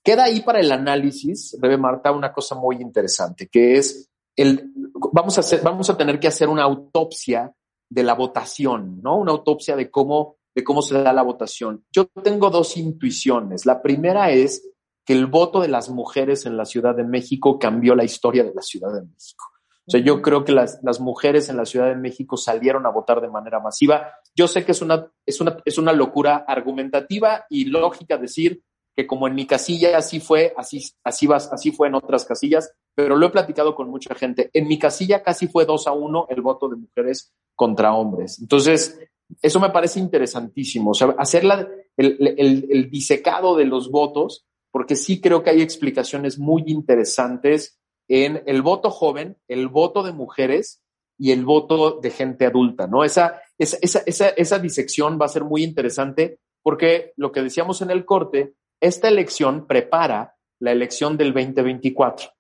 Queda 0.03 0.25
ahí 0.25 0.41
para 0.41 0.61
el 0.61 0.71
análisis, 0.71 1.57
Rebe 1.61 1.79
Marta, 1.79 2.13
una 2.13 2.33
cosa 2.33 2.55
muy 2.55 2.77
interesante, 2.77 3.49
que 3.49 3.77
es 3.77 4.11
el, 4.37 4.73
vamos 5.13 5.37
a 5.39 5.41
hacer, 5.41 5.61
vamos 5.63 5.89
a 5.91 5.97
tener 5.97 6.21
que 6.21 6.29
hacer 6.29 6.49
una 6.49 6.63
autopsia 6.63 7.53
de 7.89 8.03
la 8.03 8.15
votación, 8.15 9.01
¿no? 9.03 9.17
Una 9.17 9.33
autopsia 9.33 9.77
de 9.77 9.91
cómo, 9.91 10.37
de 10.55 10.63
cómo 10.63 10.83
se 10.83 11.01
da 11.01 11.13
la 11.13 11.23
votación. 11.23 11.85
Yo 11.93 12.07
tengo 12.07 12.51
dos 12.51 12.77
intuiciones. 12.77 13.67
La 13.67 13.83
primera 13.83 14.31
es 14.31 14.71
que 15.05 15.13
el 15.13 15.27
voto 15.27 15.61
de 15.61 15.69
las 15.69 15.91
mujeres 15.91 16.47
en 16.47 16.57
la 16.57 16.65
Ciudad 16.65 16.95
de 16.95 17.05
México 17.05 17.59
cambió 17.59 17.95
la 17.95 18.05
historia 18.05 18.43
de 18.45 18.55
la 18.55 18.63
Ciudad 18.63 18.93
de 18.93 19.03
México. 19.03 19.45
O 19.87 19.91
sea, 19.91 20.01
yo 20.01 20.23
creo 20.23 20.45
que 20.45 20.53
las, 20.53 20.81
las, 20.83 20.99
mujeres 21.01 21.51
en 21.51 21.59
la 21.59 21.67
Ciudad 21.67 21.89
de 21.89 21.97
México 21.97 22.39
salieron 22.39 22.87
a 22.87 22.91
votar 22.91 23.21
de 23.21 23.29
manera 23.29 23.61
masiva. 23.61 24.13
Yo 24.35 24.49
sé 24.49 24.65
que 24.65 24.73
es 24.73 24.81
una, 24.81 25.11
es 25.27 25.41
una, 25.43 25.59
es 25.65 25.77
una 25.77 25.93
locura 25.93 26.45
argumentativa 26.49 27.45
y 27.51 27.67
lógica 27.67 28.17
decir 28.17 28.63
que 28.97 29.07
como 29.07 29.27
en 29.27 29.35
mi 29.35 29.47
casilla 29.47 29.99
así 29.99 30.21
fue, 30.21 30.55
así, 30.57 30.83
así, 31.03 31.27
vas, 31.27 31.53
así 31.53 31.71
fue 31.71 31.89
en 31.89 31.97
otras 31.97 32.25
casillas, 32.25 32.73
pero 32.95 33.17
lo 33.17 33.27
he 33.27 33.31
platicado 33.31 33.75
con 33.75 33.91
mucha 33.91 34.15
gente. 34.15 34.51
En 34.55 34.69
mi 34.69 34.79
casilla 34.79 35.23
casi 35.23 35.49
fue 35.49 35.67
dos 35.67 35.87
a 35.87 35.93
uno 35.93 36.27
el 36.31 36.41
voto 36.41 36.69
de 36.69 36.77
mujeres 36.77 37.35
contra 37.55 37.95
hombres. 37.95 38.39
Entonces, 38.41 38.99
eso 39.43 39.61
me 39.61 39.71
parece 39.71 40.01
interesantísimo. 40.01 40.93
O 40.93 40.95
sea, 40.95 41.15
hacer 41.19 41.45
la, 41.45 41.69
el, 41.97 42.17
el, 42.39 42.67
el 42.71 42.91
disecado 42.91 43.57
de 43.57 43.67
los 43.67 43.91
votos, 43.91 44.47
porque 44.71 44.97
sí 44.97 45.21
creo 45.21 45.43
que 45.43 45.51
hay 45.51 45.61
explicaciones 45.61 46.39
muy 46.39 46.63
interesantes 46.67 47.79
en 48.09 48.43
el 48.47 48.63
voto 48.63 48.91
joven, 48.91 49.39
el 49.49 49.69
voto 49.69 50.03
de 50.03 50.13
mujeres 50.13 50.83
y 51.19 51.33
el 51.33 51.45
voto 51.45 52.01
de 52.01 52.11
gente 52.11 52.47
adulta, 52.47 52.87
¿no? 52.87 53.05
Esa, 53.05 53.41
esa, 53.59 54.03
esa, 54.05 54.29
esa, 54.29 54.59
disección 54.59 55.19
va 55.21 55.27
a 55.27 55.29
ser 55.29 55.45
muy 55.45 55.63
interesante 55.63 56.41
porque 56.63 57.13
lo 57.17 57.31
que 57.31 57.43
decíamos 57.43 57.83
en 57.83 57.91
el 57.91 58.05
corte, 58.05 58.55
esta 58.81 59.09
elección 59.09 59.67
prepara 59.67 60.37
la 60.59 60.73
elección 60.73 61.17
del 61.17 61.33
2024. 61.33 62.31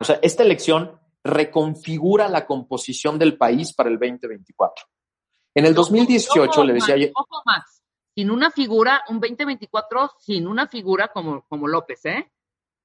O 0.00 0.04
sea, 0.04 0.18
esta 0.22 0.42
elección 0.42 0.98
reconfigura 1.22 2.28
la 2.28 2.46
composición 2.46 3.18
del 3.18 3.36
país 3.36 3.72
para 3.72 3.90
el 3.90 3.98
2024. 3.98 4.86
En 5.54 5.66
el 5.66 5.74
2018 5.74 6.64
le 6.64 6.72
decía... 6.74 6.94
Un 6.94 7.12
poco 7.12 7.42
más, 7.44 7.82
sin 8.14 8.30
una 8.30 8.50
figura, 8.50 9.02
un 9.08 9.20
2024 9.20 10.12
sin 10.18 10.46
una 10.46 10.66
figura 10.68 11.08
como, 11.08 11.42
como 11.48 11.68
López, 11.68 12.04
¿eh? 12.06 12.32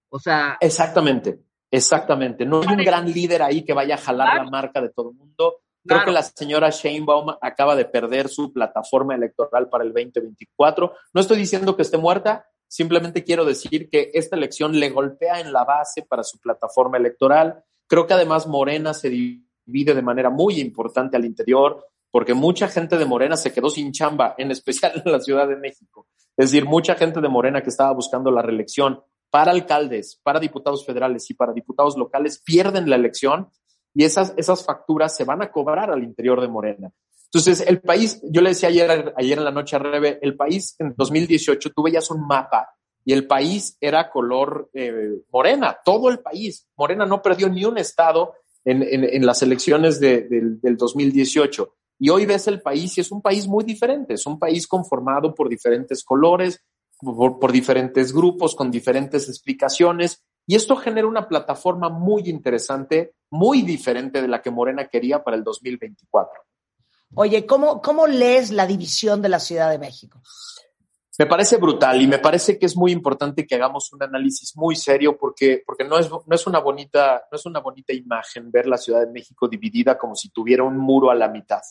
O 0.09 0.19
sea... 0.19 0.57
Exactamente. 0.59 1.43
Exactamente. 1.73 2.45
No 2.45 2.61
hay 2.61 2.67
un 2.67 2.83
gran 2.83 3.11
líder 3.11 3.41
ahí 3.41 3.63
que 3.63 3.73
vaya 3.73 3.95
a 3.95 3.97
jalar 3.97 4.35
la 4.35 4.43
marca 4.43 4.79
de 4.79 4.89
todo 4.89 5.09
el 5.09 5.15
mundo. 5.17 5.61
Creo 5.83 6.05
que 6.05 6.11
la 6.11 6.21
señora 6.21 6.69
Sheinbaum 6.69 7.33
acaba 7.41 7.75
de 7.75 7.85
perder 7.85 8.29
su 8.29 8.53
plataforma 8.53 9.15
electoral 9.15 9.69
para 9.69 9.83
el 9.83 9.91
2024. 9.91 10.93
No 11.13 11.19
estoy 11.19 11.37
diciendo 11.39 11.75
que 11.75 11.81
esté 11.81 11.97
muerta, 11.97 12.45
simplemente 12.67 13.23
quiero 13.23 13.43
decir 13.43 13.89
que 13.89 14.11
esta 14.13 14.35
elección 14.35 14.79
le 14.79 14.91
golpea 14.91 15.39
en 15.39 15.51
la 15.51 15.63
base 15.63 16.03
para 16.03 16.23
su 16.23 16.39
plataforma 16.39 16.97
electoral. 16.97 17.63
Creo 17.87 18.05
que 18.05 18.13
además 18.13 18.45
Morena 18.45 18.93
se 18.93 19.09
divide 19.09 19.95
de 19.95 20.01
manera 20.03 20.29
muy 20.29 20.59
importante 20.59 21.17
al 21.17 21.25
interior, 21.25 21.87
porque 22.11 22.35
mucha 22.35 22.67
gente 22.67 22.99
de 22.99 23.05
Morena 23.05 23.35
se 23.35 23.51
quedó 23.51 23.71
sin 23.71 23.91
chamba, 23.91 24.35
en 24.37 24.51
especial 24.51 25.01
en 25.03 25.11
la 25.11 25.19
Ciudad 25.19 25.47
de 25.47 25.55
México. 25.55 26.05
Es 26.37 26.51
decir, 26.51 26.65
mucha 26.65 26.93
gente 26.93 27.19
de 27.19 27.29
Morena 27.29 27.63
que 27.63 27.69
estaba 27.69 27.91
buscando 27.93 28.29
la 28.29 28.43
reelección 28.43 29.01
para 29.33 29.51
alcaldes, 29.51 30.19
para 30.21 30.39
diputados 30.39 30.85
federales 30.85 31.27
y 31.31 31.33
para 31.33 31.53
diputados 31.53 31.97
locales 31.97 32.39
pierden 32.45 32.87
la 32.87 32.97
elección 32.97 33.49
y 33.91 34.03
esas, 34.03 34.31
esas 34.37 34.63
facturas 34.63 35.15
se 35.17 35.23
van 35.23 35.41
a 35.41 35.51
cobrar 35.51 35.89
al 35.89 36.03
interior 36.03 36.39
de 36.39 36.47
Morena. 36.47 36.91
Entonces, 37.25 37.65
el 37.67 37.81
país, 37.81 38.21
yo 38.29 38.41
le 38.41 38.49
decía 38.49 38.69
ayer, 38.69 39.11
ayer 39.17 39.39
en 39.39 39.43
la 39.43 39.49
noche 39.49 39.75
a 39.75 39.79
Rebe, 39.79 40.19
el 40.21 40.35
país 40.35 40.75
en 40.77 40.93
2018, 40.95 41.71
tú 41.71 41.81
veías 41.81 42.11
un 42.11 42.27
mapa 42.27 42.75
y 43.03 43.11
el 43.11 43.25
país 43.25 43.75
era 43.81 44.11
color 44.11 44.69
eh, 44.71 45.23
morena, 45.31 45.79
todo 45.83 46.11
el 46.11 46.19
país. 46.19 46.67
Morena 46.77 47.07
no 47.07 47.23
perdió 47.23 47.49
ni 47.49 47.65
un 47.65 47.79
estado 47.79 48.35
en, 48.63 48.83
en, 48.83 49.25
las 49.25 49.41
elecciones 49.41 49.99
de, 49.99 50.27
del 50.61 50.77
2018. 50.77 51.73
Y 51.97 52.09
hoy 52.11 52.27
ves 52.27 52.47
el 52.47 52.61
país 52.61 52.95
y 52.99 53.01
es 53.01 53.11
un 53.11 53.23
país 53.23 53.47
muy 53.47 53.63
diferente, 53.63 54.13
es 54.13 54.27
un 54.27 54.37
país 54.37 54.67
conformado 54.67 55.33
por 55.33 55.49
diferentes 55.49 56.03
colores, 56.03 56.61
por, 56.99 57.51
diferentes 57.51 58.13
grupos, 58.13 58.55
con 58.55 58.71
diferentes 58.71 59.27
explicaciones. 59.29 60.23
Y 60.45 60.55
esto 60.55 60.75
genera 60.75 61.07
una 61.07 61.27
plataforma 61.27 61.89
muy 61.89 62.23
interesante, 62.29 63.15
muy 63.29 63.61
diferente 63.61 64.21
de 64.21 64.27
la 64.27 64.41
que 64.41 64.51
Morena 64.51 64.87
quería 64.87 65.23
para 65.23 65.37
el 65.37 65.43
2024. 65.43 66.41
Oye, 67.15 67.45
¿cómo, 67.45 67.81
cómo 67.81 68.07
lees 68.07 68.51
la 68.51 68.65
división 68.65 69.21
de 69.21 69.29
la 69.29 69.39
Ciudad 69.39 69.69
de 69.69 69.77
México? 69.77 70.21
Me 71.19 71.27
parece 71.27 71.57
brutal 71.57 72.01
y 72.01 72.07
me 72.07 72.17
parece 72.17 72.57
que 72.57 72.65
es 72.65 72.75
muy 72.75 72.91
importante 72.91 73.45
que 73.45 73.53
hagamos 73.53 73.93
un 73.93 74.01
análisis 74.01 74.57
muy 74.57 74.75
serio 74.75 75.15
porque, 75.15 75.61
porque 75.63 75.83
no, 75.83 75.99
es, 75.99 76.09
no, 76.09 76.23
es 76.31 76.47
una 76.47 76.59
bonita, 76.59 77.23
no 77.31 77.35
es 77.35 77.45
una 77.45 77.59
bonita 77.59 77.93
imagen 77.93 78.51
ver 78.51 78.65
la 78.65 78.77
Ciudad 78.77 79.01
de 79.01 79.11
México 79.11 79.47
dividida 79.47 79.95
como 79.95 80.15
si 80.15 80.29
tuviera 80.29 80.63
un 80.63 80.75
muro 80.75 81.11
a 81.11 81.15
la 81.15 81.29
mitad. 81.29 81.61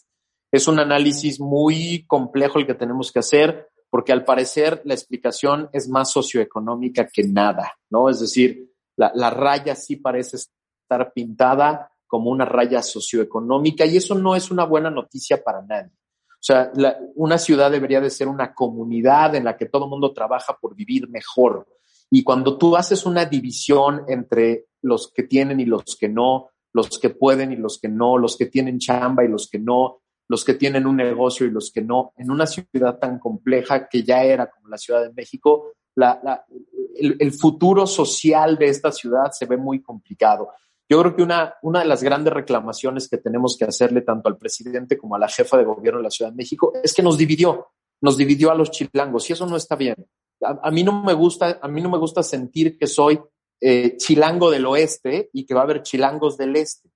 Es 0.52 0.68
un 0.68 0.78
análisis 0.78 1.40
muy 1.40 2.04
complejo 2.06 2.60
el 2.60 2.66
que 2.66 2.74
tenemos 2.74 3.10
que 3.10 3.18
hacer 3.18 3.71
porque 3.92 4.12
al 4.12 4.24
parecer 4.24 4.80
la 4.86 4.94
explicación 4.94 5.68
es 5.70 5.86
más 5.86 6.10
socioeconómica 6.12 7.08
que 7.12 7.24
nada, 7.24 7.74
¿no? 7.90 8.08
Es 8.08 8.20
decir, 8.20 8.72
la, 8.96 9.12
la 9.14 9.28
raya 9.28 9.76
sí 9.76 9.96
parece 9.96 10.38
estar 10.38 11.12
pintada 11.12 11.92
como 12.06 12.30
una 12.30 12.46
raya 12.46 12.80
socioeconómica 12.80 13.84
y 13.84 13.98
eso 13.98 14.14
no 14.14 14.34
es 14.34 14.50
una 14.50 14.64
buena 14.64 14.88
noticia 14.88 15.44
para 15.44 15.60
nadie. 15.60 15.92
O 15.92 16.40
sea, 16.40 16.72
una 17.16 17.36
ciudad 17.36 17.70
debería 17.70 18.00
de 18.00 18.08
ser 18.08 18.28
una 18.28 18.54
comunidad 18.54 19.34
en 19.34 19.44
la 19.44 19.58
que 19.58 19.66
todo 19.66 19.84
el 19.84 19.90
mundo 19.90 20.14
trabaja 20.14 20.56
por 20.58 20.74
vivir 20.74 21.10
mejor. 21.10 21.68
Y 22.10 22.22
cuando 22.22 22.56
tú 22.56 22.74
haces 22.76 23.04
una 23.04 23.26
división 23.26 24.06
entre 24.08 24.68
los 24.80 25.12
que 25.14 25.24
tienen 25.24 25.60
y 25.60 25.66
los 25.66 25.98
que 26.00 26.08
no, 26.08 26.48
los 26.72 26.98
que 26.98 27.10
pueden 27.10 27.52
y 27.52 27.56
los 27.56 27.78
que 27.78 27.88
no, 27.88 28.16
los 28.16 28.38
que 28.38 28.46
tienen 28.46 28.78
chamba 28.78 29.22
y 29.22 29.28
los 29.28 29.50
que 29.50 29.58
no, 29.58 30.01
los 30.32 30.46
que 30.46 30.54
tienen 30.54 30.86
un 30.86 30.96
negocio 30.96 31.44
y 31.44 31.50
los 31.50 31.70
que 31.70 31.82
no, 31.82 32.14
en 32.16 32.30
una 32.30 32.46
ciudad 32.46 32.98
tan 32.98 33.18
compleja 33.18 33.86
que 33.86 34.02
ya 34.02 34.24
era 34.24 34.50
como 34.50 34.66
la 34.68 34.78
Ciudad 34.78 35.02
de 35.02 35.12
México, 35.12 35.74
el, 35.94 37.32
futuro 37.32 37.86
social 37.86 38.56
de 38.56 38.68
esta 38.68 38.90
ciudad 38.92 39.30
se 39.30 39.44
ve 39.44 39.58
muy 39.58 39.82
complicado. 39.82 40.48
Yo 40.88 40.98
creo 41.02 41.14
que 41.14 41.22
una, 41.22 41.56
una 41.60 41.80
de 41.80 41.84
las 41.84 42.02
grandes 42.02 42.32
reclamaciones 42.32 43.10
que 43.10 43.18
tenemos 43.18 43.58
que 43.58 43.66
hacerle 43.66 44.00
tanto 44.00 44.30
al 44.30 44.38
presidente 44.38 44.96
como 44.96 45.16
a 45.16 45.18
la 45.18 45.28
jefa 45.28 45.58
de 45.58 45.64
gobierno 45.64 45.98
de 45.98 46.04
la 46.04 46.10
Ciudad 46.10 46.30
de 46.30 46.36
México 46.38 46.72
es 46.82 46.94
que 46.94 47.02
nos 47.02 47.18
dividió, 47.18 47.66
nos 48.00 48.16
dividió 48.16 48.50
a 48.50 48.54
los 48.54 48.70
chilangos 48.70 49.28
y 49.28 49.34
eso 49.34 49.44
no 49.44 49.56
está 49.56 49.76
bien. 49.76 49.96
A, 50.42 50.60
a 50.62 50.70
mí 50.70 50.82
no 50.82 51.02
me 51.02 51.12
gusta, 51.12 51.58
a 51.60 51.68
mí 51.68 51.82
no 51.82 51.90
me 51.90 51.98
gusta 51.98 52.22
sentir 52.22 52.78
que 52.78 52.86
soy 52.86 53.20
eh, 53.60 53.98
chilango 53.98 54.50
del 54.50 54.64
oeste 54.64 55.28
y 55.34 55.44
que 55.44 55.52
va 55.52 55.60
a 55.60 55.64
haber 55.64 55.82
chilangos 55.82 56.38
del 56.38 56.56
este. 56.56 56.88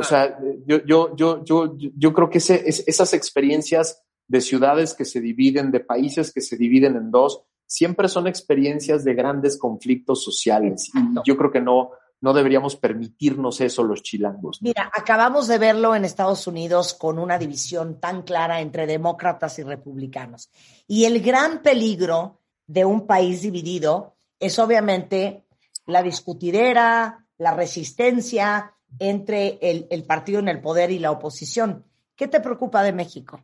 O 0.00 0.04
sea, 0.04 0.38
yo, 0.66 0.84
yo, 0.84 1.14
yo, 1.14 1.44
yo, 1.44 1.76
yo 1.76 2.12
creo 2.12 2.30
que 2.30 2.38
ese, 2.38 2.64
esas 2.66 3.12
experiencias 3.14 4.02
de 4.26 4.40
ciudades 4.40 4.94
que 4.94 5.04
se 5.04 5.20
dividen, 5.20 5.70
de 5.70 5.80
países 5.80 6.32
que 6.32 6.40
se 6.40 6.56
dividen 6.56 6.96
en 6.96 7.10
dos, 7.10 7.42
siempre 7.66 8.08
son 8.08 8.26
experiencias 8.26 9.04
de 9.04 9.14
grandes 9.14 9.58
conflictos 9.58 10.24
sociales. 10.24 10.90
Y 10.94 11.00
yo 11.24 11.36
creo 11.36 11.50
que 11.50 11.60
no, 11.60 11.90
no 12.20 12.32
deberíamos 12.32 12.76
permitirnos 12.76 13.60
eso 13.60 13.82
los 13.82 14.02
chilangos. 14.02 14.60
Mira, 14.62 14.90
acabamos 14.92 15.48
de 15.48 15.58
verlo 15.58 15.94
en 15.94 16.04
Estados 16.04 16.46
Unidos 16.46 16.94
con 16.94 17.18
una 17.18 17.38
división 17.38 18.00
tan 18.00 18.22
clara 18.22 18.60
entre 18.60 18.86
demócratas 18.86 19.58
y 19.58 19.62
republicanos. 19.62 20.50
Y 20.86 21.04
el 21.04 21.20
gran 21.20 21.62
peligro 21.62 22.40
de 22.66 22.84
un 22.84 23.06
país 23.06 23.42
dividido 23.42 24.14
es 24.38 24.58
obviamente 24.58 25.44
la 25.86 26.02
discutidera, 26.02 27.26
la 27.38 27.54
resistencia, 27.54 28.74
entre 28.98 29.58
el, 29.62 30.04
partido 30.04 30.40
en 30.40 30.48
el 30.48 30.60
poder 30.60 30.90
y 30.90 30.98
la 30.98 31.10
oposición. 31.10 31.84
¿Qué 32.16 32.28
te 32.28 32.40
preocupa 32.40 32.82
de 32.82 32.92
México? 32.92 33.42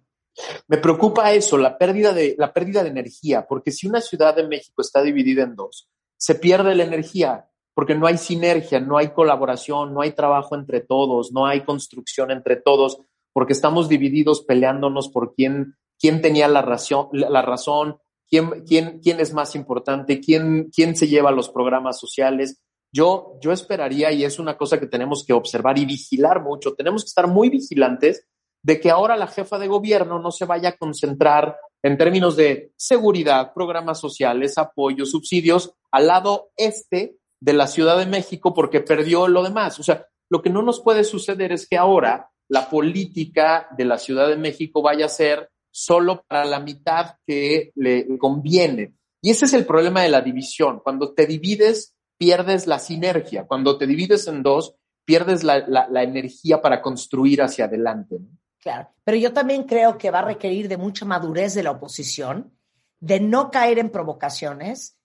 Me 0.69 0.77
preocupa 0.77 1.33
eso, 1.33 1.57
la 1.57 1.79
pérdida, 1.79 2.13
de, 2.13 2.35
la 2.39 2.53
pérdida 2.53 2.83
de 2.83 2.91
energía, 2.91 3.47
porque 3.47 3.71
si 3.71 3.87
una 3.87 4.01
ciudad 4.01 4.37
de 4.37 4.47
México 4.47 4.83
está 4.83 5.03
dividida 5.03 5.45
en 5.45 5.57
dos, 5.57 5.89
se 6.19 6.35
pierde 6.35 6.75
la 6.75 6.85
energía, 6.85 7.49
porque 7.75 7.95
no 7.95 8.07
hay 8.07 8.19
sinergia, 8.19 8.81
no 8.81 8.99
hay 8.99 9.09
colaboración, 9.09 9.95
no 9.95 10.03
hay 10.03 10.13
trabajo 10.13 10.55
entre 10.55 10.81
todos, 10.81 11.33
no 11.33 11.47
hay 11.47 11.65
construcción 11.65 12.31
entre 12.31 12.57
todos, 12.57 12.99
porque 13.33 13.55
estamos 13.55 13.89
divididos 13.89 14.43
peleándonos 14.43 15.09
por 15.09 15.35
quién, 15.35 15.77
quién 15.99 16.21
tenía 16.21 16.49
la, 16.49 16.63
razón, 16.63 17.09
la 17.13 17.43
razón 17.43 17.99
quién, 18.29 18.65
quién, 18.67 19.01
quién 19.01 19.21
es 19.21 19.33
más 19.33 19.55
importante, 19.55 20.21
quién, 20.21 20.71
quién 20.75 20.97
se 20.97 21.09
lleva 21.09 21.31
los 21.31 21.49
programas 21.49 21.99
sociales. 21.99 22.61
Yo, 22.93 23.39
yo 23.41 23.53
esperaría, 23.53 24.13
y 24.13 24.25
es 24.25 24.39
una 24.39 24.57
cosa 24.57 24.79
que 24.81 24.87
tenemos 24.87 25.25
que 25.25 25.33
observar 25.33 25.79
y 25.79 25.85
vigilar 25.85 26.43
mucho, 26.43 26.75
tenemos 26.75 27.03
que 27.03 27.09
estar 27.09 27.27
muy 27.27 27.51
vigilantes 27.51 28.27
de 28.63 28.81
que 28.81 28.91
ahora 28.91 29.17
la 29.17 29.27
jefa 29.27 29.59
de 29.59 29.69
gobierno 29.69 30.19
no 30.19 30.31
se 30.31 30.45
vaya 30.45 30.71
a 30.71 30.77
concentrar 30.77 31.57
en 31.83 31.97
términos 31.97 32.37
de 32.37 32.73
seguridad, 32.77 33.53
programas 33.55 34.01
sociales, 34.01 34.59
apoyo, 34.59 35.07
subsidios 35.07 35.73
al 35.93 36.09
lado 36.09 36.51
este 36.57 37.17
de 37.41 37.53
la 37.53 37.67
Ciudad 37.67 37.97
de 37.99 38.07
México 38.07 38.55
porque 38.55 38.81
perdió 38.81 39.29
lo 39.29 39.43
demás. 39.43 39.79
O 39.79 39.83
sea, 39.83 40.07
lo 40.29 40.43
que 40.43 40.51
no 40.51 40.63
nos 40.63 40.81
puede 40.81 41.05
suceder 41.05 41.53
es 41.53 41.69
que 41.69 41.77
ahora 41.77 42.31
la 42.49 42.69
política 42.69 43.69
de 43.77 43.85
la 43.85 43.99
Ciudad 43.99 44.29
de 44.29 44.37
México 44.37 44.83
vaya 44.83 45.07
a 45.07 45.11
ser 45.11 45.51
solo 45.71 46.25
para 46.27 46.45
la 46.45 46.61
mitad 46.61 47.17
que 47.27 47.71
le 47.75 48.19
conviene. 48.19 48.95
Y 49.23 49.31
ese 49.31 49.45
es 49.45 49.53
el 49.53 49.67
problema 49.67 50.03
de 50.03 50.09
la 50.09 50.23
división. 50.23 50.81
Cuando 50.83 51.13
te 51.13 51.27
divides, 51.27 51.96
pierdes 52.19 52.67
la 52.67 52.79
sinergia. 52.79 53.47
Cuando 53.47 53.79
te 53.79 53.87
divides 53.87 54.27
en 54.27 54.43
dos, 54.43 54.75
pierdes 55.05 55.45
la, 55.45 55.87
energía 56.03 56.61
para 56.61 56.83
construir 56.83 57.43
hacia 57.43 57.67
adelante. 57.67 58.19
Claro, 58.61 58.89
pero 59.05 59.17
yo 59.17 59.33
también 59.33 59.65
creo 59.65 59.97
que 59.97 60.11
va 60.11 60.19
a 60.19 60.25
requerir 60.25 60.69
de 60.69 60.77
mucha 60.77 61.05
madurez 61.05 61.55
de 61.55 61.63
la 61.63 61.71
oposición, 61.71 62.53
de 62.99 63.21
no 63.21 63.51
caer 63.51 63.79
en 63.79 63.91
provocaciones 63.91 64.99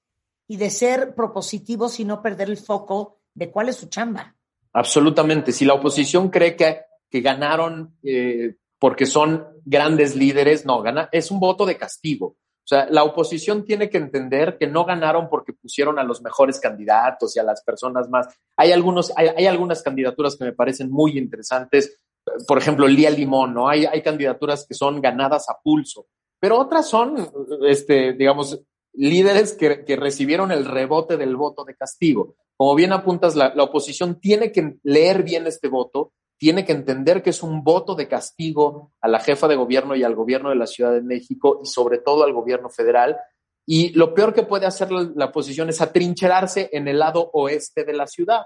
y 0.48 0.58
de 0.58 0.70
ser 0.70 1.14
propositivos 1.14 2.00
y 2.00 2.06
no 2.06 2.22
perder 2.22 2.50
el 2.50 2.58
foco 2.58 3.20
de 3.34 3.52
cuál 3.52 3.70
es 3.70 3.76
su 3.76 3.88
chamba. 3.88 4.36
Absolutamente. 4.74 5.52
Si 5.52 5.66
la 5.66 5.76
oposición 5.76 6.30
cree 6.30 6.56
que, 6.56 6.82
que 7.10 7.22
ganaron 7.22 7.98
eh, 8.04 8.56
porque 8.80 9.06
son 9.06 9.46
grandes 9.64 10.16
líderes, 10.16 10.66
no, 10.66 10.82
gana, 10.82 11.08
es 11.12 11.30
un 11.30 11.40
voto 11.40 11.68
de 11.68 11.78
castigo. 11.78 12.38
Sea, 12.72 12.88
la 12.90 13.04
oposición 13.04 13.66
tiene 13.66 13.90
que 13.90 13.98
entender 13.98 14.58
que 14.58 14.66
no 14.66 14.86
ganaron 14.86 15.28
porque 15.28 15.52
pusieron 15.52 16.00
a 16.00 16.06
los 16.06 16.22
mejores 16.22 16.58
candidatos 16.58 17.36
y 17.36 17.40
a 17.42 17.44
las 17.44 17.62
personas 17.62 18.08
más. 18.08 18.34
Hay, 18.56 18.72
algunos, 18.72 19.12
hay, 19.18 19.46
algunas 19.46 19.84
candidaturas 19.84 20.38
que 20.38 20.46
me 20.46 20.54
parecen 20.54 20.90
muy 20.90 21.18
interesantes. 21.18 22.00
Por 22.48 22.58
ejemplo, 22.58 22.88
Lía 22.88 23.10
Limón, 23.10 23.54
¿no? 23.54 23.68
Hay, 23.68 23.84
hay 23.84 24.02
candidaturas 24.02 24.66
que 24.66 24.74
son 24.74 25.02
ganadas 25.02 25.50
a 25.50 25.60
pulso, 25.62 26.08
pero 26.40 26.58
otras 26.58 26.88
son, 26.88 27.30
este, 27.68 28.14
digamos, 28.14 28.62
líderes 28.94 29.52
que, 29.52 29.84
que 29.84 29.98
recibieron 29.98 30.54
el 30.54 30.64
rebote 30.64 31.18
del 31.18 31.36
voto 31.36 31.66
de 31.66 31.76
castigo. 31.76 32.36
Como 32.56 32.74
bien 32.76 32.94
apuntas, 32.94 33.36
la 33.36 33.52
oposición 33.58 34.22
tiene 34.22 34.54
que 34.54 34.78
leer 34.84 35.24
bien 35.24 35.46
este 35.46 35.68
voto 35.68 36.14
tiene 36.42 36.66
que 36.66 36.72
entender 36.72 37.22
que 37.22 37.30
es 37.30 37.44
un 37.44 37.64
voto 37.64 37.94
de 37.94 38.08
castigo 38.08 38.94
a 39.00 39.08
la 39.08 39.20
jefa 39.20 39.48
de 39.48 39.56
gobierno 39.56 39.96
y 39.96 40.02
al 40.04 40.16
gobierno 40.16 40.50
de 40.50 40.56
la 40.56 40.66
Ciudad 40.66 40.92
de 40.92 41.04
México 41.04 41.60
y 41.64 41.68
sobre 41.68 42.00
todo 42.00 42.24
al 42.24 42.34
gobierno 42.34 42.68
federal. 42.68 43.16
Y 43.64 43.94
lo 43.94 44.16
peor 44.16 44.34
que 44.34 44.42
puede 44.42 44.66
hacer 44.66 44.92
la, 44.92 45.26
oposición 45.26 45.70
es 45.70 45.82
atrincherarse 45.82 46.72
en 46.74 46.88
el 46.88 46.98
lado 46.98 47.30
oeste 47.34 47.84
de 47.84 47.94
la 47.94 48.08
ciudad. 48.08 48.42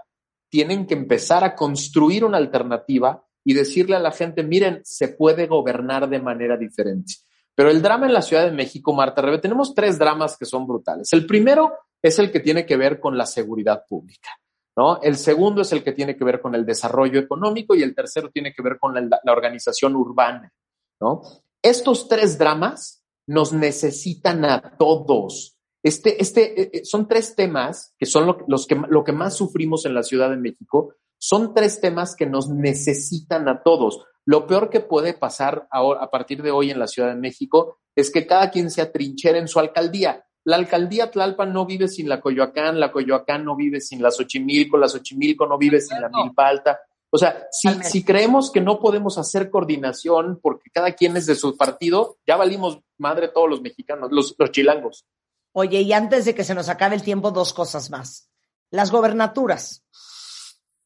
Tienen 0.49 0.85
que 0.85 0.93
empezar 0.93 1.45
a 1.45 1.55
construir 1.55 2.25
una 2.25 2.35
alternativa 2.35 3.23
y 3.45 3.53
decirle 3.53 3.95
a 3.95 3.99
la 3.99 4.11
gente, 4.11 4.43
miren, 4.43 4.81
se 4.83 5.07
puede 5.07 5.47
gobernar 5.47 6.09
de 6.09 6.19
manera 6.19 6.57
diferente. 6.57 7.13
Pero 7.55 7.69
el 7.69 7.81
drama 7.81 8.07
en 8.07 8.13
la 8.13 8.21
Ciudad 8.21 8.43
de 8.43 8.51
México, 8.51 8.91
Marta 8.91 9.23
tenemos 9.39 9.73
tres 9.73 9.97
dramas 9.97 10.37
que 10.37 10.43
son 10.43 10.67
brutales. 10.67 11.13
El 11.13 11.25
primero 11.25 11.71
es 12.01 12.19
el 12.19 12.29
que 12.29 12.41
tiene 12.41 12.65
que 12.65 12.75
ver 12.75 12.99
con 12.99 13.17
la 13.17 13.25
seguridad 13.25 13.85
pública. 13.87 14.31
¿No? 14.75 15.01
El 15.01 15.15
segundo 15.17 15.61
es 15.61 15.71
el 15.71 15.83
que 15.83 15.93
tiene 15.93 16.17
que 16.17 16.23
ver 16.23 16.41
con 16.41 16.55
el 16.55 16.65
desarrollo 16.65 17.19
económico 17.19 17.75
y 17.75 17.83
el 17.83 17.95
tercero 17.95 18.29
tiene 18.29 18.53
que 18.53 18.61
ver 18.61 18.77
con 18.79 18.93
la, 18.93 19.19
organización 19.31 19.95
urbana, 19.95 20.51
¿no? 20.99 21.21
Estos 21.61 22.07
tres 22.07 22.37
dramas 22.37 23.03
nos 23.27 23.53
necesitan 23.53 24.45
a 24.45 24.77
todos. 24.77 25.57
Este, 25.81 26.21
este, 26.21 26.61
eh, 26.61 26.69
eh, 26.73 26.85
son 26.85 27.07
tres 27.07 27.35
temas 27.35 27.93
que 27.97 28.05
son 28.05 28.25
lo, 28.25 28.37
los 28.47 28.67
que, 28.67 28.75
lo 28.89 29.03
que 29.03 29.11
más 29.11 29.35
sufrimos 29.35 29.85
en 29.85 29.93
la 29.93 30.03
Ciudad 30.03 30.29
de 30.29 30.37
México. 30.37 30.95
Son 31.17 31.53
tres 31.53 31.79
temas 31.79 32.15
que 32.15 32.25
nos 32.25 32.49
necesitan 32.49 33.47
a 33.47 33.63
todos. 33.63 34.05
Lo 34.25 34.47
peor 34.47 34.69
que 34.69 34.79
puede 34.79 35.13
pasar 35.13 35.67
ahora, 35.69 36.01
a 36.03 36.09
partir 36.09 36.41
de 36.41 36.51
hoy 36.51 36.71
en 36.71 36.79
la 36.79 36.87
Ciudad 36.87 37.09
de 37.09 37.19
México 37.19 37.79
es 37.95 38.11
que 38.11 38.25
cada 38.25 38.49
quien 38.51 38.69
se 38.71 38.81
atrinchera 38.81 39.37
en 39.37 39.47
su 39.47 39.59
alcaldía. 39.59 40.25
La 40.45 40.55
alcaldía 40.57 41.11
Tlalpan 41.11 41.51
no 41.51 41.65
vive 41.65 41.87
sin 41.87 42.07
la 42.07 42.21
Coyoacán, 42.21 42.79
la 42.79 42.91
Coyoacán 42.91 43.43
no 43.43 43.55
vive 43.55 43.81
sin 43.81 44.01
la 44.01 44.11
Xochimilco, 44.11 44.77
la 44.77 44.87
Xochimilco 44.87 45.45
no 45.47 45.57
vive 45.57 45.81
sin 45.81 45.99
la 45.99 46.09
Milpa 46.09 46.47
Alta. 46.47 46.79
O 47.09 47.17
sea, 47.17 47.47
si, 47.51 47.69
si, 47.83 48.03
creemos 48.03 48.51
que 48.51 48.61
no 48.61 48.79
podemos 48.79 49.17
hacer 49.17 49.49
coordinación 49.49 50.39
porque 50.41 50.69
cada 50.71 50.91
quien 50.91 51.17
es 51.17 51.25
de 51.25 51.35
su 51.35 51.55
partido, 51.55 52.17
ya 52.27 52.35
valimos 52.35 52.79
madre 52.97 53.29
todos 53.29 53.49
los 53.49 53.61
mexicanos, 53.61 54.11
los, 54.11 54.35
los 54.37 54.51
chilangos. 54.51 55.05
Oye, 55.53 55.81
y 55.81 55.93
antes 55.93 56.25
de 56.25 56.35
que 56.35 56.43
se 56.43 56.53
nos 56.53 56.69
acabe 56.69 56.95
el 56.95 57.03
tiempo, 57.03 57.31
dos 57.31 57.53
cosas 57.53 57.89
más. 57.89 58.29
Las 58.69 58.91
gobernaturas. 58.91 59.85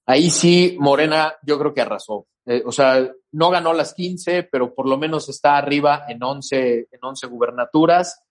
Ahí 0.06 0.30
sí, 0.30 0.78
Morena, 0.80 1.36
yo 1.42 1.58
creo 1.58 1.74
que 1.74 1.82
arrasó. 1.82 2.28
Eh, 2.46 2.64
o 2.66 2.72
sea, 2.72 3.12
no 3.32 3.50
ganó 3.50 3.74
las 3.74 3.94
15, 3.94 4.44
pero 4.44 4.74
por 4.74 4.88
lo 4.88 4.98
menos 4.98 5.28
está 5.30 5.58
arriba 5.58 6.06
en 6.08 6.24
11, 6.24 6.88
en 6.92 7.00
11 7.02 7.28
gubernaturas. 7.28 8.24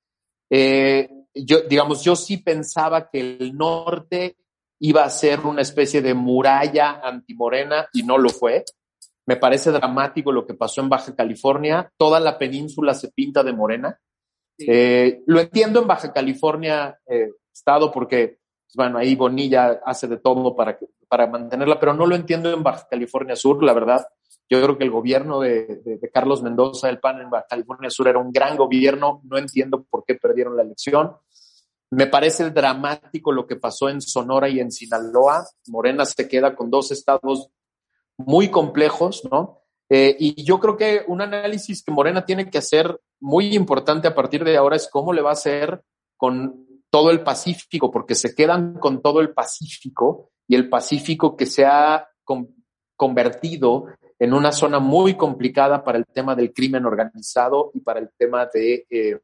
Eh, 0.51 1.09
yo, 1.45 1.61
digamos, 1.63 2.05
yo 2.05 2.17
sí 2.17 2.39
pensaba 2.39 3.09
que 3.11 3.21
el 3.21 3.57
norte 3.57 4.37
iba 4.81 5.05
a 5.05 5.11
ser 5.11 5.41
una 5.41 5.63
especie 5.63 6.03
de 6.03 6.15
muralla 6.15 7.01
antimorena 7.03 7.89
y 7.93 8.03
no 8.03 8.19
lo 8.19 8.29
fue. 8.29 8.65
Me 9.27 9.37
parece 9.37 9.71
dramático 9.71 10.33
lo 10.33 10.47
que 10.47 10.55
pasó 10.55 10.81
en 10.81 10.89
Baja 10.89 11.15
California. 11.15 11.91
Toda 11.97 12.21
la 12.21 12.39
península 12.39 12.95
se 12.95 13.11
pinta 13.11 13.43
de 13.43 13.53
morena. 13.53 14.01
Eh, 14.59 15.23
lo 15.27 15.41
entiendo 15.41 15.83
en 15.83 15.87
Baja 15.87 16.13
California, 16.13 16.99
eh, 17.07 17.31
Estado, 17.53 17.93
porque, 17.93 18.39
pues, 18.65 18.75
bueno, 18.75 18.99
ahí 18.99 19.15
Bonilla 19.15 19.81
hace 19.85 20.07
de 20.07 20.19
todo 20.19 20.57
para, 20.57 20.79
para 21.09 21.27
mantenerla, 21.27 21.79
pero 21.79 21.95
no 21.95 22.07
lo 22.07 22.17
entiendo 22.17 22.53
en 22.53 22.63
Baja 22.63 22.87
California 22.89 23.37
Sur, 23.37 23.63
la 23.63 23.75
verdad. 23.75 24.07
Yo 24.51 24.63
creo 24.63 24.79
que 24.79 24.85
el 24.85 24.91
gobierno 24.91 25.41
de, 25.41 25.83
de, 25.85 26.11
Carlos 26.11 26.43
Mendoza 26.43 26.87
del 26.87 27.01
PAN 27.01 27.21
en 27.21 27.29
Baja 27.29 27.47
California 27.51 27.91
Sur 27.91 28.09
era 28.09 28.19
un 28.19 28.33
gran 28.33 28.57
gobierno. 28.57 29.21
No 29.25 29.37
entiendo 29.37 29.85
por 29.91 30.05
qué 30.07 30.15
perdieron 30.15 30.57
la 30.57 30.63
elección. 30.63 31.17
Me 31.91 32.07
parece 32.07 32.51
dramático 32.51 33.33
lo 33.33 33.47
que 33.47 33.57
pasó 33.57 33.89
en 33.89 34.01
Sonora 34.01 34.49
y 34.49 34.61
en 34.61 34.71
Sinaloa. 34.71 35.47
Morena 35.69 36.05
se 36.05 36.29
queda 36.29 36.55
con 36.55 36.71
dos 36.71 36.91
estados 36.91 37.51
muy 38.19 38.51
complejos, 38.51 39.27
¿no? 39.31 39.63
Eh, 39.89 40.15
y 40.19 40.45
yo 40.45 40.61
creo 40.61 40.77
que 40.77 41.03
un 41.07 41.23
análisis 41.23 41.83
que 41.83 41.91
Morena 41.91 42.25
tiene 42.25 42.51
que 42.51 42.59
hacer 42.59 43.01
muy 43.21 43.55
importante 43.55 44.07
a 44.07 44.15
partir 44.15 44.45
de 44.45 44.57
ahora 44.57 44.77
es 44.77 44.89
cómo 44.89 45.13
le 45.13 45.23
va 45.23 45.31
a 45.31 45.35
hacer 45.35 45.83
con 46.17 46.67
todo 46.91 47.11
el 47.11 47.23
Pacífico, 47.23 47.91
porque 47.91 48.15
se 48.15 48.35
quedan 48.35 48.75
con 48.75 49.01
todo 49.01 49.21
el 49.21 49.33
Pacífico 49.33 50.31
y 50.47 50.55
el 50.55 50.69
Pacífico 50.69 51.37
que 51.37 51.47
se 51.47 51.65
ha 51.65 52.07
convertido 52.97 53.87
en 54.19 54.35
una 54.35 54.53
zona 54.53 54.79
muy 54.79 55.15
complicada 55.15 55.85
para 55.85 55.99
el 55.99 56.07
tema 56.07 56.35
del 56.35 56.53
crimen 56.53 56.85
organizado 56.85 57.71
y 57.73 57.81
para 57.81 58.01
el 58.01 58.11
tema 58.17 58.47
de 58.53 58.87
eh, 58.91 59.21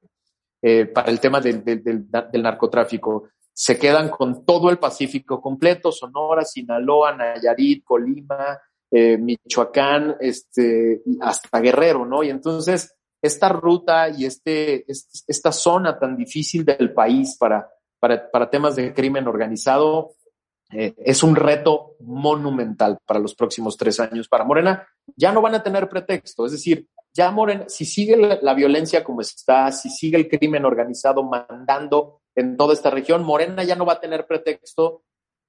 eh, 0.66 0.86
para 0.86 1.10
el 1.10 1.20
tema 1.20 1.42
del, 1.42 2.08
narcotráfico. 2.32 3.28
Se 3.52 3.78
quedan 3.78 4.08
con 4.08 4.46
todo 4.46 4.70
el 4.70 4.78
Pacífico 4.78 5.38
completo, 5.38 5.92
Sonora, 5.92 6.42
Sinaloa, 6.42 7.14
Nayarit, 7.14 7.84
Colima, 7.84 8.58
eh, 8.90 9.18
Michoacán, 9.18 10.16
este, 10.20 11.02
hasta 11.20 11.60
Guerrero, 11.60 12.06
¿no? 12.06 12.22
Y 12.22 12.30
entonces, 12.30 12.96
esta 13.20 13.50
ruta 13.50 14.08
y 14.08 14.24
este, 14.24 14.86
esta 14.88 15.52
zona 15.52 15.98
tan 15.98 16.16
difícil 16.16 16.64
del 16.64 16.94
país 16.94 17.36
para, 17.38 17.68
para, 18.00 18.48
temas 18.48 18.74
de 18.74 18.94
crimen 18.94 19.28
organizado 19.28 20.12
eh, 20.74 20.92
es 20.98 21.22
un 21.22 21.36
reto 21.36 21.94
monumental 22.00 22.98
para 23.06 23.20
los 23.20 23.34
próximos 23.34 23.76
tres 23.76 24.00
años. 24.00 24.28
Para 24.28 24.44
Morena 24.44 24.86
ya 25.14 25.32
no 25.32 25.40
van 25.40 25.54
a 25.54 25.62
tener 25.62 25.88
pretexto, 25.88 26.46
es 26.46 26.52
decir, 26.52 26.88
ya 27.12 27.30
Morena, 27.30 27.66
si 27.68 27.84
sigue 27.84 28.16
la, 28.16 28.54
violencia 28.54 29.04
como 29.04 29.20
está, 29.20 29.70
si 29.70 29.88
sigue 29.88 30.16
el 30.16 30.28
crimen 30.28 30.64
organizado 30.64 31.22
mandando 31.22 32.22
en 32.34 32.56
toda 32.56 32.74
esta 32.74 32.90
región, 32.90 33.22
Morena 33.22 33.62
ya 33.62 33.76
no 33.76 33.86
va 33.86 33.94
a 33.94 34.00
tener 34.00 34.26
pretexto 34.26 35.02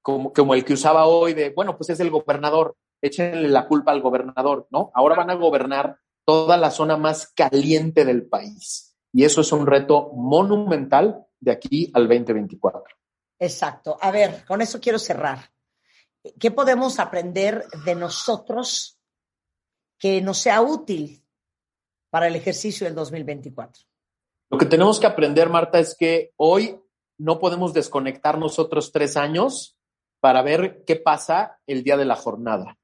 como, 0.03 0.31
como 0.31 0.53
el 0.53 0.63
que 0.63 0.73
usaba 0.73 1.07
hoy 1.07 1.33
de, 1.33 1.49
bueno, 1.49 1.75
pues 1.75 1.89
es 1.89 1.99
el 1.99 2.11
gobernador, 2.11 2.75
échenle 3.01 3.49
la 3.49 3.67
culpa 3.67 3.91
al 3.91 4.01
gobernador, 4.01 4.67
¿no? 4.69 4.91
Ahora 4.93 5.15
van 5.15 5.31
a 5.31 5.33
gobernar 5.33 5.97
toda 6.23 6.57
la 6.57 6.69
zona 6.69 6.97
más 6.97 7.33
caliente 7.33 8.05
del 8.05 8.27
país. 8.27 8.95
Y 9.11 9.23
eso 9.23 9.41
es 9.41 9.51
un 9.51 9.65
reto 9.65 10.11
monumental 10.13 11.25
de 11.39 11.51
aquí 11.51 11.91
al 11.95 12.07
2024. 12.07 12.83
Exacto. 13.39 13.97
A 14.01 14.11
ver, 14.11 14.45
con 14.45 14.61
eso 14.61 14.79
quiero 14.79 14.99
cerrar. 14.99 15.51
¿Qué 16.39 16.51
podemos 16.51 16.99
aprender 16.99 17.67
de 17.85 17.95
nosotros 17.95 18.99
que 19.99 20.21
nos 20.21 20.37
sea 20.39 20.61
útil 20.61 21.23
para 22.09 22.27
el 22.27 22.35
ejercicio 22.35 22.85
del 22.85 22.95
2024? 22.95 23.83
Lo 24.49 24.57
que 24.57 24.65
tenemos 24.65 24.99
que 24.99 25.07
aprender, 25.07 25.49
Marta, 25.49 25.79
es 25.79 25.95
que 25.97 26.33
hoy 26.37 26.79
no 27.17 27.39
podemos 27.39 27.73
desconectar 27.73 28.37
nosotros 28.37 28.91
tres 28.91 29.17
años 29.17 29.77
para 30.19 30.41
ver 30.41 30.83
qué 30.85 30.95
pasa 30.95 31.59
el 31.67 31.83
día 31.83 31.97
de 31.97 32.05
la 32.05 32.15
jornada. 32.15 32.77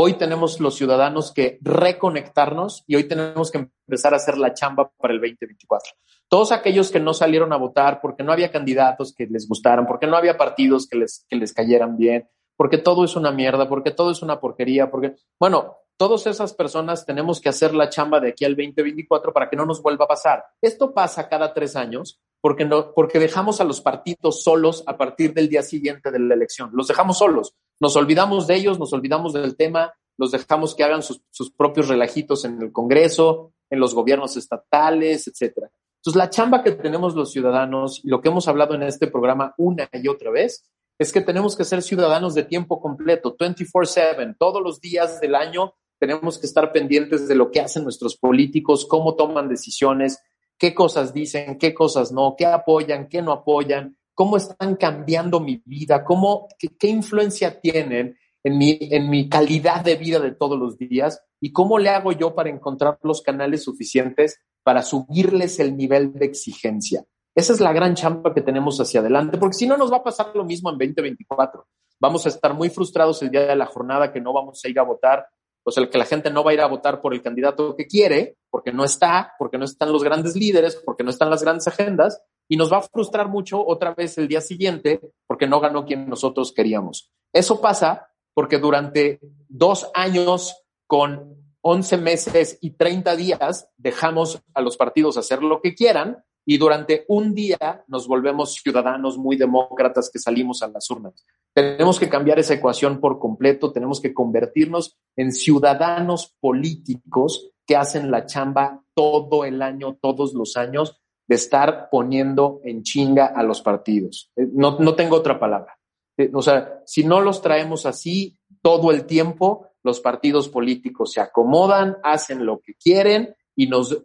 Hoy 0.00 0.14
tenemos 0.14 0.60
los 0.60 0.76
ciudadanos 0.76 1.32
que 1.32 1.58
reconectarnos 1.60 2.84
y 2.86 2.94
hoy 2.94 3.08
tenemos 3.08 3.50
que 3.50 3.58
empezar 3.58 4.14
a 4.14 4.18
hacer 4.18 4.38
la 4.38 4.54
chamba 4.54 4.92
para 4.96 5.12
el 5.12 5.18
2024. 5.18 5.90
Todos 6.28 6.52
aquellos 6.52 6.92
que 6.92 7.00
no 7.00 7.12
salieron 7.12 7.52
a 7.52 7.56
votar 7.56 8.00
porque 8.00 8.22
no 8.22 8.30
había 8.30 8.52
candidatos 8.52 9.12
que 9.12 9.26
les 9.26 9.48
gustaran, 9.48 9.88
porque 9.88 10.06
no 10.06 10.16
había 10.16 10.38
partidos 10.38 10.86
que 10.86 10.98
les, 10.98 11.26
que 11.28 11.34
les 11.34 11.52
cayeran 11.52 11.96
bien, 11.96 12.28
porque 12.56 12.78
todo 12.78 13.04
es 13.04 13.16
una 13.16 13.32
mierda, 13.32 13.68
porque 13.68 13.90
todo 13.90 14.12
es 14.12 14.22
una 14.22 14.38
porquería, 14.38 14.88
porque, 14.88 15.16
bueno, 15.36 15.78
todas 15.96 16.28
esas 16.28 16.54
personas 16.54 17.04
tenemos 17.04 17.40
que 17.40 17.48
hacer 17.48 17.74
la 17.74 17.88
chamba 17.88 18.20
de 18.20 18.28
aquí 18.28 18.44
al 18.44 18.54
2024 18.54 19.32
para 19.32 19.50
que 19.50 19.56
no 19.56 19.66
nos 19.66 19.82
vuelva 19.82 20.04
a 20.04 20.08
pasar. 20.08 20.44
Esto 20.62 20.94
pasa 20.94 21.28
cada 21.28 21.52
tres 21.52 21.74
años 21.74 22.20
porque, 22.40 22.64
no, 22.64 22.92
porque 22.94 23.18
dejamos 23.18 23.60
a 23.60 23.64
los 23.64 23.80
partidos 23.80 24.44
solos 24.44 24.84
a 24.86 24.96
partir 24.96 25.34
del 25.34 25.48
día 25.48 25.64
siguiente 25.64 26.12
de 26.12 26.20
la 26.20 26.34
elección. 26.34 26.70
Los 26.72 26.86
dejamos 26.86 27.18
solos. 27.18 27.56
Nos 27.80 27.96
olvidamos 27.96 28.46
de 28.46 28.56
ellos, 28.56 28.78
nos 28.78 28.92
olvidamos 28.92 29.32
del 29.32 29.56
tema 29.56 29.92
los 30.18 30.32
dejamos 30.32 30.74
que 30.74 30.84
hagan 30.84 31.02
sus, 31.02 31.22
propios 31.56 31.88
relajitos 31.88 32.44
en 32.44 32.60
el 32.60 32.72
Congreso, 32.72 33.52
en 33.70 33.80
los 33.80 33.94
gobiernos 33.94 34.36
estatales, 34.36 35.28
etcétera. 35.28 35.70
Entonces, 36.00 36.18
la 36.18 36.28
chamba 36.28 36.62
que 36.62 36.72
tenemos 36.72 37.14
los 37.14 37.30
ciudadanos, 37.30 38.04
y 38.04 38.08
lo 38.08 38.20
que 38.20 38.28
hemos 38.28 38.48
hablado 38.48 38.74
en 38.74 38.82
este 38.82 39.06
programa 39.06 39.54
una 39.56 39.88
y 39.92 40.08
otra 40.08 40.30
vez, 40.30 40.68
es 40.98 41.12
que 41.12 41.20
tenemos 41.20 41.56
que 41.56 41.64
ser 41.64 41.82
ciudadanos 41.82 42.34
de 42.34 42.42
tiempo 42.42 42.80
completo, 42.80 43.36
24/7, 43.36 44.34
todos 44.38 44.60
los 44.60 44.80
días 44.80 45.20
del 45.20 45.36
año 45.36 45.74
tenemos 46.00 46.38
que 46.38 46.46
estar 46.46 46.72
pendientes 46.72 47.28
de 47.28 47.34
lo 47.34 47.50
que 47.50 47.60
hacen 47.60 47.84
nuestros 47.84 48.16
políticos, 48.16 48.86
cómo 48.86 49.14
toman 49.14 49.48
decisiones, 49.48 50.20
qué 50.56 50.74
cosas 50.74 51.14
dicen, 51.14 51.58
qué 51.58 51.74
cosas 51.74 52.10
no, 52.10 52.34
qué 52.36 52.46
apoyan, 52.46 53.08
qué 53.08 53.22
no 53.22 53.32
apoyan, 53.32 53.96
cómo 54.18 54.36
están 54.36 54.74
cambiando 54.74 55.38
mi 55.38 55.62
vida, 55.64 56.02
cómo, 56.02 56.48
qué, 56.58 56.88
influencia 56.88 57.60
tienen 57.60 58.18
en 58.42 58.58
mi, 58.58 58.76
en 58.80 59.08
mi 59.08 59.28
calidad 59.28 59.84
de 59.84 59.94
vida 59.94 60.18
de 60.18 60.32
todos 60.32 60.58
los 60.58 60.76
días 60.76 61.22
y 61.40 61.52
cómo 61.52 61.78
le 61.78 61.90
hago 61.90 62.10
yo 62.10 62.34
para 62.34 62.50
encontrar 62.50 62.98
los 63.04 63.22
canales 63.22 63.62
suficientes 63.62 64.40
para 64.64 64.82
subirles 64.82 65.60
el 65.60 65.76
nivel 65.76 66.12
de 66.14 66.26
exigencia. 66.26 67.04
Esa 67.32 67.52
es 67.52 67.60
la 67.60 67.72
gran 67.72 67.94
chamba 67.94 68.34
que 68.34 68.40
tenemos 68.40 68.80
hacia 68.80 68.98
adelante, 68.98 69.38
porque 69.38 69.54
si 69.54 69.68
no 69.68 69.76
nos 69.76 69.92
va 69.92 69.98
a 69.98 70.02
pasar 70.02 70.32
lo 70.34 70.44
mismo 70.44 70.70
en 70.70 70.78
2024. 70.78 71.64
Vamos 72.00 72.26
a 72.26 72.30
estar 72.30 72.54
muy 72.54 72.70
frustrados 72.70 73.22
el 73.22 73.30
día 73.30 73.46
de 73.46 73.54
la 73.54 73.66
jornada 73.66 74.12
que 74.12 74.20
no 74.20 74.32
vamos 74.32 74.60
a 74.64 74.68
ir 74.68 74.80
a 74.80 74.82
votar 74.82 75.28
o 75.68 75.70
sea, 75.70 75.86
que 75.90 75.98
la 75.98 76.06
gente 76.06 76.30
no 76.30 76.42
va 76.42 76.52
a 76.52 76.54
ir 76.54 76.60
a 76.62 76.66
votar 76.66 77.00
por 77.02 77.12
el 77.12 77.20
candidato 77.20 77.76
que 77.76 77.86
quiere, 77.86 78.38
porque 78.48 78.72
no 78.72 78.84
está, 78.84 79.34
porque 79.38 79.58
no 79.58 79.66
están 79.66 79.92
los 79.92 80.02
grandes 80.02 80.34
líderes, 80.34 80.76
porque 80.76 81.04
no 81.04 81.10
están 81.10 81.28
las 81.28 81.42
grandes 81.42 81.68
agendas, 81.68 82.22
y 82.48 82.56
nos 82.56 82.72
va 82.72 82.78
a 82.78 82.82
frustrar 82.82 83.28
mucho 83.28 83.64
otra 83.64 83.94
vez 83.94 84.16
el 84.18 84.26
día 84.26 84.40
siguiente, 84.40 85.00
porque 85.26 85.46
no 85.46 85.60
ganó 85.60 85.84
quien 85.84 86.08
nosotros 86.08 86.52
queríamos. 86.52 87.10
Eso 87.32 87.60
pasa 87.60 88.08
porque 88.34 88.58
durante 88.58 89.20
dos 89.48 89.90
años 89.94 90.64
con 90.86 91.36
11 91.60 91.96
meses 91.98 92.58
y 92.62 92.70
30 92.70 93.16
días 93.16 93.68
dejamos 93.76 94.40
a 94.54 94.60
los 94.60 94.76
partidos 94.76 95.16
hacer 95.18 95.42
lo 95.42 95.60
que 95.60 95.74
quieran 95.74 96.24
y 96.46 96.56
durante 96.56 97.04
un 97.08 97.34
día 97.34 97.84
nos 97.88 98.08
volvemos 98.08 98.54
ciudadanos 98.54 99.18
muy 99.18 99.36
demócratas 99.36 100.08
que 100.10 100.18
salimos 100.18 100.62
a 100.62 100.68
las 100.68 100.88
urnas. 100.88 101.26
Tenemos 101.52 102.00
que 102.00 102.08
cambiar 102.08 102.38
esa 102.38 102.54
ecuación 102.54 103.00
por 103.00 103.18
completo, 103.18 103.70
tenemos 103.70 104.00
que 104.00 104.14
convertirnos 104.14 104.96
en 105.14 105.32
ciudadanos 105.32 106.34
políticos 106.40 107.50
que 107.66 107.76
hacen 107.76 108.10
la 108.10 108.24
chamba 108.24 108.82
todo 108.94 109.44
el 109.44 109.60
año, 109.60 109.98
todos 110.00 110.32
los 110.32 110.56
años, 110.56 110.98
de 111.28 111.34
estar 111.34 111.88
poniendo 111.90 112.60
en 112.64 112.82
chinga 112.82 113.26
a 113.26 113.42
los 113.42 113.60
partidos. 113.60 114.32
Eh, 114.34 114.48
no, 114.50 114.78
no 114.78 114.94
tengo 114.96 115.16
otra 115.16 115.38
palabra. 115.38 115.78
Eh, 116.16 116.30
o 116.32 116.42
sea, 116.42 116.82
si 116.86 117.04
no 117.04 117.20
los 117.20 117.42
traemos 117.42 117.86
así 117.86 118.38
todo 118.62 118.90
el 118.90 119.04
tiempo, 119.04 119.68
los 119.82 120.00
partidos 120.00 120.48
políticos 120.48 121.12
se 121.12 121.20
acomodan, 121.20 121.98
hacen 122.02 122.44
lo 122.44 122.60
que 122.60 122.74
quieren 122.74 123.36
y 123.54 123.68
nos 123.68 123.96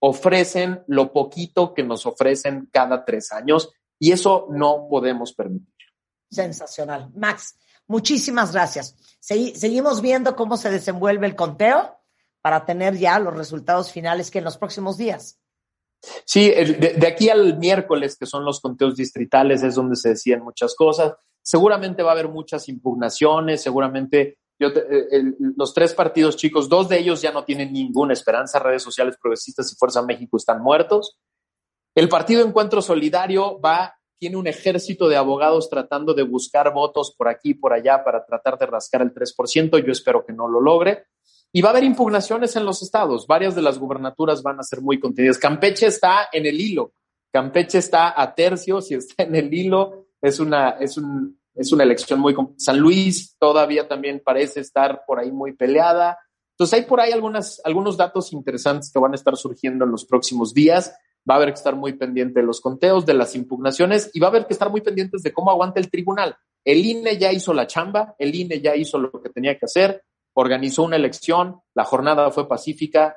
ofrecen 0.00 0.82
lo 0.88 1.12
poquito 1.12 1.72
que 1.72 1.84
nos 1.84 2.04
ofrecen 2.04 2.68
cada 2.72 3.04
tres 3.04 3.30
años 3.32 3.70
y 3.98 4.10
eso 4.10 4.48
no 4.50 4.88
podemos 4.90 5.32
permitir. 5.32 5.72
Sensacional. 6.28 7.10
Max, 7.14 7.56
muchísimas 7.86 8.52
gracias. 8.52 8.96
seguimos 9.20 10.00
viendo 10.00 10.34
cómo 10.34 10.56
se 10.56 10.70
desenvuelve 10.70 11.28
el 11.28 11.36
conteo 11.36 11.96
para 12.40 12.64
tener 12.64 12.98
ya 12.98 13.20
los 13.20 13.36
resultados 13.36 13.92
finales 13.92 14.32
que 14.32 14.38
en 14.38 14.44
los 14.44 14.58
próximos 14.58 14.96
días. 14.96 15.38
Sí, 16.24 16.50
de, 16.50 17.06
aquí 17.06 17.28
al 17.28 17.58
miércoles, 17.58 18.16
que 18.18 18.26
son 18.26 18.44
los 18.44 18.60
conteos 18.60 18.96
distritales, 18.96 19.62
es 19.62 19.76
donde 19.76 19.96
se 19.96 20.10
decían 20.10 20.42
muchas 20.42 20.74
cosas. 20.74 21.14
Seguramente 21.42 22.02
va 22.02 22.10
a 22.10 22.12
haber 22.12 22.28
muchas 22.28 22.68
impugnaciones, 22.68 23.62
seguramente 23.62 24.38
eh, 24.60 25.24
los 25.56 25.74
tres 25.74 25.92
partidos 25.94 26.36
chicos, 26.36 26.68
dos 26.68 26.88
de 26.88 26.98
ellos 26.98 27.20
ya 27.20 27.32
no 27.32 27.44
tienen 27.44 27.72
ninguna 27.72 28.12
esperanza, 28.12 28.58
redes 28.58 28.82
sociales 28.82 29.16
progresistas 29.20 29.72
y 29.72 29.76
Fuerza 29.76 30.02
México 30.02 30.36
están 30.36 30.62
muertos. 30.62 31.18
El 31.94 32.08
partido 32.08 32.44
Encuentro 32.44 32.80
Solidario 32.80 33.60
va, 33.60 33.94
tiene 34.18 34.36
un 34.36 34.46
ejército 34.46 35.08
de 35.08 35.16
abogados 35.16 35.68
tratando 35.68 36.14
de 36.14 36.22
buscar 36.22 36.72
votos 36.72 37.14
por 37.16 37.28
aquí 37.28 37.50
y 37.50 37.54
por 37.54 37.72
allá 37.72 38.04
para 38.04 38.24
tratar 38.24 38.58
de 38.58 38.66
rascar 38.66 39.02
el 39.02 39.12
3%, 39.12 39.84
yo 39.84 39.92
espero 39.92 40.24
que 40.24 40.32
no 40.32 40.48
lo 40.48 40.60
logre. 40.60 41.06
Y 41.52 41.60
va 41.60 41.68
a 41.68 41.72
haber 41.72 41.84
impugnaciones 41.84 42.56
en 42.56 42.64
los 42.64 42.82
estados, 42.82 43.26
varias 43.26 43.54
de 43.54 43.62
las 43.62 43.78
gubernaturas 43.78 44.42
van 44.42 44.58
a 44.58 44.62
ser 44.62 44.80
muy 44.80 44.98
contenidas. 44.98 45.38
Campeche 45.38 45.86
está 45.86 46.28
en 46.32 46.46
el 46.46 46.58
hilo, 46.58 46.94
Campeche 47.30 47.78
está 47.78 48.20
a 48.20 48.34
tercios 48.34 48.90
y 48.90 48.94
está 48.94 49.24
en 49.24 49.34
el 49.36 49.52
hilo, 49.52 50.06
es, 50.20 50.40
una, 50.40 50.70
es 50.80 50.96
un, 50.96 51.38
es 51.54 51.72
una 51.72 51.84
elección 51.84 52.20
muy... 52.20 52.34
San 52.56 52.78
Luis 52.78 53.36
todavía 53.38 53.86
también 53.86 54.22
parece 54.24 54.60
estar 54.60 55.02
por 55.06 55.18
ahí 55.18 55.30
muy 55.30 55.52
peleada. 55.52 56.18
Entonces 56.52 56.78
hay 56.78 56.86
por 56.86 57.00
ahí 57.00 57.12
algunas, 57.12 57.60
algunos 57.64 57.96
datos 57.96 58.32
interesantes 58.32 58.90
que 58.92 58.98
van 58.98 59.12
a 59.12 59.16
estar 59.16 59.36
surgiendo 59.36 59.84
en 59.84 59.90
los 59.90 60.04
próximos 60.04 60.54
días. 60.54 60.94
Va 61.28 61.34
a 61.34 61.36
haber 61.36 61.50
que 61.50 61.58
estar 61.58 61.76
muy 61.76 61.92
pendiente 61.94 62.40
de 62.40 62.46
los 62.46 62.60
conteos, 62.60 63.06
de 63.06 63.14
las 63.14 63.34
impugnaciones 63.34 64.10
y 64.12 64.20
va 64.20 64.28
a 64.28 64.30
haber 64.30 64.46
que 64.46 64.54
estar 64.54 64.70
muy 64.70 64.80
pendientes 64.80 65.22
de 65.22 65.32
cómo 65.32 65.50
aguanta 65.50 65.80
el 65.80 65.90
tribunal. 65.90 66.36
El 66.64 66.84
INE 66.84 67.18
ya 67.18 67.32
hizo 67.32 67.52
la 67.52 67.66
chamba, 67.66 68.14
el 68.18 68.34
INE 68.34 68.60
ya 68.60 68.76
hizo 68.76 68.98
lo 68.98 69.10
que 69.10 69.30
tenía 69.30 69.58
que 69.58 69.64
hacer, 69.64 70.02
organizó 70.34 70.82
una 70.82 70.96
elección, 70.96 71.60
la 71.74 71.84
jornada 71.84 72.30
fue 72.30 72.48
pacífica, 72.48 73.16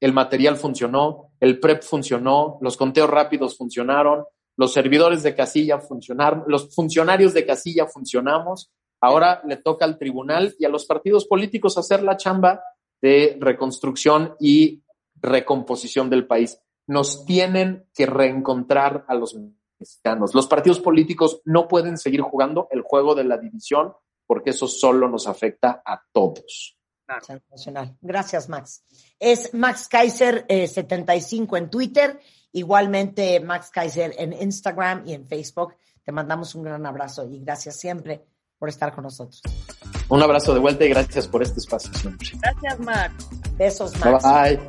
el 0.00 0.12
material 0.12 0.56
funcionó, 0.56 1.32
el 1.40 1.60
PREP 1.60 1.82
funcionó, 1.82 2.58
los 2.60 2.76
conteos 2.76 3.10
rápidos 3.10 3.56
funcionaron, 3.56 4.24
los 4.56 4.72
servidores 4.72 5.22
de 5.22 5.34
casilla 5.34 5.78
funcionaron, 5.78 6.44
los 6.46 6.74
funcionarios 6.74 7.34
de 7.34 7.46
casilla 7.46 7.86
funcionamos, 7.86 8.70
ahora 9.00 9.42
le 9.46 9.56
toca 9.56 9.84
al 9.84 9.98
tribunal 9.98 10.54
y 10.58 10.64
a 10.64 10.68
los 10.68 10.86
partidos 10.86 11.26
políticos 11.26 11.78
hacer 11.78 12.02
la 12.02 12.16
chamba 12.16 12.62
de 13.00 13.36
reconstrucción 13.40 14.34
y 14.38 14.82
recomposición 15.16 16.10
del 16.10 16.26
país. 16.26 16.58
Nos 16.86 17.24
tienen 17.24 17.86
que 17.94 18.06
reencontrar 18.06 19.04
a 19.08 19.14
los 19.14 19.36
mexicanos. 19.78 20.34
Los 20.34 20.46
partidos 20.46 20.80
políticos 20.80 21.40
no 21.44 21.68
pueden 21.68 21.96
seguir 21.96 22.20
jugando 22.20 22.68
el 22.70 22.82
juego 22.82 23.14
de 23.14 23.24
la 23.24 23.38
división 23.38 23.94
porque 24.30 24.50
eso 24.50 24.68
solo 24.68 25.08
nos 25.08 25.26
afecta 25.26 25.82
a 25.84 26.00
todos. 26.12 26.78
Gracias, 28.00 28.48
Max. 28.48 28.84
Es 29.18 29.52
Max 29.54 29.88
Kaiser 29.88 30.46
75 30.48 31.56
eh, 31.56 31.58
en 31.58 31.68
Twitter 31.68 32.20
Igualmente, 32.52 33.40
Max 33.40 33.70
Kaiser 33.72 34.14
en 34.16 34.32
Instagram 34.32 35.02
y 35.04 35.14
en 35.14 35.26
Facebook. 35.26 35.74
Te 36.04 36.12
mandamos 36.12 36.54
un 36.54 36.62
gran 36.62 36.86
abrazo 36.86 37.28
y 37.28 37.40
gracias 37.40 37.80
siempre 37.80 38.24
por 38.56 38.68
estar 38.68 38.94
con 38.94 39.02
nosotros. 39.02 39.42
Un 40.08 40.22
abrazo 40.22 40.54
de 40.54 40.60
vuelta 40.60 40.84
y 40.84 40.90
gracias 40.90 41.26
por 41.26 41.42
este 41.42 41.58
espacio 41.58 41.92
siempre. 41.94 42.28
Gracias, 42.40 42.78
Max. 42.78 43.28
Besos, 43.56 43.98
Max. 43.98 44.22
Bye. 44.22 44.60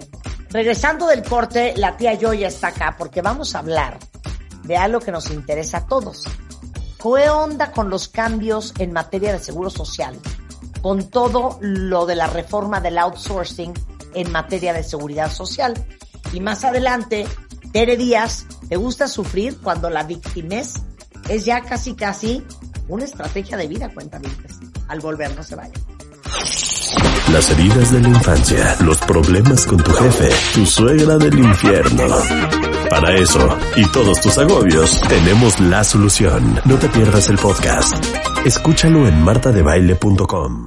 Regresando 0.49 1.05
del 1.05 1.21
corte, 1.21 1.75
la 1.77 1.95
tía 1.97 2.17
Joya 2.19 2.47
está 2.47 2.69
acá 2.69 2.95
porque 2.97 3.21
vamos 3.21 3.53
a 3.53 3.59
hablar 3.59 3.99
de 4.63 4.75
algo 4.75 4.99
que 4.99 5.11
nos 5.11 5.29
interesa 5.29 5.77
a 5.77 5.85
todos. 5.85 6.25
¿Qué 7.01 7.29
onda 7.29 7.71
con 7.71 7.89
los 7.89 8.07
cambios 8.07 8.73
en 8.77 8.93
materia 8.93 9.33
de 9.33 9.39
seguro 9.39 9.69
social? 9.69 10.19
Con 10.81 11.09
todo 11.09 11.57
lo 11.61 12.05
de 12.05 12.15
la 12.15 12.27
reforma 12.27 12.79
del 12.79 12.97
outsourcing 12.99 13.73
en 14.13 14.31
materia 14.31 14.71
de 14.71 14.83
seguridad 14.83 15.31
social. 15.31 15.73
Y 16.31 16.39
más 16.41 16.63
adelante 16.63 17.25
Tere 17.73 17.97
Díaz, 17.97 18.45
¿te 18.69 18.75
gusta 18.75 19.07
sufrir 19.07 19.59
cuando 19.61 19.89
la 19.89 20.03
victimez 20.03 20.75
es 21.27 21.45
ya 21.45 21.61
casi 21.61 21.95
casi 21.95 22.45
una 22.87 23.05
estrategia 23.05 23.57
de 23.57 23.67
vida, 23.67 23.89
cuéntame, 23.93 24.27
al 24.87 24.99
volver 24.99 25.35
no 25.35 25.43
se 25.43 25.55
vaya. 25.55 25.73
Las 27.31 27.49
heridas 27.51 27.91
de 27.91 28.01
la 28.01 28.09
infancia, 28.09 28.75
los 28.83 28.99
problemas 28.99 29.65
con 29.65 29.77
tu 29.77 29.91
jefe, 29.91 30.29
tu 30.53 30.65
suegra 30.65 31.17
del 31.17 31.39
infierno. 31.39 32.03
Para 32.89 33.15
eso 33.15 33.57
y 33.77 33.85
todos 33.91 34.19
tus 34.19 34.37
agobios, 34.37 34.99
tenemos 35.07 35.59
la 35.61 35.83
solución. 35.83 36.59
No 36.65 36.75
te 36.77 36.89
pierdas 36.89 37.29
el 37.29 37.37
podcast. 37.37 37.95
Escúchalo 38.45 39.07
en 39.07 39.23
martadebaile.com. 39.23 40.65